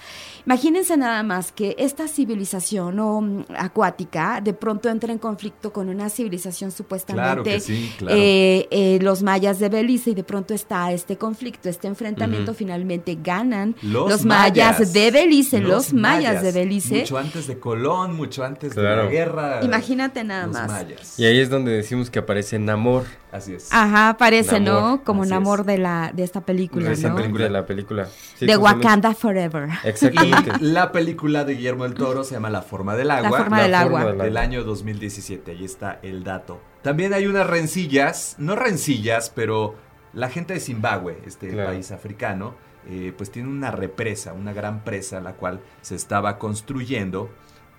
Imagínense 0.50 0.98
nada 0.98 1.22
más 1.22 1.52
que 1.52 1.76
esta 1.78 2.08
civilización 2.08 3.00
o, 3.00 3.22
mm, 3.22 3.46
acuática 3.56 4.42
de 4.44 4.54
pronto 4.54 4.90
entra 4.90 5.14
en 5.14 5.20
conflicto 5.20 5.72
con 5.72 5.90
una 5.90 6.10
civilización 6.10 6.72
supuestamente 6.72 7.62
eh, 8.08 8.68
eh, 8.72 8.98
los 9.00 9.22
mayas 9.22 9.60
de 9.60 9.70
Belice 9.70 10.10
y 10.10 10.16
de 10.16 10.24
pronto 10.24 10.56
está 10.56 10.92
este 10.92 11.18
conflicto, 11.18 11.70
este 11.70 11.88
enfrentamiento, 11.88 12.56
finalmente 12.56 13.16
ganan 13.22 13.76
los, 13.84 14.26
mayas 14.26 14.92
de 14.92 15.12
Belice 15.12 15.20
Belice, 15.30 15.60
los, 15.60 15.94
mayas, 15.94 16.42
de 16.42 16.52
Belice. 16.52 17.02
Mucho 17.02 17.20
antes 17.20 17.46
de 17.46 17.60
Colón, 17.60 18.16
mucho 18.16 18.44
antes 18.44 18.74
de 18.74 18.82
la 18.82 19.06
guerra. 19.06 19.60
Imagínate 19.62 20.24
nada 20.24 20.48
más. 20.48 21.20
Y 21.20 21.26
ahí 21.26 21.40
es 21.40 21.52
donde 21.52 21.74
decimos 21.74 22.10
que 22.10 22.18
aparece 22.18 22.58
Namor. 22.58 23.04
Así 23.32 23.54
es. 23.54 23.70
Ajá, 23.72 24.10
aparece, 24.10 24.60
¿no? 24.60 25.04
Como 25.04 25.26
Namor 25.26 25.64
de 25.64 25.78
la 25.78 26.12
de 26.14 26.24
esta 26.24 26.42
película, 26.42 26.88
de 26.88 26.94
esta 26.94 27.14
película, 27.14 27.44
de 27.44 27.50
la 27.50 27.66
película. 27.66 28.08
de 28.40 28.58
Wakanda 28.58 29.14
Forever. 29.14 29.70
Exactamente. 29.84 30.52
Y 30.60 30.64
la 30.66 30.92
película 30.92 31.44
de 31.44 31.54
Guillermo 31.56 31.84
del 31.84 31.94
Toro 31.94 32.24
se 32.24 32.36
llama 32.36 32.50
La 32.50 32.62
forma 32.62 32.96
del 32.96 33.12
agua. 33.12 33.30
La 33.30 33.38
forma 33.38 33.62
del 33.62 33.76
agua. 33.76 34.12
Del 34.14 34.38
año 34.38 34.64
2017. 34.64 35.52
Ahí 35.52 35.66
está 35.66 36.00
el 36.02 36.24
dato. 36.24 36.60
También 36.82 37.14
hay 37.14 37.28
unas 37.28 37.46
rencillas, 37.46 38.36
no 38.40 38.56
rencillas, 38.56 39.30
pero 39.30 39.76
la 40.14 40.30
gente 40.30 40.54
de 40.54 40.60
Zimbabue, 40.60 41.20
este 41.26 41.52
país 41.56 41.92
africano, 41.92 42.56
eh, 42.88 43.14
pues 43.16 43.30
tiene 43.30 43.50
una 43.50 43.70
represa, 43.72 44.34
una 44.34 44.54
gran 44.54 44.84
presa, 44.84 45.20
la 45.20 45.34
cual 45.34 45.60
se 45.82 45.96
estaba 45.96 46.40
construyendo 46.40 47.30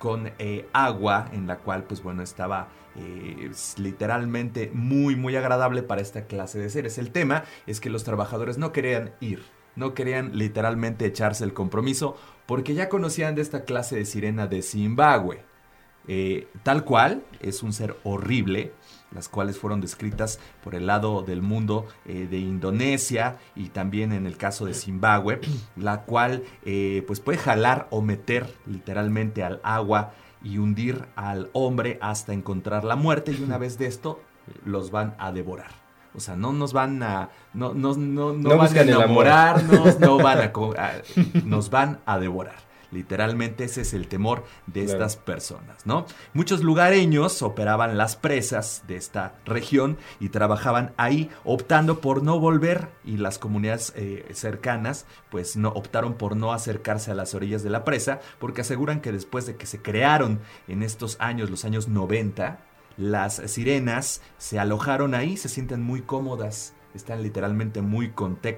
con 0.01 0.33
eh, 0.39 0.67
agua, 0.73 1.29
en 1.31 1.47
la 1.47 1.59
cual, 1.59 1.85
pues 1.85 2.03
bueno, 2.03 2.23
estaba 2.23 2.69
eh, 2.97 3.51
literalmente 3.77 4.71
muy, 4.73 5.15
muy 5.15 5.37
agradable 5.37 5.83
para 5.83 6.01
esta 6.01 6.25
clase 6.25 6.59
de 6.59 6.71
seres. 6.71 6.97
El 6.97 7.11
tema 7.11 7.45
es 7.67 7.81
que 7.81 7.91
los 7.91 8.03
trabajadores 8.03 8.57
no 8.57 8.73
querían 8.73 9.13
ir, 9.21 9.43
no 9.77 9.93
querían 9.93 10.39
literalmente 10.39 11.05
echarse 11.05 11.45
el 11.45 11.53
compromiso, 11.53 12.17
porque 12.47 12.73
ya 12.73 12.89
conocían 12.89 13.35
de 13.35 13.43
esta 13.43 13.67
clase 13.67 13.97
de 13.97 14.07
sirena 14.07 14.47
de 14.47 14.63
Zimbabue. 14.63 15.45
tal 16.63 16.85
cual, 16.87 17.23
es 17.41 17.63
un 17.63 17.75
ser 17.75 17.95
horrible, 18.03 18.73
las 19.13 19.29
cuales 19.29 19.59
fueron 19.59 19.81
descritas 19.81 20.39
por 20.63 20.75
el 20.75 20.87
lado 20.87 21.23
del 21.23 21.43
mundo 21.43 21.87
eh, 22.07 22.27
de 22.31 22.39
Indonesia 22.39 23.39
y 23.55 23.69
también 23.69 24.13
en 24.13 24.27
el 24.27 24.37
caso 24.37 24.67
de 24.67 24.75
Zimbabue, 24.75 25.41
la 25.77 26.03
cual 26.03 26.45
eh, 26.65 27.05
pues 27.07 27.21
puede 27.21 27.39
jalar 27.39 27.89
o 27.91 28.03
meter 28.03 28.47
literalmente 28.67 29.43
al 29.43 29.61
agua 29.63 30.13
y 30.43 30.59
hundir 30.59 31.07
al 31.17 31.51
hombre 31.53 31.99
hasta 32.01 32.33
encontrar 32.33 32.85
la 32.85 32.97
muerte 32.97 33.33
y 33.33 33.43
una 33.43 33.59
vez 33.59 33.79
de 33.79 33.87
esto 33.87 34.21
los 34.65 34.91
van 34.91 35.15
a 35.19 35.33
devorar. 35.33 35.71
O 36.15 36.19
sea, 36.19 36.35
no 36.35 36.53
nos 36.53 36.73
van 36.73 37.03
a 37.03 37.31
no, 37.53 37.73
no, 37.73 37.95
no, 37.95 38.33
no, 38.33 38.57
van 38.57 38.77
a 38.77 38.81
enamorarnos, 38.81 40.01
no 40.01 40.19
van 40.23 40.39
a, 40.41 40.53
nos 41.45 41.71
van 41.71 42.01
a 42.05 42.19
devorar. 42.19 42.70
Literalmente 42.93 43.65
ese 43.65 43.83
es 43.83 43.95
el 43.95 44.09
temor 44.09 44.45
de 44.67 44.85
estas 44.85 45.17
personas, 45.17 45.87
¿no? 45.87 46.07
Muchos 46.35 46.63
lugareños 46.63 47.43
operaban 47.43 47.97
las 47.97 48.17
presas 48.17 48.83
de 48.87 48.97
esta 48.97 49.35
región 49.45 49.99
y 50.19 50.31
trabajaban 50.31 50.93
ahí 50.97 51.31
optando 51.45 52.01
por 52.01 52.23
no 52.23 52.39
volver 52.41 52.89
y 53.05 53.17
las 53.17 53.39
comunidades 53.39 53.93
eh, 53.97 54.29
cercanas 54.33 55.07
pues 55.31 55.57
no 55.57 55.69
optaron 55.71 56.15
por 56.15 56.37
no 56.37 56.53
acercarse 56.53 57.11
a 57.11 57.15
las 57.15 57.35
orillas 57.35 57.63
de 57.63 57.71
la 57.71 57.85
presa 57.85 58.21
porque 58.39 58.63
aseguran 58.63 59.01
que 59.01 59.13
después 59.13 59.47
de 59.47 59.57
que 59.57 59.67
se 59.67 59.81
crearon 59.81 60.41
en 60.67 60.83
estos 60.83 61.17
años, 61.21 61.51
los 61.51 61.65
años 61.65 61.89
90, 61.89 62.59
las 62.97 63.37
sirenas 63.47 64.21
se 64.39 64.59
alojaron 64.59 65.15
ahí, 65.15 65.37
se 65.37 65.49
sienten 65.49 65.83
muy 65.83 66.03
cómodas 66.03 66.75
están 66.95 67.23
literalmente 67.23 67.83
muy, 67.83 68.13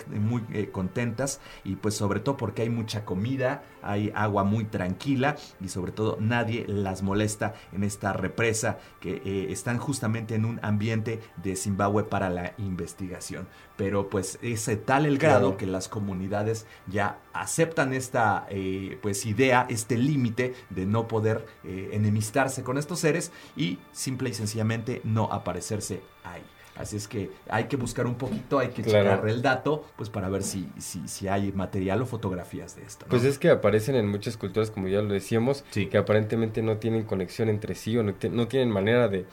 muy 0.08 0.44
eh, 0.52 0.70
contentas 0.70 1.40
y 1.64 1.76
pues 1.76 1.94
sobre 1.94 2.20
todo 2.20 2.36
porque 2.36 2.62
hay 2.62 2.70
mucha 2.70 3.04
comida, 3.04 3.62
hay 3.82 4.12
agua 4.14 4.44
muy 4.44 4.64
tranquila 4.64 5.36
y 5.60 5.68
sobre 5.68 5.92
todo 5.92 6.16
nadie 6.20 6.64
las 6.66 7.02
molesta 7.02 7.54
en 7.72 7.84
esta 7.84 8.12
represa 8.12 8.78
que 9.00 9.22
eh, 9.24 9.46
están 9.50 9.78
justamente 9.78 10.34
en 10.34 10.44
un 10.44 10.60
ambiente 10.62 11.20
de 11.42 11.56
Zimbabue 11.56 12.04
para 12.04 12.30
la 12.30 12.54
investigación. 12.58 13.48
Pero 13.76 14.08
pues 14.08 14.38
es 14.42 14.70
tal 14.84 15.06
el 15.06 15.18
grado 15.18 15.56
que 15.56 15.66
las 15.66 15.88
comunidades 15.88 16.66
ya 16.86 17.18
aceptan 17.32 17.92
esta 17.92 18.46
eh, 18.48 18.98
pues 19.02 19.26
idea, 19.26 19.66
este 19.68 19.96
límite 19.98 20.54
de 20.70 20.86
no 20.86 21.08
poder 21.08 21.44
enemistarse 21.64 22.62
con 22.62 22.78
estos 22.78 23.00
seres 23.00 23.32
y 23.56 23.78
simple 23.92 24.30
y 24.30 24.34
sencillamente 24.34 25.00
no 25.04 25.32
aparecerse 25.32 26.02
ahí. 26.24 26.42
Así 26.76 26.96
es 26.96 27.06
que 27.06 27.30
hay 27.48 27.64
que 27.64 27.76
buscar 27.76 28.06
un 28.06 28.14
poquito, 28.14 28.58
hay 28.58 28.68
que 28.68 28.82
checar 28.82 29.28
el 29.28 29.42
dato, 29.42 29.84
pues 29.96 30.08
para 30.08 30.28
ver 30.30 30.42
si, 30.42 30.68
si, 30.78 31.06
si 31.06 31.28
hay 31.28 31.52
material 31.52 32.00
o 32.00 32.06
fotografías 32.06 32.76
de 32.76 32.82
esto. 32.84 33.04
Pues 33.08 33.24
es 33.24 33.38
que 33.38 33.50
aparecen 33.50 33.94
en 33.94 34.08
muchas 34.08 34.38
culturas, 34.38 34.70
como 34.70 34.88
ya 34.88 35.02
lo 35.02 35.12
decíamos, 35.12 35.64
que 35.72 35.98
aparentemente 35.98 36.62
no 36.62 36.78
tienen 36.78 37.04
conexión 37.04 37.50
entre 37.50 37.74
sí 37.74 37.98
o 37.98 38.02
no, 38.02 38.14
tienen 38.48 38.70
manera 38.70 39.08
de, 39.08 39.26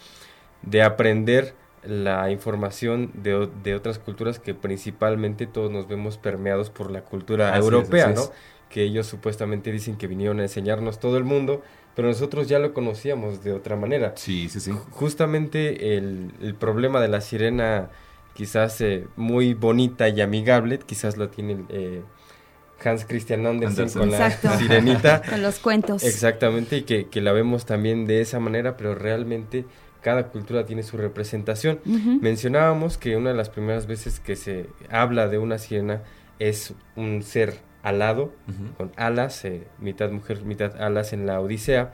de 0.63 0.83
aprender 0.83 1.53
la 1.83 2.29
información 2.29 3.11
de, 3.13 3.49
de, 3.63 3.73
otras 3.73 3.99
culturas 3.99 4.37
que 4.37 4.53
principalmente 4.53 5.47
todos 5.47 5.71
nos 5.71 5.87
vemos 5.87 6.17
permeados 6.17 6.69
por 6.69 6.91
la 6.91 7.05
cultura 7.05 7.55
europea, 7.55 8.09
¿no? 8.09 8.23
Que 8.69 8.83
ellos 8.83 9.07
supuestamente 9.07 9.71
dicen 9.71 9.95
que 9.95 10.07
vinieron 10.07 10.41
a 10.41 10.43
enseñarnos 10.43 10.99
todo 10.99 11.17
el 11.17 11.23
mundo, 11.23 11.63
pero 11.99 12.07
nosotros 12.07 12.47
ya 12.47 12.59
lo 12.59 12.73
conocíamos 12.73 13.43
de 13.43 13.51
otra 13.51 13.75
manera. 13.75 14.13
Sí, 14.15 14.47
sí, 14.47 14.61
sí. 14.61 14.71
Justamente 14.91 15.97
el, 15.97 16.31
el 16.41 16.55
problema 16.55 17.01
de 17.01 17.09
la 17.09 17.19
sirena, 17.19 17.89
quizás 18.33 18.79
eh, 18.79 19.05
muy 19.17 19.53
bonita 19.53 20.07
y 20.07 20.21
amigable, 20.21 20.79
quizás 20.79 21.17
lo 21.17 21.27
tiene 21.27 21.65
eh, 21.67 22.01
Hans 22.81 23.03
Christian 23.03 23.45
Andersen, 23.45 23.89
con 23.89 24.11
la 24.11 24.31
sirenita. 24.57 25.21
con 25.29 25.41
los 25.41 25.59
cuentos. 25.59 26.05
Exactamente, 26.05 26.77
y 26.77 26.81
que, 26.83 27.09
que 27.09 27.19
la 27.19 27.33
vemos 27.33 27.65
también 27.65 28.07
de 28.07 28.21
esa 28.21 28.39
manera, 28.39 28.77
pero 28.77 28.95
realmente 28.95 29.65
cada 30.01 30.27
cultura 30.27 30.65
tiene 30.65 30.83
su 30.83 30.95
representación. 30.95 31.81
Mencionábamos 31.83 32.97
que 32.97 33.17
una 33.17 33.31
de 33.31 33.35
las 33.35 33.49
primeras 33.49 33.87
veces 33.87 34.21
que 34.21 34.37
se 34.37 34.67
habla 34.89 35.27
de 35.27 35.37
una 35.37 35.57
sirena 35.57 36.03
es 36.39 36.73
un 36.95 37.23
ser 37.23 37.57
alado, 37.83 38.33
con 38.77 38.91
alas, 38.95 39.45
eh, 39.45 39.67
mitad 39.79 40.09
mujer, 40.11 40.43
mitad 40.43 40.81
alas 40.81 41.13
en 41.13 41.25
la 41.25 41.39
Odisea, 41.39 41.93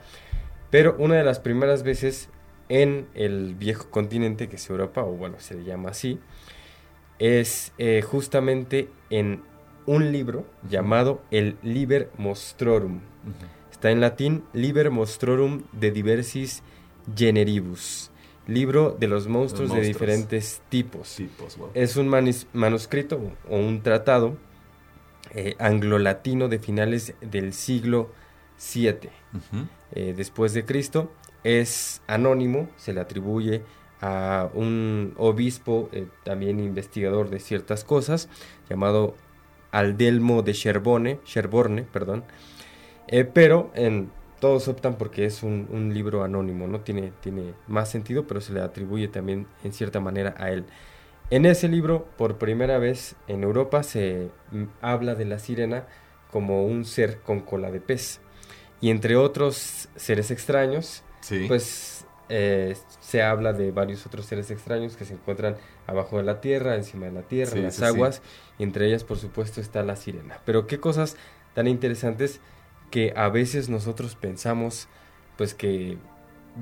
pero 0.70 0.96
una 0.98 1.16
de 1.16 1.24
las 1.24 1.40
primeras 1.40 1.82
veces 1.82 2.28
en 2.68 3.06
el 3.14 3.54
viejo 3.54 3.90
continente, 3.90 4.48
que 4.48 4.56
es 4.56 4.68
Europa, 4.68 5.04
o 5.04 5.12
bueno, 5.12 5.36
se 5.38 5.54
le 5.54 5.64
llama 5.64 5.90
así, 5.90 6.18
es 7.18 7.72
eh, 7.78 8.02
justamente 8.02 8.88
en 9.10 9.42
un 9.86 10.12
libro 10.12 10.44
llamado 10.68 11.22
el 11.30 11.56
Liber 11.62 12.10
Monstrorum. 12.18 13.00
Está 13.70 13.90
en 13.90 14.00
latín 14.00 14.44
Liber 14.52 14.90
Monstrorum 14.90 15.62
de 15.72 15.92
Diversis 15.92 16.62
Generibus, 17.14 18.10
libro 18.46 18.96
de 18.98 19.06
los 19.06 19.28
monstruos, 19.28 19.72
de 19.72 19.80
diferentes 19.80 20.60
tipos. 20.68 21.20
Es 21.74 21.96
un 21.96 22.08
manuscrito 22.08 23.20
o 23.48 23.56
un 23.56 23.82
tratado 23.82 24.36
eh, 25.34 25.54
anglo-latino 25.58 26.48
de 26.48 26.58
finales 26.58 27.14
del 27.20 27.52
siglo 27.52 28.10
VII 28.74 29.10
eh, 29.92 30.14
después 30.16 30.54
de 30.54 30.64
Cristo. 30.64 31.12
Es 31.44 32.02
anónimo, 32.06 32.68
se 32.76 32.92
le 32.92 33.00
atribuye 33.00 33.62
a 34.00 34.48
un 34.54 35.14
obispo, 35.16 35.88
eh, 35.92 36.06
también 36.24 36.60
investigador 36.60 37.30
de 37.30 37.40
ciertas 37.40 37.84
cosas, 37.84 38.28
llamado 38.68 39.14
Aldelmo 39.70 40.42
de 40.42 40.52
Sherbone, 40.52 41.20
Sherborne, 41.24 41.82
perdón, 41.82 42.24
pero 43.32 43.70
en 43.74 44.10
todos 44.40 44.68
optan 44.68 44.96
porque 44.96 45.24
es 45.24 45.42
un, 45.42 45.90
libro 45.94 46.22
anónimo, 46.22 46.66
¿no? 46.66 46.80
Tiene, 46.80 47.12
tiene 47.20 47.54
más 47.66 47.90
sentido, 47.90 48.26
pero 48.26 48.40
se 48.40 48.52
le 48.52 48.60
atribuye 48.60 49.08
también 49.08 49.46
en 49.64 49.72
cierta 49.72 50.00
manera 50.00 50.34
a 50.38 50.50
él. 50.50 50.66
En 51.28 51.44
ese 51.44 51.68
libro, 51.68 52.06
por 52.16 52.38
primera 52.38 52.78
vez 52.78 53.16
en 53.26 53.42
Europa, 53.42 53.82
se 53.82 54.30
mm, 54.52 54.64
habla 54.80 55.14
de 55.14 55.24
la 55.24 55.38
sirena 55.38 55.86
como 56.30 56.64
un 56.64 56.84
ser 56.84 57.20
con 57.20 57.40
cola 57.40 57.70
de 57.70 57.80
pez. 57.80 58.20
Y 58.80 58.90
entre 58.90 59.16
otros 59.16 59.88
seres 59.96 60.30
extraños, 60.30 61.02
pues 61.48 62.06
eh, 62.28 62.76
se 63.00 63.22
habla 63.22 63.52
de 63.52 63.72
varios 63.72 64.06
otros 64.06 64.26
seres 64.26 64.50
extraños 64.50 64.96
que 64.96 65.04
se 65.04 65.14
encuentran 65.14 65.56
abajo 65.86 66.18
de 66.18 66.24
la 66.24 66.40
tierra, 66.40 66.76
encima 66.76 67.06
de 67.06 67.12
la 67.12 67.22
tierra, 67.22 67.56
en 67.56 67.64
las 67.64 67.82
aguas, 67.82 68.22
y 68.58 68.62
entre 68.62 68.86
ellas, 68.86 69.02
por 69.02 69.16
supuesto, 69.16 69.60
está 69.60 69.82
la 69.82 69.96
sirena. 69.96 70.40
Pero 70.44 70.66
qué 70.66 70.78
cosas 70.78 71.16
tan 71.54 71.66
interesantes 71.66 72.40
que 72.90 73.12
a 73.16 73.28
veces 73.30 73.68
nosotros 73.68 74.14
pensamos 74.14 74.88
pues 75.36 75.54
que 75.54 75.98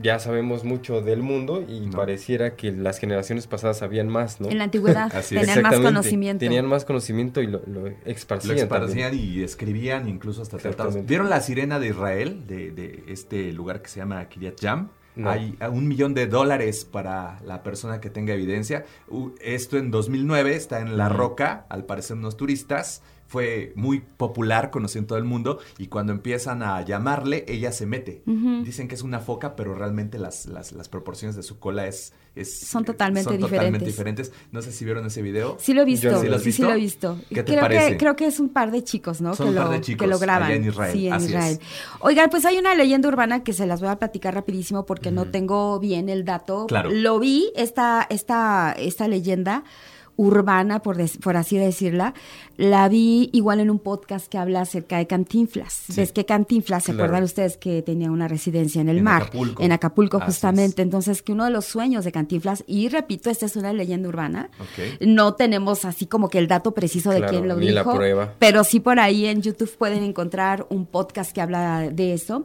ya 0.02 0.18
sabemos 0.18 0.64
mucho 0.64 1.00
del 1.00 1.22
mundo 1.22 1.64
y 1.66 1.88
pareciera 1.88 2.56
que 2.56 2.72
las 2.72 2.98
generaciones 2.98 3.46
pasadas 3.46 3.78
sabían 3.78 4.08
más, 4.08 4.40
¿no? 4.40 4.48
En 4.48 4.58
la 4.58 4.64
antigüedad 4.64 5.12
tenían 5.28 5.62
más 5.62 5.80
conocimiento. 5.80 6.40
Tenían 6.40 6.66
más 6.66 6.84
conocimiento 6.84 7.40
y 7.40 7.46
lo, 7.46 7.62
lo 7.66 7.86
esparcían. 8.04 8.56
Lo 8.56 8.62
esparcían 8.62 9.14
y 9.14 9.42
escribían, 9.42 10.08
incluso 10.08 10.42
hasta 10.42 10.58
tratados. 10.58 11.04
¿Vieron 11.06 11.30
la 11.30 11.40
sirena 11.40 11.78
de 11.78 11.88
Israel, 11.88 12.46
de, 12.46 12.70
de 12.70 13.04
este 13.08 13.52
lugar 13.52 13.82
que 13.82 13.88
se 13.88 14.00
llama 14.00 14.28
Kiryat 14.28 14.60
Yam? 14.60 14.90
Hay 15.24 15.56
un 15.70 15.86
millón 15.86 16.12
de 16.12 16.26
dólares 16.26 16.84
para 16.84 17.38
la 17.44 17.62
persona 17.62 18.00
que 18.00 18.10
tenga 18.10 18.34
evidencia. 18.34 18.84
esto 19.40 19.78
en 19.78 19.92
2009 19.92 20.56
está 20.56 20.80
en 20.80 20.96
La 20.96 21.08
Roca, 21.08 21.66
al 21.68 21.84
parecer 21.84 22.16
unos 22.16 22.36
turistas 22.36 23.02
fue 23.26 23.72
muy 23.74 24.00
popular, 24.00 24.70
conocido 24.70 25.00
en 25.00 25.06
todo 25.06 25.18
el 25.18 25.24
mundo, 25.24 25.58
y 25.78 25.88
cuando 25.88 26.12
empiezan 26.12 26.62
a 26.62 26.80
llamarle, 26.82 27.44
ella 27.48 27.72
se 27.72 27.86
mete. 27.86 28.22
Dicen 28.62 28.86
que 28.86 28.94
es 28.94 29.02
una 29.02 29.20
foca, 29.20 29.56
pero 29.56 29.74
realmente 29.74 30.18
las, 30.18 30.46
las, 30.46 30.72
las 30.72 30.88
proporciones 30.88 31.34
de 31.34 31.42
su 31.42 31.58
cola 31.58 31.86
es... 31.86 32.12
es 32.36 32.60
son 32.60 32.84
totalmente 32.84 33.24
son 33.24 33.36
diferentes. 33.36 33.58
Totalmente 33.58 33.86
diferentes. 33.86 34.32
No 34.52 34.62
sé 34.62 34.72
si 34.72 34.84
vieron 34.84 35.06
ese 35.06 35.22
video. 35.22 35.56
Sí 35.58 35.74
lo 35.74 35.82
he 35.82 35.84
visto, 35.84 36.08
¿Sí, 36.20 36.28
lo, 36.28 36.38
sí, 36.38 36.62
lo 36.62 36.70
he 36.70 36.76
visto. 36.76 37.18
¿Qué 37.28 37.42
te 37.42 37.52
creo 37.52 37.60
parece? 37.60 37.90
Que, 37.92 37.96
creo 37.96 38.14
que 38.14 38.26
es 38.26 38.38
un 38.38 38.50
par 38.50 38.70
de 38.70 38.84
chicos, 38.84 39.20
¿no? 39.20 39.34
Son 39.34 39.46
que, 39.46 39.58
un 39.58 39.64
par 39.64 39.70
de 39.70 39.80
chicos 39.80 40.04
que 40.04 40.06
lo 40.06 40.18
graban. 40.18 40.52
en 40.52 40.68
Israel. 40.68 40.92
Sí, 40.92 41.06
en 41.08 41.12
Así 41.14 41.26
Israel. 41.26 41.58
Es. 41.60 41.66
Oigan, 42.00 42.30
pues 42.30 42.44
hay 42.44 42.58
una 42.58 42.74
leyenda 42.74 43.08
urbana 43.08 43.42
que 43.42 43.52
se 43.52 43.66
las 43.66 43.80
voy 43.80 43.88
a 43.88 43.98
platicar 43.98 44.34
rapidísimo 44.34 44.86
porque 44.86 45.10
no 45.10 45.26
tengo 45.26 45.80
bien 45.80 46.08
el 46.08 46.24
dato. 46.24 46.66
Claro. 46.66 46.90
Lo 46.90 47.18
vi, 47.18 47.50
esta, 47.56 48.06
esta, 48.10 48.74
esta 48.78 49.08
leyenda 49.08 49.64
urbana, 50.16 50.80
por, 50.80 50.96
por 51.20 51.36
así 51.36 51.56
decirla, 51.56 52.14
la 52.56 52.88
vi 52.88 53.30
igual 53.32 53.60
en 53.60 53.70
un 53.70 53.78
podcast 53.78 54.28
que 54.28 54.38
habla 54.38 54.60
acerca 54.60 54.98
de 54.98 55.06
Cantinflas. 55.06 55.84
¿Ves 55.96 56.12
que 56.12 56.24
Cantinflas, 56.24 56.84
se 56.84 56.92
acuerdan 56.92 57.24
ustedes 57.24 57.56
que 57.56 57.82
tenía 57.82 58.10
una 58.10 58.28
residencia 58.28 58.80
en 58.80 58.88
el 58.88 59.02
mar? 59.02 59.22
Acapulco. 59.22 59.62
En 59.62 59.72
Acapulco, 59.72 60.20
justamente. 60.20 60.82
Entonces, 60.82 61.22
que 61.22 61.32
uno 61.32 61.44
de 61.44 61.50
los 61.50 61.64
sueños 61.64 62.04
de 62.04 62.12
Cantinflas, 62.12 62.64
y 62.66 62.88
repito, 62.88 63.30
esta 63.30 63.46
es 63.46 63.56
una 63.56 63.72
leyenda 63.72 64.08
urbana, 64.08 64.50
no 65.00 65.34
tenemos 65.34 65.84
así 65.84 66.06
como 66.06 66.28
que 66.28 66.38
el 66.38 66.48
dato 66.48 66.72
preciso 66.72 67.10
de 67.10 67.24
quién 67.26 67.48
lo 67.48 67.56
dijo, 67.56 67.98
pero 68.38 68.64
sí 68.64 68.80
por 68.80 69.00
ahí 69.00 69.26
en 69.26 69.42
YouTube 69.42 69.76
pueden 69.76 70.04
encontrar 70.04 70.66
un 70.70 70.86
podcast 70.86 71.32
que 71.32 71.40
habla 71.40 71.90
de 71.90 72.14
eso. 72.14 72.44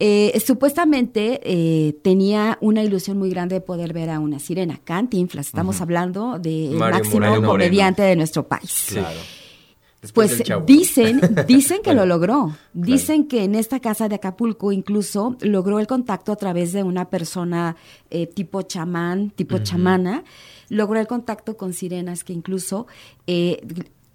Eh, 0.00 0.40
supuestamente 0.44 1.40
eh, 1.42 1.94
tenía 2.02 2.56
una 2.60 2.84
ilusión 2.84 3.18
muy 3.18 3.30
grande 3.30 3.56
de 3.56 3.60
poder 3.60 3.92
ver 3.92 4.10
a 4.10 4.20
una 4.20 4.38
sirena. 4.38 4.78
Cantinflas, 4.84 5.46
estamos 5.46 5.80
hablando 5.80 6.38
del 6.38 6.74
máximo 6.74 7.42
comediante 7.42 8.02
de 8.02 8.14
nuestro 8.14 8.46
país. 8.46 8.86
Claro. 8.90 9.18
pues 10.14 10.44
dicen, 10.66 11.20
dicen 11.48 11.80
que 11.82 11.94
lo 11.94 12.06
logró. 12.06 12.56
Dicen 12.72 13.26
que 13.26 13.42
en 13.42 13.56
esta 13.56 13.80
casa 13.80 14.08
de 14.08 14.14
Acapulco 14.14 14.70
incluso 14.70 15.36
logró 15.40 15.80
el 15.80 15.88
contacto 15.88 16.30
a 16.30 16.36
través 16.36 16.72
de 16.72 16.84
una 16.84 17.10
persona 17.10 17.74
eh, 18.10 18.28
tipo 18.28 18.62
chamán, 18.62 19.30
tipo 19.30 19.58
chamana. 19.58 20.22
Logró 20.68 21.00
el 21.00 21.08
contacto 21.08 21.56
con 21.56 21.72
sirenas 21.72 22.22
que 22.22 22.34
incluso 22.34 22.86
eh, 23.26 23.62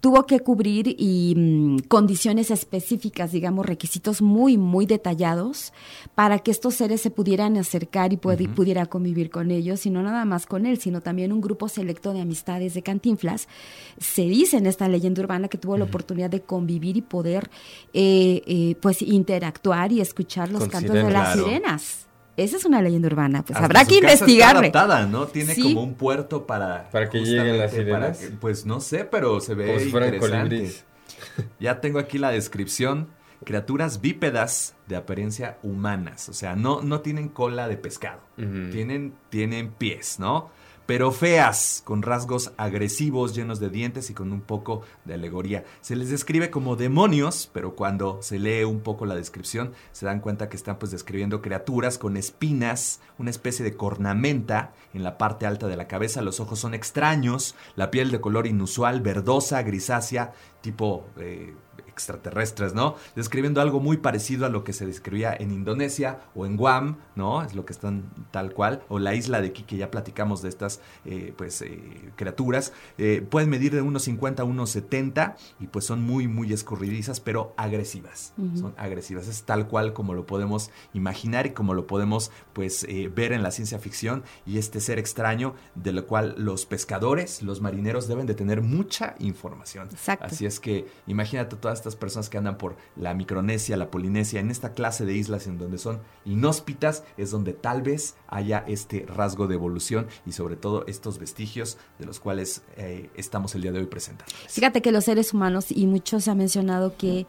tuvo 0.04 0.26
que 0.26 0.40
cubrir 0.40 0.96
y 0.98 1.32
mm, 1.34 1.78
condiciones 1.88 2.50
específicas, 2.50 3.32
digamos, 3.32 3.64
requisitos 3.64 4.20
muy, 4.20 4.58
muy 4.58 4.84
detallados 4.84 5.72
para 6.14 6.40
que 6.40 6.50
estos 6.50 6.74
seres 6.74 7.00
se 7.00 7.10
pudieran 7.10 7.56
acercar 7.56 8.12
y, 8.12 8.18
pudiera 8.18 8.84
convivir 8.84 9.30
con 9.30 9.50
ellos, 9.50 9.86
y 9.86 9.90
no 9.90 10.02
nada 10.02 10.26
más 10.26 10.44
con 10.44 10.66
él, 10.66 10.78
sino 10.78 11.00
también 11.00 11.32
un 11.32 11.40
grupo 11.40 11.70
selecto 11.70 12.12
de 12.12 12.20
amistades 12.20 12.74
de 12.74 12.82
Cantinflas. 12.82 13.48
Se 13.96 14.24
dice 14.24 14.58
en 14.58 14.66
esta 14.66 14.88
leyenda 14.88 15.22
urbana 15.22 15.48
que 15.48 15.56
tuvo 15.56 15.78
la 15.78 15.84
oportunidad 15.84 16.28
de 16.28 16.42
convivir 16.42 16.98
y 16.98 17.00
poder, 17.00 17.48
eh, 17.94 18.42
eh, 18.46 18.76
pues, 18.82 19.00
interactuar 19.00 19.90
y 19.90 20.02
escuchar 20.02 20.50
los 20.50 20.68
cantos 20.68 20.96
de 20.96 21.10
las 21.10 21.32
sirenas. 21.32 22.08
Esa 22.36 22.56
es 22.56 22.64
una 22.64 22.82
leyenda 22.82 23.08
urbana, 23.08 23.44
pues 23.44 23.58
habrá 23.58 23.84
que 23.84 23.96
investigarle. 23.96 24.66
Está 24.66 24.82
adaptada, 24.82 25.06
¿no? 25.06 25.26
Tiene 25.26 25.54
como 25.54 25.82
un 25.82 25.94
puerto 25.94 26.46
para 26.46 26.90
para 26.90 27.08
que 27.08 27.20
lleguen 27.20 27.58
las 27.58 27.72
sirenas. 27.72 28.20
pues 28.40 28.66
no 28.66 28.80
sé, 28.80 29.04
pero 29.04 29.40
se 29.40 29.54
ve 29.54 29.66
como 29.66 29.78
si 29.78 29.90
fueran 29.90 30.14
interesante. 30.14 30.72
ya 31.60 31.80
tengo 31.80 31.98
aquí 31.98 32.18
la 32.18 32.30
descripción. 32.30 33.08
Criaturas 33.44 34.00
bípedas 34.00 34.74
de 34.86 34.96
apariencia 34.96 35.58
humanas, 35.62 36.30
o 36.30 36.32
sea, 36.32 36.56
no, 36.56 36.80
no 36.80 37.00
tienen 37.00 37.28
cola 37.28 37.68
de 37.68 37.76
pescado, 37.76 38.20
tienen, 38.36 39.12
tienen 39.28 39.70
pies, 39.70 40.18
¿no? 40.18 40.50
Pero 40.86 41.12
feas, 41.12 41.82
con 41.84 42.02
rasgos 42.02 42.52
agresivos, 42.56 43.34
llenos 43.34 43.60
de 43.60 43.70
dientes 43.70 44.10
y 44.10 44.14
con 44.14 44.32
un 44.32 44.40
poco 44.40 44.82
de 45.04 45.14
alegoría. 45.14 45.64
Se 45.80 45.96
les 45.96 46.10
describe 46.10 46.50
como 46.50 46.76
demonios, 46.76 47.50
pero 47.52 47.74
cuando 47.74 48.18
se 48.22 48.38
lee 48.38 48.64
un 48.64 48.80
poco 48.80 49.06
la 49.06 49.14
descripción, 49.14 49.72
se 49.92 50.06
dan 50.06 50.20
cuenta 50.20 50.48
que 50.48 50.56
están 50.56 50.78
pues 50.78 50.92
describiendo 50.92 51.40
criaturas 51.40 51.98
con 51.98 52.16
espinas, 52.16 53.00
una 53.18 53.30
especie 53.30 53.64
de 53.64 53.76
cornamenta 53.76 54.72
en 54.92 55.02
la 55.02 55.18
parte 55.18 55.46
alta 55.46 55.66
de 55.66 55.76
la 55.76 55.88
cabeza, 55.88 56.22
los 56.22 56.40
ojos 56.40 56.58
son 56.58 56.74
extraños, 56.74 57.54
la 57.76 57.90
piel 57.90 58.10
de 58.10 58.20
color 58.20 58.46
inusual, 58.46 59.00
verdosa, 59.00 59.62
grisácea, 59.62 60.32
tipo... 60.60 61.06
Eh, 61.18 61.54
extraterrestres, 61.94 62.74
¿no? 62.74 62.96
Describiendo 63.14 63.60
algo 63.60 63.80
muy 63.80 63.96
parecido 63.96 64.46
a 64.46 64.48
lo 64.48 64.64
que 64.64 64.72
se 64.72 64.84
describía 64.84 65.34
en 65.34 65.52
Indonesia 65.52 66.18
o 66.34 66.44
en 66.44 66.56
Guam, 66.56 66.96
¿no? 67.14 67.42
Es 67.42 67.54
lo 67.54 67.64
que 67.64 67.72
están 67.72 68.02
tal 68.32 68.52
cual, 68.52 68.82
o 68.88 68.98
la 68.98 69.14
isla 69.14 69.40
de 69.40 69.52
Kiki, 69.52 69.76
ya 69.76 69.90
platicamos 69.90 70.42
de 70.42 70.48
estas, 70.48 70.80
eh, 71.04 71.32
pues, 71.36 71.62
eh, 71.62 71.80
criaturas. 72.16 72.72
Eh, 72.98 73.24
pueden 73.28 73.48
medir 73.48 73.72
de 73.72 73.80
unos 73.80 74.02
50 74.02 74.42
a 74.42 74.44
unos 74.44 74.70
70 74.70 75.36
y 75.60 75.68
pues 75.68 75.84
son 75.84 76.02
muy, 76.02 76.26
muy 76.26 76.52
escurridizas, 76.52 77.20
pero 77.20 77.54
agresivas. 77.56 78.34
Son 78.58 78.74
agresivas. 78.76 79.28
Es 79.28 79.44
tal 79.44 79.68
cual 79.68 79.92
como 79.92 80.14
lo 80.14 80.26
podemos 80.26 80.70
imaginar 80.92 81.46
y 81.46 81.50
como 81.50 81.74
lo 81.74 81.86
podemos, 81.86 82.32
pues, 82.52 82.86
ver 83.14 83.32
en 83.32 83.42
la 83.42 83.52
ciencia 83.52 83.78
ficción 83.78 84.24
y 84.44 84.58
este 84.58 84.80
ser 84.80 84.98
extraño 84.98 85.54
de 85.76 85.92
lo 85.92 86.06
cual 86.06 86.34
los 86.36 86.66
pescadores, 86.66 87.42
los 87.42 87.60
marineros 87.60 88.08
deben 88.08 88.26
de 88.26 88.34
tener 88.34 88.62
mucha 88.62 89.14
información. 89.20 89.88
Exacto. 89.92 90.26
Así 90.26 90.44
es 90.44 90.58
que 90.58 90.86
imagínate 91.06 91.56
todas 91.56 91.83
estas 91.84 91.96
personas 91.96 92.30
que 92.30 92.38
andan 92.38 92.56
por 92.56 92.76
la 92.96 93.12
Micronesia, 93.12 93.76
la 93.76 93.90
Polinesia, 93.90 94.40
en 94.40 94.50
esta 94.50 94.72
clase 94.72 95.04
de 95.04 95.14
islas 95.14 95.46
en 95.46 95.58
donde 95.58 95.76
son 95.76 96.00
inhóspitas, 96.24 97.04
es 97.18 97.30
donde 97.30 97.52
tal 97.52 97.82
vez 97.82 98.14
haya 98.28 98.64
este 98.66 99.04
rasgo 99.06 99.46
de 99.46 99.54
evolución 99.54 100.06
y 100.24 100.32
sobre 100.32 100.56
todo 100.56 100.86
estos 100.86 101.18
vestigios 101.18 101.76
de 101.98 102.06
los 102.06 102.20
cuales 102.20 102.62
eh, 102.76 103.10
estamos 103.16 103.54
el 103.54 103.62
día 103.62 103.72
de 103.72 103.80
hoy 103.80 103.86
presentando. 103.86 104.32
Fíjate 104.48 104.80
que 104.80 104.92
los 104.92 105.04
seres 105.04 105.34
humanos, 105.34 105.66
y 105.70 105.86
muchos 105.86 106.26
han 106.26 106.38
mencionado 106.38 106.96
que 106.96 107.26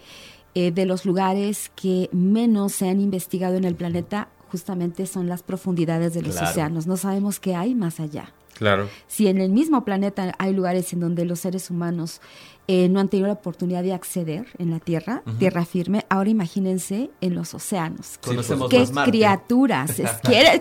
eh, 0.54 0.72
de 0.72 0.86
los 0.86 1.06
lugares 1.06 1.70
que 1.76 2.10
menos 2.14 2.72
se 2.72 2.88
han 2.88 3.02
investigado 3.02 3.56
en 3.56 3.66
el 3.66 3.76
planeta, 3.76 4.30
justamente 4.50 5.06
son 5.06 5.28
las 5.28 5.44
profundidades 5.44 6.14
de 6.14 6.22
los 6.22 6.42
océanos. 6.42 6.88
No 6.88 6.96
sabemos 6.96 7.42
qué 7.42 7.56
hay 7.56 7.76
más 7.76 8.00
allá. 8.00 8.32
Claro. 8.56 8.90
Si 9.08 9.28
en 9.28 9.40
el 9.40 9.52
mismo 9.52 9.84
planeta 9.86 10.34
hay 10.40 10.54
lugares 10.54 10.92
en 10.94 11.02
donde 11.02 11.26
los 11.26 11.40
seres 11.42 11.70
humanos 11.70 12.22
eh, 12.68 12.90
no 12.90 13.00
han 13.00 13.10
tenido 13.10 13.28
la 13.28 13.34
oportunidad 13.34 13.84
de 13.84 13.94
acceder 13.94 14.48
en 14.58 14.72
la 14.72 14.80
Tierra, 14.80 15.22
tierra 15.38 15.66
firme, 15.66 16.06
ahora 16.10 16.30
imagínense 16.30 17.12
en 17.22 17.36
los 17.36 17.54
océanos. 17.54 18.18
Conocemos 18.24 18.70
¿Qué 18.70 18.86
criaturas? 19.06 19.92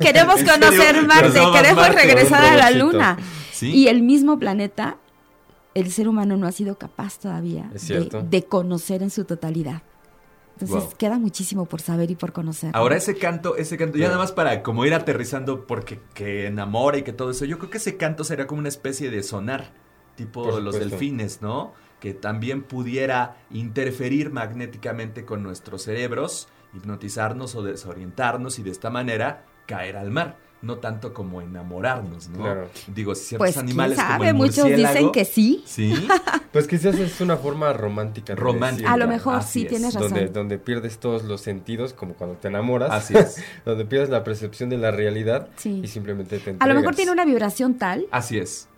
queremos 0.01 0.43
conocer 0.43 1.07
Marte, 1.07 1.41
queremos 1.53 1.95
regresar 1.95 2.45
a 2.45 2.57
la 2.57 2.71
Luna. 2.71 3.17
Y 3.63 3.87
el 3.87 4.03
mismo 4.03 4.39
planeta, 4.39 4.99
el 5.73 5.91
ser 5.91 6.09
humano 6.09 6.37
no 6.37 6.47
ha 6.47 6.53
sido 6.53 6.77
capaz 6.77 7.19
todavía 7.19 7.71
de 8.29 8.45
conocer 8.45 9.03
en 9.03 9.11
su 9.11 9.25
totalidad. 9.25 9.83
Entonces 10.59 10.95
queda 10.95 11.19
muchísimo 11.19 11.67
por 11.67 11.81
saber 11.81 12.11
y 12.11 12.15
por 12.15 12.33
conocer. 12.33 12.71
Ahora 12.75 12.97
ese 12.97 13.17
canto, 13.17 13.57
ese 13.57 13.77
canto, 13.77 13.99
ya 13.99 14.07
nada 14.07 14.19
más 14.19 14.33
para 14.33 14.63
como 14.63 14.85
ir 14.85 14.95
aterrizando 14.95 15.67
porque 15.67 16.01
que 16.15 16.47
enamora 16.47 16.99
y 16.99 17.03
que 17.03 17.13
todo 17.13 17.31
eso, 17.31 17.45
yo 17.45 17.59
creo 17.59 17.71
que 17.71 17.79
ese 17.79 17.97
canto 17.97 18.25
sería 18.25 18.47
como 18.47 18.61
una 18.61 18.69
especie 18.69 19.11
de 19.11 19.23
sonar, 19.23 19.73
tipo 20.15 20.61
los 20.61 20.79
delfines, 20.79 21.43
¿no? 21.43 21.73
Que 21.99 22.15
también 22.15 22.63
pudiera 22.63 23.37
interferir 23.51 24.31
magnéticamente 24.31 25.25
con 25.25 25.43
nuestros 25.43 25.83
cerebros, 25.83 26.49
hipnotizarnos 26.73 27.55
o 27.57 27.63
desorientarnos 27.63 28.59
y 28.59 28.63
de 28.63 28.71
esta 28.71 28.91
manera 28.91 29.45
caer 29.67 29.97
al 29.97 30.11
mar 30.11 30.37
no 30.65 30.79
tanto 30.79 31.13
como 31.13 31.41
enamorarnos, 31.41 32.29
¿no? 32.29 32.39
Claro. 32.39 32.69
Digo, 32.89 33.15
si 33.15 33.25
ciertos 33.27 33.47
pues, 33.47 33.59
animales 33.59 33.99
¿quién 33.99 34.09
sabe? 34.09 34.33
Muchos 34.33 34.67
dicen 34.69 35.13
que 35.13 35.25
sí. 35.25 35.63
Sí. 35.67 35.95
pues 36.53 36.67
quizás 36.67 36.95
es 36.97 37.21
una 37.21 37.37
forma 37.37 37.73
romántica. 37.73 38.35
Romántica. 38.35 38.93
A 38.93 38.97
lo 38.97 39.07
mejor 39.07 39.43
sí 39.43 39.67
tienes 39.67 39.95
razón. 39.95 40.11
Donde, 40.11 40.29
donde 40.29 40.59
pierdes 40.59 40.99
todos 40.99 41.25
los 41.25 41.41
sentidos, 41.43 41.93
como 41.93 42.15
cuando 42.15 42.37
te 42.37 42.49
enamoras. 42.49 42.91
Así 42.91 43.17
es. 43.17 43.43
donde 43.65 43.85
pierdes 43.85 44.09
la 44.09 44.25
percepción 44.25 44.71
de 44.71 44.79
la 44.79 44.91
realidad 44.91 45.49
y 45.65 45.87
simplemente 45.87 46.39
te 46.39 46.51
entregas. 46.51 46.63
A 46.63 46.67
lo 46.67 46.75
mejor 46.75 46.95
tiene 46.95 47.13
una 47.13 47.25
vibración 47.25 47.75
tal. 47.75 48.07
Así 48.11 48.39
es. 48.39 48.69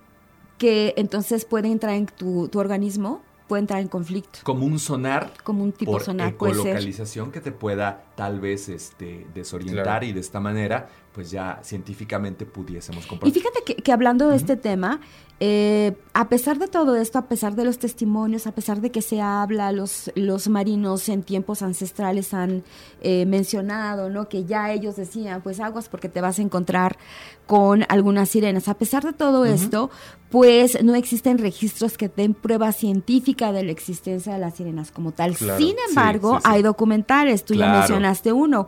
Que 0.57 0.93
entonces 0.97 1.45
puede 1.45 1.69
entrar 1.69 1.93
en 1.93 2.07
tu, 2.07 2.49
tu 2.49 2.59
organismo 2.59 3.21
puede 3.47 3.61
entrar 3.61 3.81
en 3.81 3.87
conflicto. 3.87 4.39
Como 4.43 4.65
un 4.65 4.79
sonar. 4.79 5.31
Como 5.43 5.63
un 5.63 5.71
tipo 5.71 5.91
por 5.91 6.03
sonar. 6.03 6.29
Ecolocalización 6.29 7.31
que 7.31 7.41
te 7.41 7.51
pueda 7.51 8.03
tal 8.15 8.39
vez 8.39 8.69
este, 8.69 9.25
desorientar 9.33 10.03
y 10.03 10.13
de 10.13 10.19
esta 10.19 10.39
manera 10.39 10.89
pues 11.17 11.31
ya 11.31 11.59
científicamente 11.63 12.45
pudiésemos 12.45 13.07
comprobar. 13.07 13.35
Y 13.35 13.39
fíjate 13.39 13.63
que, 13.63 13.91
hablando 13.91 14.29
de 14.29 14.35
este 14.35 14.55
tema, 14.55 15.01
eh, 15.39 15.97
a 16.13 16.29
pesar 16.29 16.59
de 16.59 16.67
todo 16.67 16.95
esto, 16.95 17.17
a 17.17 17.23
pesar 17.23 17.55
de 17.55 17.65
los 17.65 17.79
testimonios, 17.79 18.45
a 18.45 18.51
pesar 18.51 18.81
de 18.81 18.91
que 18.91 19.01
se 19.01 19.19
habla, 19.19 19.71
los, 19.71 20.11
los 20.13 20.47
marinos 20.47 21.09
en 21.09 21.23
tiempos 21.23 21.63
ancestrales 21.63 22.35
han 22.35 22.63
eh, 23.01 23.25
mencionado, 23.25 24.11
¿no? 24.11 24.29
Que 24.29 24.45
ya 24.45 24.71
ellos 24.71 24.95
decían, 24.95 25.41
pues 25.41 25.59
aguas 25.59 25.89
porque 25.89 26.07
te 26.07 26.21
vas 26.21 26.37
a 26.37 26.43
encontrar 26.43 26.99
con 27.47 27.83
algunas 27.89 28.29
sirenas. 28.29 28.67
A 28.67 28.75
pesar 28.75 29.03
de 29.03 29.13
todo 29.13 29.45
esto, 29.45 29.89
pues 30.29 30.83
no 30.83 30.93
existen 30.93 31.39
registros 31.39 31.97
que 31.97 32.09
den 32.09 32.35
prueba 32.35 32.71
científica 32.73 33.51
de 33.51 33.63
la 33.63 33.71
existencia 33.71 34.33
de 34.33 34.39
las 34.39 34.53
sirenas 34.53 34.91
como 34.91 35.13
tal. 35.13 35.35
Sin 35.35 35.77
embargo, 35.89 36.37
hay 36.43 36.61
documentales, 36.61 37.43
tú 37.43 37.55
ya 37.55 37.71
mencionaste 37.71 38.31
uno. 38.31 38.67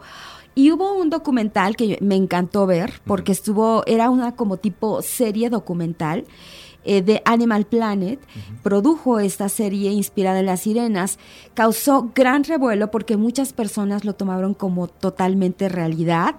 Y 0.60 0.74
hubo 0.74 0.92
un 0.94 1.10
documental 1.10 1.78
que 1.78 1.98
me 2.02 2.18
encantó 2.18 2.68
ver, 2.68 3.00
porque 3.06 3.32
estuvo, 3.32 3.82
era 3.86 4.10
una 4.10 4.36
como 4.36 4.58
tipo 4.58 5.02
serie 5.02 5.50
documental 5.50 6.26
eh, 6.84 7.02
de 7.02 7.22
Animal 7.24 7.66
Planet, 7.66 8.20
produjo 8.62 9.22
esta 9.22 9.48
serie 9.48 9.94
inspirada 9.94 10.42
en 10.42 10.48
las 10.48 10.60
sirenas, 10.60 11.18
causó 11.54 12.12
gran 12.14 12.44
revuelo 12.44 12.92
porque 12.92 13.16
muchas 13.16 13.54
personas 13.54 14.04
lo 14.04 14.16
tomaron 14.16 14.54
como 14.54 14.90
totalmente 14.90 15.70
realidad. 15.70 16.36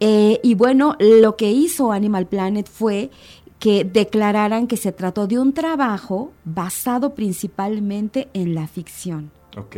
Eh, 0.00 0.40
y 0.42 0.56
bueno, 0.56 0.96
lo 0.98 1.36
que 1.36 1.52
hizo 1.52 1.92
Animal 1.92 2.26
Planet 2.26 2.68
fue 2.68 3.10
que 3.60 3.84
declararan 3.84 4.66
que 4.66 4.78
se 4.78 4.90
trató 4.90 5.28
de 5.28 5.38
un 5.38 5.52
trabajo 5.52 6.32
basado 6.44 7.14
principalmente 7.14 8.30
en 8.34 8.56
la 8.56 8.66
ficción. 8.66 9.30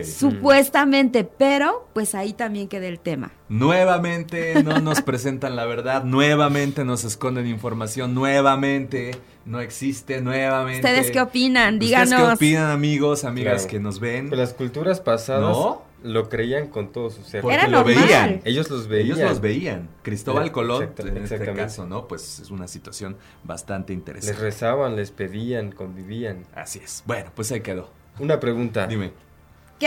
Supuestamente, 0.05 1.25
pero 1.25 1.89
pues 1.95 2.15
ahí 2.15 2.33
también 2.33 2.69
queda 2.69 2.87
el 2.87 3.01
tema. 3.01 3.33
Nuevamente 3.49 4.63
no 4.63 4.81
nos 4.81 5.01
presentan 5.03 5.57
la 5.57 5.65
verdad, 5.67 6.05
nuevamente 6.05 6.85
nos 6.85 7.05
esconden 7.05 7.47
información, 7.47 8.15
nuevamente 8.15 9.13
no 9.45 9.61
existe, 9.61 10.21
nuevamente. 10.21 10.87
¿Ustedes 10.87 11.11
qué 11.11 11.21
opinan? 11.21 11.79
Díganos. 11.79 12.13
¿Ustedes 12.13 12.29
qué 12.29 12.35
opinan, 12.35 12.71
amigos, 12.71 13.25
amigas 13.25 13.67
que 13.67 13.81
nos 13.81 13.99
ven? 13.99 14.29
Pues 14.29 14.39
las 14.39 14.53
culturas 14.53 15.01
pasadas 15.01 15.57
lo 16.03 16.29
creían 16.29 16.69
con 16.69 16.93
todo 16.93 17.11
su 17.11 17.23
ser. 17.23 17.45
Era 17.45 17.69
lo 17.69 17.85
veían. 17.85 18.41
Ellos 18.45 18.69
los 18.71 18.89
veían. 18.89 19.07
Ellos 19.07 19.31
los 19.31 19.41
veían. 19.41 19.89
Cristóbal 20.03 20.53
Colón, 20.53 20.93
en 20.99 21.17
este 21.19 21.53
caso, 21.55 21.87
¿no? 21.87 22.09
Pues 22.09 22.41
es 22.41 22.51
una 22.51 22.69
situación 22.69 23.17
bastante 23.45 23.93
interesante. 23.93 24.35
Les 24.35 24.41
rezaban, 24.41 24.97
les 24.97 25.11
pedían, 25.11 25.73
convivían. 25.73 26.45
Así 26.55 26.81
es. 26.83 27.03
Bueno, 27.07 27.31
pues 27.35 27.53
ahí 27.53 27.61
quedó. 27.61 27.91
Una 28.19 28.39
pregunta. 28.39 28.87
Dime. 28.87 29.13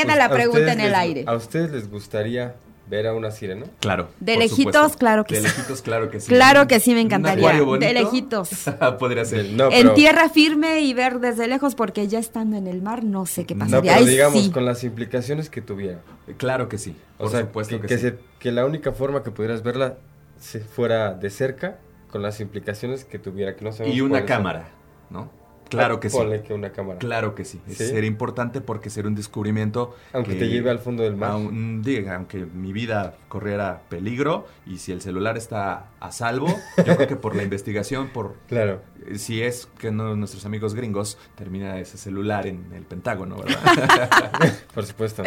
Queda 0.03 0.13
pues, 0.13 0.17
la 0.17 0.29
pregunta 0.29 0.73
en 0.73 0.81
el 0.81 0.95
aire. 0.95 1.23
¿A 1.27 1.35
ustedes 1.35 1.71
les 1.71 1.89
gustaría 1.89 2.55
ver 2.87 3.07
a 3.07 3.13
una 3.13 3.31
sirena? 3.31 3.65
Claro. 3.79 4.09
De 4.19 4.37
lejitos, 4.37 4.97
claro 4.97 5.23
que 5.23 5.35
sí. 5.35 5.41
De 5.41 5.47
lejitos, 5.47 5.81
claro 5.81 6.09
que 6.09 6.19
sí. 6.19 6.27
Claro 6.27 6.67
que 6.67 6.79
sí, 6.79 6.93
me 6.93 7.01
encantaría. 7.01 7.53
De 7.53 7.93
lejitos. 7.93 8.49
Podría 8.99 9.25
ser. 9.25 9.45
en 9.45 9.93
tierra 9.93 10.29
firme 10.29 10.81
y 10.81 10.93
ver 10.93 11.19
desde 11.19 11.47
lejos, 11.47 11.75
porque 11.75 12.07
ya 12.07 12.19
estando 12.19 12.57
en 12.57 12.67
el 12.67 12.81
mar, 12.81 13.03
no 13.03 13.25
sé 13.25 13.45
qué 13.45 13.55
pasaría. 13.55 13.93
No, 13.93 13.97
pero 13.99 14.05
digamos, 14.05 14.49
con 14.49 14.65
las 14.65 14.83
implicaciones 14.83 15.49
que 15.49 15.61
tuviera. 15.61 15.99
Claro 16.37 16.69
que 16.69 16.77
sí. 16.77 16.95
o 17.17 17.29
sea, 17.29 17.49
que, 17.49 17.79
que, 17.79 18.15
que 18.39 18.51
la 18.51 18.65
única 18.65 18.91
forma 18.91 19.23
que 19.23 19.31
pudieras 19.31 19.63
verla 19.63 19.97
se 20.39 20.59
fuera 20.59 21.13
de 21.13 21.29
cerca, 21.29 21.79
con 22.11 22.21
las 22.21 22.39
implicaciones 22.39 23.05
que 23.05 23.19
tuviera. 23.19 23.55
Que 23.55 23.65
no 23.65 23.71
y 23.85 24.01
una 24.01 24.25
cámara, 24.25 24.69
¿no? 25.09 25.29
Claro 25.70 25.99
que 25.99 26.09
sí. 26.09 26.18
que 26.45 26.53
una 26.53 26.72
cámara. 26.72 26.99
Claro 26.99 27.36
que 27.36 27.45
sí. 27.45 27.59
Sería 27.70 28.07
importante 28.07 28.61
porque 28.61 28.89
sería 28.89 29.09
un 29.09 29.16
descubrimiento. 29.16 29.95
Aunque 30.13 30.36
te 30.36 30.47
lleve 30.47 30.70
al 30.70 30.80
fondo 30.80 31.03
del 31.03 31.16
mar. 31.16 31.39
diga, 31.82 32.16
aunque 32.16 32.45
mi 32.45 32.74
vida 32.74 33.16
corriera 33.28 33.82
peligro 33.89 34.47
y 34.66 34.78
si 34.78 34.91
el 34.91 35.01
celular 35.01 35.38
está 35.38 35.88
a 35.99 36.11
salvo, 36.11 36.47
yo 36.78 36.95
creo 36.95 37.07
que 37.07 37.16
por 37.16 37.36
la 37.36 37.43
investigación, 37.43 38.09
por. 38.09 38.36
Claro. 38.47 38.82
Si 39.16 39.41
es 39.41 39.68
que 39.80 39.91
no, 39.91 40.16
nuestros 40.16 40.45
amigos 40.45 40.74
gringos 40.74 41.18
termina 41.36 41.80
ese 41.80 41.97
celular 41.97 42.47
en 42.47 42.72
el 42.74 42.84
Pentágono, 42.84 43.38
¿verdad? 43.38 44.53
por 44.74 44.86
supuesto. 44.86 45.24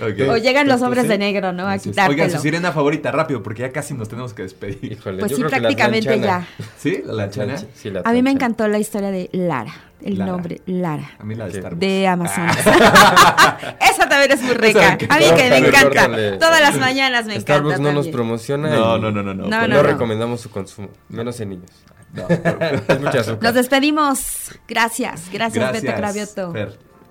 O 0.00 0.36
llegan 0.36 0.68
los 0.68 0.82
hombres 0.82 1.06
de 1.08 1.16
negro, 1.18 1.52
¿no? 1.52 1.68
A 1.68 1.78
quitártelo. 1.78 2.10
Oigan, 2.10 2.30
su 2.30 2.38
sirena 2.38 2.72
favorita, 2.72 3.10
rápido, 3.12 3.42
porque 3.42 3.62
ya 3.62 3.72
casi 3.72 3.94
nos 3.94 4.08
tenemos 4.08 4.34
que 4.34 4.42
despedir. 4.42 4.98
pues 5.02 5.34
sí, 5.34 5.42
prácticamente 5.42 6.18
ya. 6.20 6.46
¿Sí? 6.76 7.02
¿La 7.04 7.12
lanchana? 7.12 7.56
Sí, 7.74 7.90
la 7.90 8.02
a 8.04 8.12
mí 8.12 8.22
me 8.22 8.30
encantó 8.30 8.66
la 8.68 8.78
historia 8.78 9.10
de 9.10 9.30
Lara 9.32 9.72
el 10.04 10.18
nombre 10.18 10.60
Lara. 10.66 11.10
A 11.18 11.24
mí 11.24 11.34
la 11.34 11.46
de 11.46 11.58
Starbucks. 11.58 11.80
De 11.80 12.06
Amazonas. 12.06 12.58
Esa 13.80 14.08
también 14.08 14.32
es 14.32 14.42
muy 14.42 14.54
rica. 14.54 14.98
A 15.08 15.18
mí 15.18 15.24
que 15.36 15.50
me 15.50 15.58
encanta. 15.58 16.38
Todas 16.38 16.60
las 16.60 16.78
mañanas 16.78 17.26
me 17.26 17.34
encanta. 17.34 17.54
Starbucks 17.54 17.80
no 17.80 17.92
nos 17.92 18.08
promociona. 18.08 18.70
No, 18.70 18.98
no, 18.98 19.10
no, 19.10 19.22
no. 19.22 19.34
No, 19.34 19.48
no, 19.48 19.68
no, 19.68 19.82
recomendamos 19.82 20.40
su 20.40 20.50
consumo, 20.50 20.88
menos 21.08 21.40
en 21.40 21.50
niños. 21.50 21.70
No, 22.12 22.26
es 22.88 23.00
mucha 23.00 23.20
azúcar. 23.20 23.42
Nos 23.42 23.54
despedimos. 23.54 24.58
Gracias. 24.68 25.30
Gracias, 25.32 25.72
Beto 25.72 25.94
Cravioto. 25.94 26.52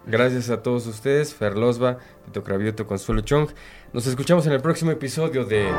Gracias 0.05 0.49
a 0.49 0.63
todos 0.63 0.87
ustedes, 0.87 1.33
Fer 1.33 1.55
Losba, 1.55 1.99
Beto 2.25 2.43
Cravioto, 2.43 2.87
Consuelo 2.87 3.21
Chong. 3.21 3.49
Nos 3.93 4.07
escuchamos 4.07 4.47
en 4.47 4.53
el 4.53 4.61
próximo 4.61 4.91
episodio 4.91 5.45
de... 5.45 5.69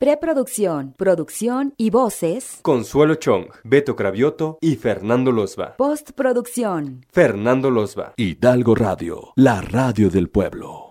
Preproducción, 0.00 0.94
producción 0.96 1.74
y 1.76 1.90
voces. 1.90 2.60
Consuelo 2.62 3.16
Chong, 3.16 3.48
Beto 3.64 3.96
Cravioto 3.96 4.56
y 4.62 4.76
Fernando 4.76 5.30
Losba. 5.30 5.76
Postproducción. 5.76 7.04
Fernando 7.12 7.70
Losba. 7.70 8.14
Hidalgo 8.16 8.74
Radio, 8.74 9.34
la 9.36 9.60
radio 9.60 10.08
del 10.08 10.30
pueblo. 10.30 10.89